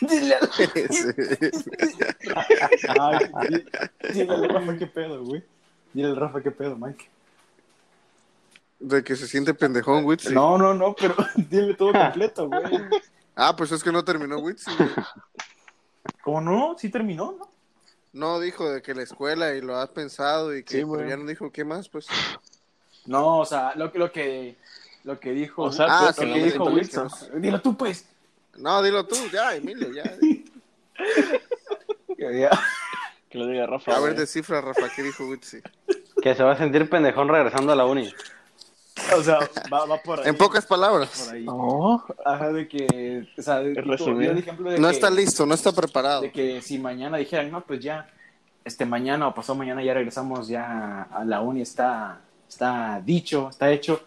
dile, 0.08 0.34
al- 0.34 0.50
Ay, 3.00 3.18
dile, 3.48 3.64
dile 4.12 4.32
al 4.34 4.48
Rafa 4.48 4.76
qué 4.78 4.86
pedo, 4.86 5.24
güey. 5.24 5.42
Dile 5.92 6.08
al 6.08 6.16
Rafa 6.16 6.42
qué 6.42 6.50
pedo, 6.50 6.76
Mike. 6.76 7.08
De 8.78 9.02
que 9.02 9.16
se 9.16 9.26
siente 9.26 9.54
pendejón, 9.54 10.04
Witsi. 10.04 10.34
No, 10.34 10.58
no, 10.58 10.74
no, 10.74 10.94
pero 10.94 11.14
dile 11.36 11.74
todo 11.74 11.92
completo, 11.92 12.48
güey. 12.48 12.62
Ah, 13.34 13.54
pues 13.56 13.72
es 13.72 13.82
que 13.82 13.92
no 13.92 14.04
terminó 14.04 14.38
Witsi. 14.38 14.70
¿Cómo 16.22 16.40
no? 16.40 16.76
Sí 16.78 16.88
terminó, 16.90 17.34
¿no? 17.38 17.48
No 18.12 18.40
dijo 18.40 18.68
de 18.70 18.82
que 18.82 18.94
la 18.94 19.02
escuela 19.02 19.54
y 19.54 19.60
lo 19.60 19.76
has 19.76 19.88
pensado 19.90 20.56
y 20.56 20.62
que 20.62 20.78
Sí, 20.80 20.84
pero 20.90 21.06
ya 21.08 21.16
no 21.16 21.26
dijo 21.26 21.50
qué 21.50 21.64
más, 21.64 21.88
pues. 21.88 22.06
No, 23.06 23.38
o 23.38 23.44
sea, 23.44 23.74
lo, 23.76 23.92
que- 23.92 23.98
lo 23.98 24.12
que 24.12 24.56
lo 25.04 25.20
que 25.20 25.30
dijo, 25.30 25.62
O 25.64 25.72
sea, 25.72 25.86
Ah, 25.88 26.00
pues, 26.06 26.16
sí, 26.16 26.26
lo 26.26 26.34
que 26.34 26.44
dijo 26.44 26.64
Wilson. 26.64 27.08
Dilo 27.40 27.60
tú, 27.60 27.76
pues. 27.76 28.06
No, 28.58 28.82
dilo 28.82 29.06
tú, 29.06 29.16
ya, 29.32 29.54
Emilio, 29.54 29.92
ya. 29.92 30.04
Que 32.16 33.38
lo 33.38 33.46
diga 33.46 33.66
Rafa. 33.66 33.92
A 33.92 34.00
ver, 34.00 34.10
güey. 34.12 34.20
descifra, 34.20 34.60
Rafa, 34.60 34.88
¿qué 34.94 35.02
dijo 35.02 35.26
Witsi? 35.26 35.58
Que 36.22 36.34
se 36.34 36.42
va 36.42 36.52
a 36.52 36.56
sentir 36.56 36.88
pendejón 36.88 37.28
regresando 37.28 37.72
a 37.72 37.76
la 37.76 37.84
uni. 37.84 38.10
O 39.16 39.22
sea, 39.22 39.38
va, 39.72 39.84
va 39.84 39.98
por 39.98 40.20
ahí. 40.20 40.28
En 40.28 40.36
pocas 40.36 40.64
Por 40.64 40.78
palabras, 40.78 41.28
ahí. 41.28 41.44
No, 41.44 42.02
Ajá, 42.24 42.50
de 42.52 42.66
que, 42.66 43.28
o 43.36 43.42
sea, 43.42 43.60
de, 43.60 43.72
ejemplo 43.72 44.70
de 44.70 44.78
no 44.78 44.88
que- 44.88 44.94
está 44.94 45.10
listo, 45.10 45.44
no 45.44 45.54
está 45.54 45.72
preparado. 45.72 46.22
de 46.22 46.32
que 46.32 46.62
si 46.62 46.78
mañana 46.78 47.18
dijeran, 47.18 47.50
no, 47.50 47.60
pues 47.60 47.80
ya, 47.80 48.08
este 48.64 48.86
mañana 48.86 49.28
o 49.28 49.34
pasado 49.34 49.58
mañana 49.58 49.84
ya 49.84 49.92
regresamos 49.92 50.48
ya 50.48 51.02
a 51.02 51.24
la 51.24 51.42
uni, 51.42 51.60
está, 51.60 52.20
está 52.48 53.00
dicho, 53.04 53.50
está 53.50 53.70
hecho. 53.70 54.02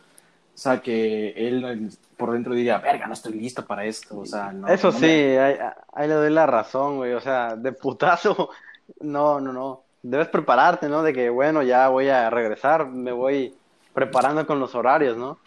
O 0.60 0.62
sea, 0.62 0.82
que 0.82 1.30
él 1.38 1.90
por 2.18 2.34
dentro 2.34 2.54
diría, 2.54 2.80
verga, 2.80 3.08
no 3.08 3.14
estoy 3.14 3.32
listo 3.32 3.66
para 3.66 3.86
esto. 3.86 4.20
O 4.20 4.26
sea, 4.26 4.52
no. 4.52 4.68
Eso 4.68 4.92
no 4.92 5.00
sí, 5.00 5.06
me- 5.06 5.40
ahí, 5.40 5.56
ahí 5.94 6.08
le 6.10 6.16
doy 6.16 6.30
la 6.32 6.46
razón, 6.48 6.98
güey. 6.98 7.14
O 7.14 7.22
sea, 7.22 7.56
de 7.56 7.72
putazo, 7.72 8.50
no, 9.00 9.40
no, 9.40 9.54
no. 9.54 9.84
Debes 10.04 10.28
prepararte, 10.28 10.90
¿no? 10.90 11.02
De 11.02 11.14
que, 11.14 11.30
bueno, 11.30 11.64
ya 11.64 11.88
voy 11.88 12.10
a 12.10 12.30
regresar, 12.30 12.90
me 12.90 13.14
voy 13.14 13.56
preparando 13.94 14.46
con 14.46 14.60
los 14.60 14.76
horarios, 14.76 15.16
¿no? 15.16 15.38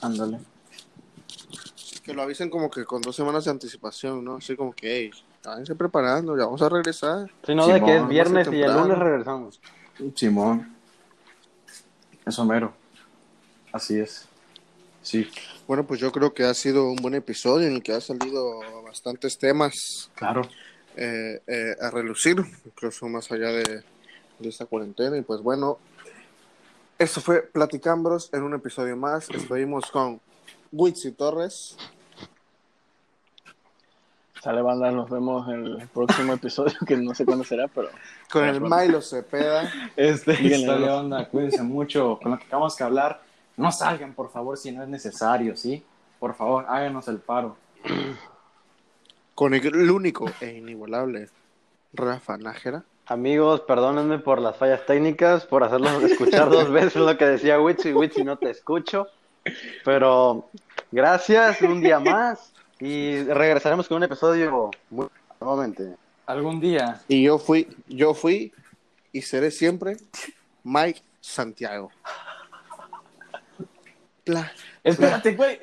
Ándale. 0.00 0.38
Que 2.02 2.14
lo 2.14 2.22
avisen 2.22 2.48
como 2.48 2.70
que 2.70 2.86
con 2.86 3.02
dos 3.02 3.14
semanas 3.14 3.44
de 3.44 3.50
anticipación, 3.50 4.24
¿no? 4.24 4.36
Así 4.36 4.56
como 4.56 4.72
que, 4.72 4.96
hey, 4.96 5.10
váyanse 5.44 5.74
preparando, 5.74 6.38
ya 6.38 6.46
vamos 6.46 6.62
a 6.62 6.70
regresar. 6.70 7.30
Si 7.44 7.54
no, 7.54 7.66
de 7.66 7.84
que 7.84 7.96
es 7.98 8.08
viernes 8.08 8.48
y 8.50 8.62
el 8.62 8.72
lunes 8.72 8.98
regresamos. 8.98 9.60
Simón. 10.14 10.74
Eso 12.24 12.46
mero. 12.46 12.72
Así 13.70 14.00
es. 14.00 14.26
Sí, 15.04 15.30
Bueno, 15.68 15.86
pues 15.86 16.00
yo 16.00 16.10
creo 16.10 16.32
que 16.32 16.44
ha 16.44 16.54
sido 16.54 16.88
un 16.88 16.96
buen 16.96 17.14
episodio 17.14 17.68
en 17.68 17.74
el 17.74 17.82
que 17.82 17.92
ha 17.92 18.00
salido 18.00 18.60
bastantes 18.82 19.36
temas 19.36 20.10
claro. 20.14 20.40
eh, 20.96 21.42
eh, 21.46 21.76
a 21.78 21.90
relucir, 21.90 22.36
incluso 22.64 23.06
más 23.06 23.30
allá 23.30 23.48
de, 23.48 23.82
de 24.38 24.48
esta 24.48 24.64
cuarentena. 24.64 25.18
Y 25.18 25.20
pues 25.20 25.42
bueno, 25.42 25.78
esto 26.98 27.20
fue 27.20 27.42
Platicambros 27.42 28.30
en 28.32 28.44
un 28.44 28.54
episodio 28.54 28.96
más. 28.96 29.28
Estuvimos 29.28 29.90
con 29.90 30.22
Witsi 30.72 31.12
Torres. 31.12 31.76
sale 34.42 34.62
banda, 34.62 34.90
nos 34.90 35.10
vemos 35.10 35.46
en 35.48 35.66
el 35.66 35.88
próximo 35.88 36.32
episodio, 36.32 36.78
que 36.86 36.96
no 36.96 37.14
sé 37.14 37.26
cuándo 37.26 37.44
será, 37.44 37.68
pero 37.68 37.90
Con 38.32 38.46
el 38.46 38.58
Milo 38.58 39.02
Cepeda. 39.02 39.70
Este, 39.96 40.34
sale 40.34 40.86
¿no? 40.86 40.96
onda, 40.96 41.28
cuídense 41.28 41.62
mucho 41.62 42.18
con 42.22 42.32
lo 42.32 42.38
que 42.38 42.44
acabamos 42.44 42.74
de 42.74 42.84
hablar. 42.84 43.33
No 43.56 43.70
salgan, 43.70 44.14
por 44.14 44.30
favor, 44.30 44.56
si 44.56 44.72
no 44.72 44.82
es 44.82 44.88
necesario, 44.88 45.56
¿sí? 45.56 45.84
Por 46.18 46.34
favor, 46.34 46.64
háganos 46.68 47.06
el 47.08 47.18
paro. 47.18 47.56
Con 49.34 49.54
el 49.54 49.90
único 49.90 50.30
e 50.40 50.52
inigualable 50.52 51.28
Rafa 51.92 52.36
Nájera. 52.36 52.84
Amigos, 53.06 53.60
perdónenme 53.62 54.18
por 54.18 54.40
las 54.40 54.56
fallas 54.56 54.86
técnicas, 54.86 55.44
por 55.44 55.62
hacerlos 55.62 56.02
escuchar 56.04 56.48
dos 56.48 56.70
veces 56.72 56.96
lo 56.96 57.16
que 57.18 57.26
decía 57.26 57.60
Witchy. 57.60 57.92
Witchy, 57.92 58.24
no 58.24 58.38
te 58.38 58.50
escucho. 58.50 59.08
Pero 59.84 60.48
gracias, 60.90 61.60
un 61.60 61.80
día 61.80 62.00
más. 62.00 62.52
Y 62.80 63.22
regresaremos 63.24 63.88
con 63.88 63.98
un 63.98 64.04
episodio 64.04 64.70
muy 64.90 65.08
nuevamente. 65.40 65.96
Algún 66.26 66.60
día. 66.60 67.00
Y 67.08 67.24
yo 67.24 67.38
fui, 67.38 67.68
yo 67.86 68.14
fui 68.14 68.52
y 69.12 69.20
seré 69.20 69.50
siempre 69.50 69.96
Mike 70.62 71.02
Santiago. 71.20 71.90
Pla- 74.24 74.52
Espérate, 74.82 75.34
güey. 75.34 75.58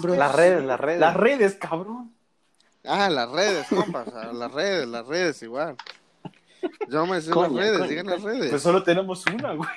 Bro. 0.00 0.14
Las 0.16 0.34
redes, 0.34 0.64
las 0.64 0.80
redes. 0.80 1.00
Las 1.00 1.14
redes, 1.16 1.54
cabrón. 1.54 2.12
Ah, 2.84 3.08
las 3.08 3.30
redes, 3.30 3.66
compas, 3.68 4.06
las 4.34 4.52
redes, 4.52 4.86
las 4.88 5.06
redes 5.06 5.42
igual. 5.42 5.76
Yo 6.88 7.06
me 7.06 7.20
sé 7.20 7.30
las 7.34 7.52
redes, 7.52 7.78
coño, 7.78 7.88
digan 7.88 8.06
las 8.06 8.22
redes. 8.22 8.50
Pues 8.50 8.62
solo 8.62 8.82
tenemos 8.82 9.24
una, 9.26 9.52
güey. 9.54 9.68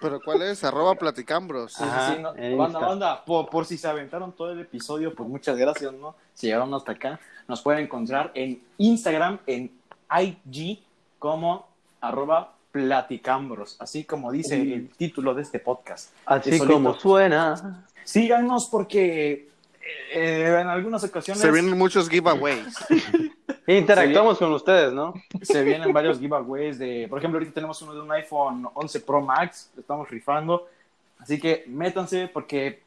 Pero 0.00 0.20
¿cuál 0.22 0.42
es? 0.42 0.62
Arroba 0.64 0.94
platicambros. 0.96 1.80
Ajá, 1.80 2.14
sí, 2.14 2.20
no, 2.22 2.34
banda, 2.56 2.78
banda, 2.78 3.24
por, 3.24 3.48
por 3.48 3.64
si 3.64 3.78
se 3.78 3.88
aventaron 3.88 4.32
todo 4.32 4.50
el 4.52 4.60
episodio, 4.60 5.14
pues 5.14 5.28
muchas 5.28 5.56
gracias, 5.56 5.92
¿no? 5.94 6.14
Si 6.34 6.46
llegaron 6.46 6.72
hasta 6.74 6.92
acá, 6.92 7.20
nos 7.48 7.62
pueden 7.62 7.84
encontrar 7.84 8.30
en 8.34 8.62
Instagram, 8.78 9.38
en 9.46 9.70
IG, 10.10 10.82
como 11.18 11.66
arroba 12.00 12.53
platicambros, 12.74 13.76
así 13.78 14.02
como 14.02 14.32
dice 14.32 14.60
el 14.60 14.88
título 14.88 15.32
de 15.32 15.42
este 15.42 15.60
podcast. 15.60 16.10
Así 16.26 16.58
como 16.58 16.94
suena. 16.94 17.86
Síganos 18.02 18.68
porque 18.68 19.48
eh, 20.12 20.58
en 20.60 20.66
algunas 20.66 21.04
ocasiones 21.04 21.40
Se 21.40 21.52
vienen 21.52 21.78
muchos 21.78 22.08
giveaways. 22.08 22.74
Interactuamos 23.68 24.38
con 24.38 24.52
ustedes, 24.52 24.92
¿no? 24.92 25.14
se 25.40 25.62
vienen 25.62 25.92
varios 25.92 26.18
giveaways 26.18 26.76
de, 26.80 27.06
por 27.08 27.20
ejemplo, 27.20 27.38
ahorita 27.38 27.54
tenemos 27.54 27.80
uno 27.80 27.94
de 27.94 28.00
un 28.00 28.10
iPhone 28.10 28.66
11 28.74 29.00
Pro 29.02 29.20
Max, 29.20 29.70
lo 29.76 29.80
estamos 29.82 30.10
rifando, 30.10 30.66
así 31.20 31.38
que 31.38 31.64
métanse 31.68 32.26
porque 32.26 32.82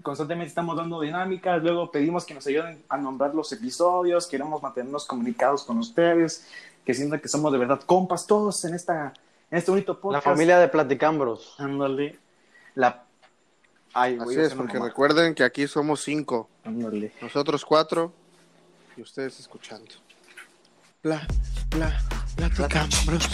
constantemente 0.00 0.48
estamos 0.48 0.78
dando 0.78 0.98
dinámicas, 1.02 1.62
luego 1.62 1.90
pedimos 1.90 2.24
que 2.24 2.32
nos 2.32 2.46
ayuden 2.46 2.82
a 2.88 2.96
nombrar 2.96 3.34
los 3.34 3.52
episodios, 3.52 4.26
queremos 4.26 4.62
mantenernos 4.62 5.04
comunicados 5.04 5.62
con 5.62 5.76
ustedes, 5.76 6.48
que 6.86 6.94
sientan 6.94 7.20
que 7.20 7.28
somos 7.28 7.52
de 7.52 7.58
verdad 7.58 7.82
compas 7.84 8.26
todos 8.26 8.64
en 8.64 8.74
esta 8.74 9.12
en 9.50 9.58
este 9.58 9.70
bonito 9.70 9.92
La 9.94 10.00
podcast. 10.00 10.24
familia 10.24 10.58
de 10.58 10.68
Platicambros. 10.68 11.54
Ándale. 11.58 12.18
La 12.74 13.02
Ay, 13.98 14.18
Así 14.20 14.38
es, 14.38 14.52
porque 14.52 14.74
mamá. 14.74 14.88
recuerden 14.88 15.34
que 15.34 15.42
aquí 15.42 15.66
somos 15.66 16.02
cinco. 16.02 16.50
Ándale. 16.64 17.12
Nosotros 17.22 17.64
cuatro 17.64 18.12
y 18.96 19.00
ustedes 19.02 19.40
escuchando. 19.40 19.86
Pla, 21.00 21.26
pla, 21.70 21.98
platicambros. 22.36 23.26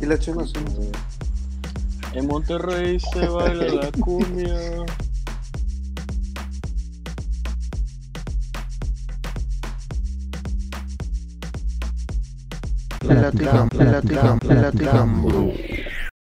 Y 0.00 0.06
la 0.06 0.18
chema 0.18 0.46
son- 0.46 0.92
En 2.12 2.26
Monterrey 2.26 2.98
se 3.00 3.26
baila 3.28 3.64
la 3.74 3.92
cumbia. 3.92 4.84
Platicam, 13.06 13.68
platicam, 13.68 14.38
platicam, 14.38 14.38
platicam. 14.40 15.85